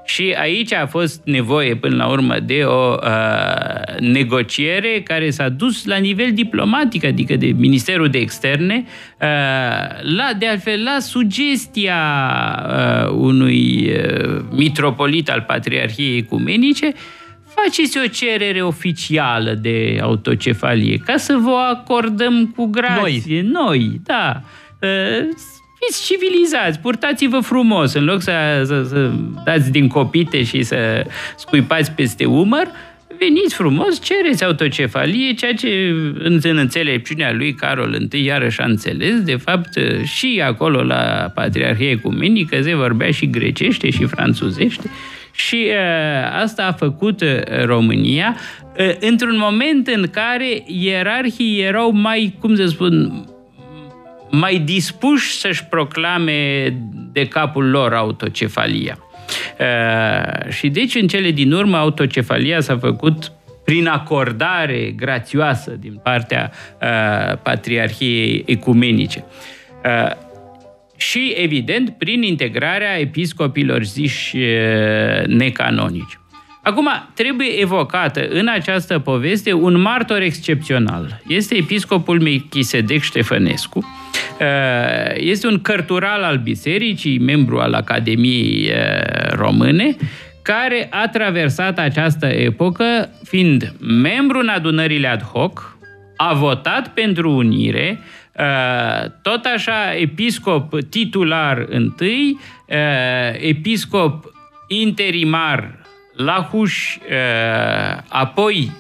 Și 0.06 0.36
aici 0.38 0.74
a 0.74 0.88
fost 0.88 1.22
nevoie 1.26 1.76
până 1.76 1.96
la 1.96 2.08
urmă 2.08 2.40
de 2.40 2.64
o 2.64 2.96
uh, 3.04 4.00
negociere 4.00 5.02
care 5.04 5.30
s-a 5.30 5.50
dus 5.50 5.86
la 5.86 5.98
nivel 5.98 6.32
diplomatic, 6.34 7.06
adică 7.06 7.36
de 7.36 7.54
Ministerul 7.58 8.08
de 8.08 8.18
Externe, 8.18 8.84
uh, 8.86 9.28
la, 10.02 10.30
de 10.38 10.48
altfel 10.48 10.84
la 10.84 10.98
sugestia 11.00 12.00
uh, 12.68 13.10
unui 13.12 13.90
uh, 13.90 14.42
mitropolit 14.52 15.30
al 15.30 15.42
Patriarhiei 15.48 16.18
Ecumenice, 16.18 16.94
faceți 17.64 17.98
o 17.98 18.08
cerere 18.08 18.62
oficială 18.62 19.54
de 19.54 20.00
autocefalie 20.02 20.98
ca 21.06 21.18
să 21.18 21.38
vă 21.42 21.58
acordăm 21.72 22.54
cu 22.56 22.66
grație. 22.66 23.42
Noi, 23.42 23.52
Noi 23.52 24.02
da. 24.04 24.42
Uh, 24.82 25.28
fiți 25.80 26.06
civilizați, 26.06 26.80
purtați-vă 26.80 27.40
frumos, 27.40 27.94
în 27.94 28.04
loc 28.04 28.22
să, 28.22 28.64
să, 28.66 28.84
să 28.84 29.12
dați 29.46 29.72
din 29.72 29.88
copite 29.88 30.44
și 30.44 30.64
să 30.64 31.06
scuipați 31.38 31.92
peste 31.92 32.26
umăr, 32.26 32.68
veniți 33.20 33.56
frumos, 33.56 34.02
cereți 34.02 34.44
autocefalie, 34.44 35.34
ceea 35.34 35.54
ce 35.54 35.68
în, 36.20 36.40
în 36.44 36.58
înțelepciunea 36.58 37.34
lui 37.34 37.54
Carol 37.54 38.08
I 38.12 38.24
iarăși 38.24 38.62
a 38.62 38.66
înțeles, 38.66 39.22
de 39.22 39.36
fapt 39.36 39.70
și 40.04 40.42
acolo 40.46 40.84
la 40.84 41.32
Patriarhie 41.36 41.90
Ecumenică 41.90 42.62
se 42.62 42.76
vorbea 42.76 43.12
și 43.12 43.30
grecește 43.30 43.90
și 43.90 44.06
franțuzește 44.06 44.90
și 45.34 45.68
uh, 45.68 46.42
asta 46.42 46.66
a 46.66 46.72
făcut 46.72 47.22
uh, 47.22 47.64
România 47.66 48.36
uh, 48.80 48.96
într-un 49.00 49.38
moment 49.38 49.88
în 49.88 50.08
care 50.12 50.64
ierarhii 50.66 51.62
erau 51.62 51.92
mai, 51.92 52.36
cum 52.40 52.56
să 52.56 52.66
spun, 52.66 53.26
mai 54.32 54.58
dispuși 54.58 55.32
să-și 55.34 55.66
proclame 55.66 56.74
de 57.12 57.28
capul 57.28 57.70
lor 57.70 57.94
autocefalia. 57.94 58.98
Uh, 59.60 60.52
și 60.52 60.70
deci, 60.70 60.96
în 60.96 61.08
cele 61.08 61.32
din 61.32 61.52
urmă, 61.52 61.78
autocefalia 61.78 62.60
s-a 62.62 62.78
făcut 62.78 63.32
prin 63.66 63.88
acordare 63.88 64.94
grațioasă 64.96 65.72
din 65.80 66.00
partea 66.04 66.52
uh, 66.82 67.38
Patriarhiei 67.38 68.44
Ecumenice. 68.46 69.24
Uh, 69.86 70.12
și, 71.10 71.34
evident, 71.36 71.90
prin 71.90 72.22
integrarea 72.22 73.00
episcopilor 73.00 73.84
ziși 73.84 74.38
uh, 74.38 75.26
necanonici. 75.26 76.18
Acum, 76.64 76.88
trebuie 77.14 77.48
evocată 77.48 78.28
în 78.30 78.48
această 78.48 79.00
poveste 79.00 79.54
un 79.54 79.82
martor 79.82 80.22
excepțional. 80.22 81.22
Este 81.28 81.56
episcopul 81.56 82.22
Melchisedec 82.22 83.02
Ștefănescu, 83.02 83.86
Uh, 84.40 85.14
este 85.16 85.48
un 85.48 85.62
cărtural 85.62 86.24
al 86.24 86.38
bisericii, 86.38 87.20
membru 87.20 87.60
al 87.60 87.74
Academiei 87.74 88.70
uh, 88.70 89.32
Române, 89.32 89.96
care 90.42 90.88
a 90.90 91.08
traversat 91.08 91.80
această 91.80 92.26
epocă 92.26 93.10
fiind 93.24 93.74
membru 93.80 94.40
în 94.40 94.48
adunările 94.48 95.08
ad 95.08 95.22
hoc, 95.22 95.78
a 96.18 96.34
votat 96.34 96.88
pentru 96.94 97.32
unire, 97.32 98.00
uh, 98.00 98.23
tot 99.22 99.46
așa 99.56 99.96
episcop 100.00 100.82
titular 100.90 101.66
întâi, 101.70 102.40
episcop 103.40 104.32
interimar 104.68 105.80
la 106.16 106.48
Huș, 106.52 106.98
apoi 108.08 108.72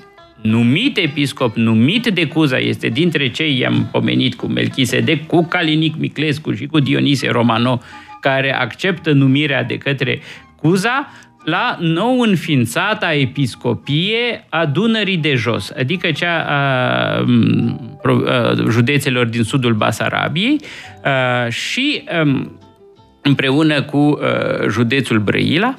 numit 0.42 0.98
episcop, 0.98 1.56
numit 1.56 2.08
de 2.08 2.28
Cuza, 2.28 2.58
este 2.58 2.88
dintre 2.88 3.30
cei 3.30 3.58
i-am 3.58 3.88
pomenit 3.92 4.36
cu 4.36 4.46
Melchisedec, 4.48 5.28
cu 5.28 5.46
Calinic 5.46 5.96
Miclescu 5.98 6.54
și 6.54 6.66
cu 6.66 6.80
Dionise 6.80 7.30
Romano, 7.30 7.82
care 8.22 8.56
acceptă 8.56 9.12
numirea 9.12 9.64
de 9.64 9.78
către 9.78 10.20
Cuza, 10.56 11.12
la 11.44 11.78
nou 11.80 12.20
înființata 12.20 13.14
episcopie 13.14 14.46
a 14.50 14.66
Dunării 14.66 15.18
de 15.18 15.34
Jos, 15.34 15.72
adică 15.78 16.12
cea 16.12 16.46
a, 16.48 17.26
a 18.26 18.54
județelor 18.70 19.26
din 19.26 19.44
sudul 19.44 19.74
Basarabiei 19.74 20.60
a, 21.04 21.50
și 21.50 22.04
a, 22.08 22.52
împreună 23.22 23.82
cu 23.82 23.98
a, 23.98 24.68
județul 24.70 25.20
Brăila 25.20 25.76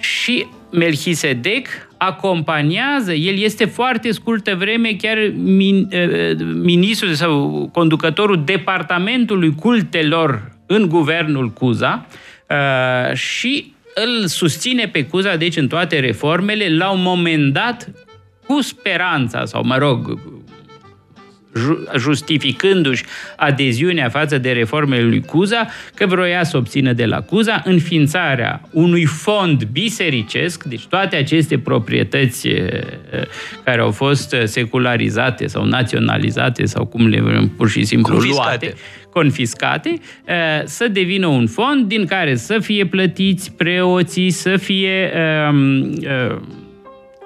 și 0.00 0.46
Melchisedec 0.70 1.66
acompaniază, 1.96 3.12
el 3.12 3.38
este 3.38 3.64
foarte 3.64 4.10
scurtă 4.10 4.54
vreme 4.58 4.96
chiar 4.98 5.32
min, 5.34 5.88
ministrul 6.62 7.12
sau 7.12 7.68
conducătorul 7.72 8.42
departamentului 8.44 9.54
cultelor 9.54 10.52
în 10.66 10.88
guvernul 10.88 11.48
Cuza 11.48 12.06
și 13.12 13.73
îl 13.94 14.26
susține 14.26 14.88
pe 14.88 15.06
Cuza, 15.06 15.36
deci 15.36 15.56
în 15.56 15.68
toate 15.68 15.98
reformele, 15.98 16.76
la 16.76 16.90
un 16.90 17.02
moment 17.02 17.52
dat, 17.52 17.90
cu 18.46 18.60
speranța, 18.60 19.44
sau 19.44 19.64
mă 19.64 19.76
rog, 19.78 20.18
justificându-și 21.98 23.04
adeziunea 23.36 24.08
față 24.08 24.38
de 24.38 24.52
reformele 24.52 25.02
lui 25.02 25.20
Cuza, 25.20 25.66
că 25.94 26.06
vroia 26.06 26.44
să 26.44 26.56
obțină 26.56 26.92
de 26.92 27.04
la 27.06 27.20
Cuza 27.20 27.62
înființarea 27.64 28.60
unui 28.70 29.04
fond 29.04 29.64
bisericesc, 29.72 30.64
deci 30.64 30.86
toate 30.86 31.16
aceste 31.16 31.58
proprietăți 31.58 32.48
care 33.64 33.80
au 33.80 33.90
fost 33.90 34.36
secularizate 34.44 35.46
sau 35.46 35.64
naționalizate 35.64 36.64
sau 36.64 36.86
cum 36.86 37.06
le 37.06 37.20
vrem 37.20 37.48
pur 37.48 37.68
și 37.68 37.84
simplu 37.84 38.12
confiscate. 38.12 38.44
luate, 38.44 38.74
confiscate, 39.10 40.00
să 40.64 40.88
devină 40.88 41.26
un 41.26 41.46
fond 41.46 41.86
din 41.86 42.06
care 42.06 42.36
să 42.36 42.58
fie 42.58 42.86
plătiți 42.86 43.52
preoții, 43.52 44.30
să 44.30 44.56
fie 44.56 45.12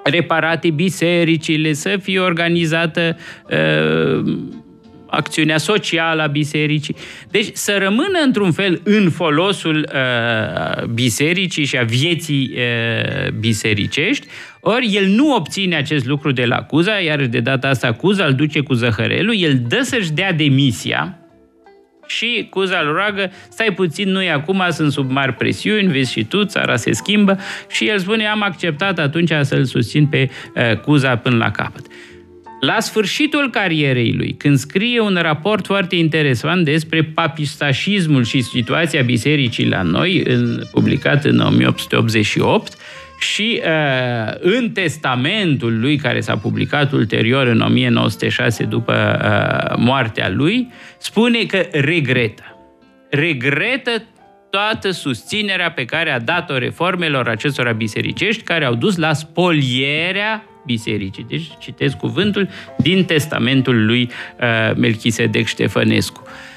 reparate 0.09 0.69
bisericile, 0.69 1.73
să 1.73 1.97
fie 2.01 2.19
organizată 2.19 3.17
uh, 3.49 4.33
acțiunea 5.09 5.57
socială 5.57 6.21
a 6.21 6.27
bisericii. 6.27 6.95
Deci 7.31 7.49
să 7.53 7.77
rămână 7.79 8.19
într-un 8.25 8.51
fel 8.51 8.81
în 8.83 9.09
folosul 9.09 9.89
uh, 9.93 10.83
bisericii 10.83 11.65
și 11.65 11.77
a 11.77 11.83
vieții 11.83 12.53
uh, 12.53 13.31
bisericești, 13.31 14.27
ori 14.59 14.95
el 14.95 15.05
nu 15.07 15.35
obține 15.35 15.75
acest 15.75 16.05
lucru 16.05 16.31
de 16.31 16.45
la 16.45 16.61
Cuza, 16.61 16.99
iar 16.99 17.25
de 17.25 17.39
data 17.39 17.67
asta 17.67 17.93
Cuza 17.93 18.25
îl 18.25 18.33
duce 18.33 18.59
cu 18.59 18.73
zăhărelul, 18.73 19.35
el 19.37 19.61
dă 19.67 19.79
să-și 19.81 20.11
dea 20.11 20.33
demisia, 20.33 21.18
și 22.09 22.47
Cuza 22.49 22.79
îl 22.79 22.93
roagă, 22.93 23.31
stai 23.49 23.73
puțin, 23.75 24.09
noi 24.11 24.29
acum 24.31 24.63
sunt 24.69 24.91
sub 24.91 25.11
mari 25.11 25.33
presiuni, 25.33 25.91
vezi 25.91 26.11
și 26.11 26.23
tu, 26.23 26.43
țara 26.43 26.75
se 26.75 26.91
schimbă 26.91 27.37
și 27.69 27.87
el 27.87 27.99
spune, 27.99 28.27
am 28.27 28.43
acceptat 28.43 28.99
atunci 28.99 29.31
să-l 29.41 29.65
susțin 29.65 30.07
pe 30.07 30.29
uh, 30.55 30.77
Cuza 30.77 31.17
până 31.17 31.37
la 31.37 31.51
capăt. 31.51 31.85
La 32.59 32.79
sfârșitul 32.79 33.49
carierei 33.49 34.13
lui, 34.13 34.35
când 34.37 34.57
scrie 34.57 34.99
un 34.99 35.17
raport 35.21 35.65
foarte 35.65 35.95
interesant 35.95 36.65
despre 36.65 37.03
papistașismul 37.03 38.23
și 38.23 38.41
situația 38.41 39.01
bisericii 39.01 39.67
la 39.67 39.81
noi, 39.81 40.23
în, 40.25 40.61
publicat 40.71 41.25
în 41.25 41.39
1888, 41.39 42.77
și 43.19 43.61
uh, 43.63 44.33
în 44.39 44.71
testamentul 44.71 45.79
lui, 45.79 45.97
care 45.97 46.19
s-a 46.19 46.37
publicat 46.37 46.91
ulterior 46.91 47.47
în 47.47 47.61
1906 47.61 48.63
după 48.63 48.93
uh, 48.93 49.75
moartea 49.77 50.29
lui, 50.29 50.71
spune 50.97 51.43
că 51.43 51.67
regretă. 51.71 52.43
Regretă 53.09 54.03
toată 54.49 54.91
susținerea 54.91 55.71
pe 55.71 55.85
care 55.85 56.11
a 56.11 56.19
dat-o 56.19 56.57
reformelor 56.57 57.27
acestora 57.27 57.71
bisericești, 57.71 58.43
care 58.43 58.65
au 58.65 58.75
dus 58.75 58.97
la 58.97 59.13
spolierea 59.13 60.43
bisericii. 60.65 61.25
Deci 61.29 61.47
citesc 61.59 61.97
cuvântul 61.97 62.49
din 62.77 63.05
testamentul 63.05 63.85
lui 63.85 64.09
uh, 64.39 64.75
Melchisedec 64.75 65.45
Ștefănescu. 65.45 66.21
Uh, 66.25 66.29
Uh, 66.31 66.48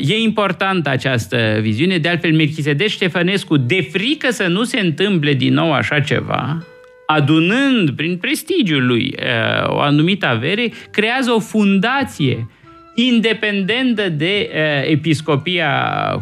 e 0.00 0.22
importantă 0.22 0.90
această 0.90 1.58
viziune. 1.60 1.98
De 1.98 2.08
altfel, 2.08 2.32
Melchisedec 2.32 2.88
Ștefănescu, 2.88 3.56
de 3.56 3.88
frică 3.92 4.30
să 4.30 4.46
nu 4.46 4.62
se 4.62 4.80
întâmple 4.80 5.32
din 5.32 5.54
nou 5.54 5.72
așa 5.72 6.00
ceva, 6.00 6.66
adunând 7.06 7.90
prin 7.90 8.16
prestigiul 8.16 8.86
lui 8.86 9.14
uh, 9.18 9.68
o 9.68 9.78
anumită 9.80 10.26
avere, 10.26 10.72
creează 10.90 11.30
o 11.30 11.38
fundație 11.38 12.48
independentă 12.94 14.08
de 14.08 14.50
uh, 14.50 14.90
Episcopia 14.90 15.72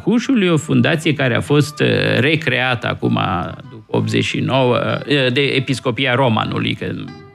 Hușului, 0.04 0.48
o 0.48 0.56
fundație 0.56 1.14
care 1.14 1.34
a 1.36 1.40
fost 1.40 1.82
recreată 2.18 2.88
acum 2.88 3.20
după 3.70 3.84
89 3.96 4.78
de 5.32 5.40
Episcopia 5.40 6.14
Romanului, 6.14 6.74
că 6.74 6.86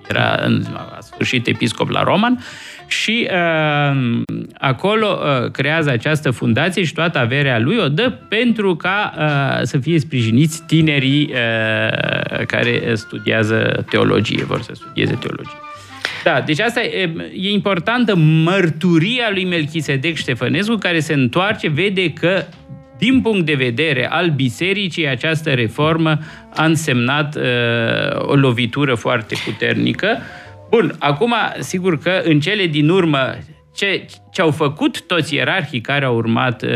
era 0.10 0.40
în, 0.44 0.66
a 0.76 0.98
sfârșit 1.00 1.48
episcop 1.48 1.90
la 1.90 2.04
Roman, 2.04 2.40
și 2.88 3.28
uh, 3.32 4.22
acolo 4.58 5.20
uh, 5.22 5.52
creează 5.52 5.90
această 5.90 6.32
fundație 6.32 6.84
și 6.84 6.94
toată 6.94 7.20
averea 7.20 7.60
lui 7.60 7.78
o 7.78 7.88
dă 7.88 8.12
pentru 8.30 8.76
ca 8.76 9.14
uh, 9.18 9.60
să 9.64 9.78
fie 9.78 10.00
sprijiniți 10.00 10.64
tinerii 10.68 11.30
uh, 11.32 12.46
care 12.46 12.82
studiază 12.94 13.86
teologie, 13.90 14.44
vor 14.44 14.62
să 14.62 14.72
studieze 14.76 15.14
teologie. 15.14 15.58
Da, 16.24 16.42
deci 16.42 16.60
asta 16.60 16.84
e, 16.84 17.14
e 17.36 17.52
importantă 17.52 18.16
mărturia 18.16 19.30
lui 19.32 19.46
Melchisedec 19.46 20.16
Ștefănescu 20.16 20.76
care 20.76 21.00
se 21.00 21.14
întoarce, 21.14 21.70
vede 21.70 22.14
că 22.14 22.44
din 22.98 23.22
punct 23.22 23.46
de 23.46 23.54
vedere 23.54 24.10
al 24.10 24.30
bisericii, 24.30 25.08
această 25.08 25.50
reformă 25.54 26.20
a 26.56 26.66
însemnat 26.66 27.36
uh, 27.36 27.42
o 28.20 28.36
lovitură 28.36 28.96
foarte 28.96 29.36
puternică. 29.46 30.18
Bun, 30.70 30.96
acum, 31.00 31.34
sigur 31.60 31.98
că 31.98 32.22
în 32.24 32.40
cele 32.40 32.66
din 32.66 32.90
urmă, 32.90 33.38
ce, 33.76 34.06
ce 34.32 34.42
au 34.42 34.52
făcut 34.52 35.02
toți 35.02 35.36
ierarhii 35.36 35.82
care 35.82 36.06
au 36.06 36.16
urmat 36.16 36.62
uh, 36.62 36.70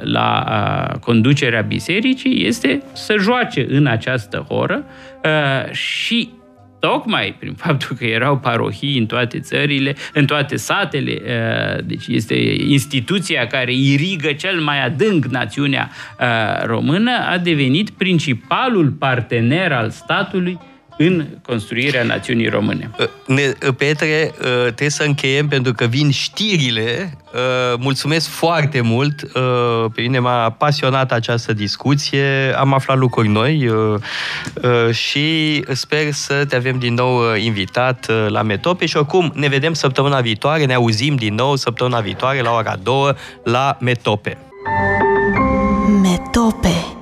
la 0.00 0.44
uh, 0.48 0.98
conducerea 0.98 1.60
bisericii 1.60 2.46
este 2.46 2.82
să 2.92 3.16
joace 3.18 3.66
în 3.68 3.86
această 3.86 4.46
horă 4.48 4.84
uh, 5.24 5.72
și 5.72 6.30
tocmai 6.88 7.36
prin 7.38 7.54
faptul 7.54 7.96
că 7.96 8.04
erau 8.04 8.38
parohii 8.38 8.98
în 8.98 9.06
toate 9.06 9.40
țările, 9.40 9.94
în 10.12 10.26
toate 10.26 10.56
satele, 10.56 11.22
uh, 11.22 11.84
deci 11.84 12.06
este 12.06 12.34
instituția 12.66 13.46
care 13.46 13.72
irigă 13.74 14.32
cel 14.32 14.60
mai 14.60 14.84
adânc 14.84 15.24
națiunea 15.24 15.90
uh, 16.20 16.64
română, 16.64 17.10
a 17.30 17.38
devenit 17.38 17.90
principalul 17.90 18.90
partener 18.90 19.72
al 19.72 19.90
statului 19.90 20.58
în 20.98 21.26
construirea 21.46 22.02
națiunii 22.02 22.48
române. 22.48 22.90
Uh, 22.98 23.06
ne, 23.26 23.42
uh, 23.66 23.74
Petre, 23.76 24.30
uh, 24.38 24.44
trebuie 24.62 24.90
să 24.90 25.02
încheiem 25.02 25.48
pentru 25.48 25.72
că 25.72 25.84
vin 25.84 26.10
știrile. 26.10 27.16
Mulțumesc 27.78 28.28
foarte 28.28 28.80
mult. 28.80 29.32
Pe 29.94 30.00
mine 30.00 30.18
m-a 30.18 30.50
pasionat 30.50 31.12
această 31.12 31.52
discuție. 31.52 32.54
Am 32.56 32.74
aflat 32.74 32.96
lucruri 32.96 33.28
noi 33.28 33.70
și 34.90 35.64
sper 35.72 36.12
să 36.12 36.44
te 36.44 36.56
avem 36.56 36.78
din 36.78 36.94
nou 36.94 37.34
invitat 37.34 38.06
la 38.28 38.42
Metope 38.42 38.86
și 38.86 38.96
oricum 38.96 39.32
ne 39.34 39.48
vedem 39.48 39.72
săptămâna 39.72 40.20
viitoare, 40.20 40.64
ne 40.64 40.74
auzim 40.74 41.16
din 41.16 41.34
nou 41.34 41.56
săptămâna 41.56 42.00
viitoare 42.00 42.40
la 42.40 42.50
ora 42.50 42.76
2 42.82 43.12
la 43.44 43.76
Metope. 43.80 44.38
Metope 46.02 47.01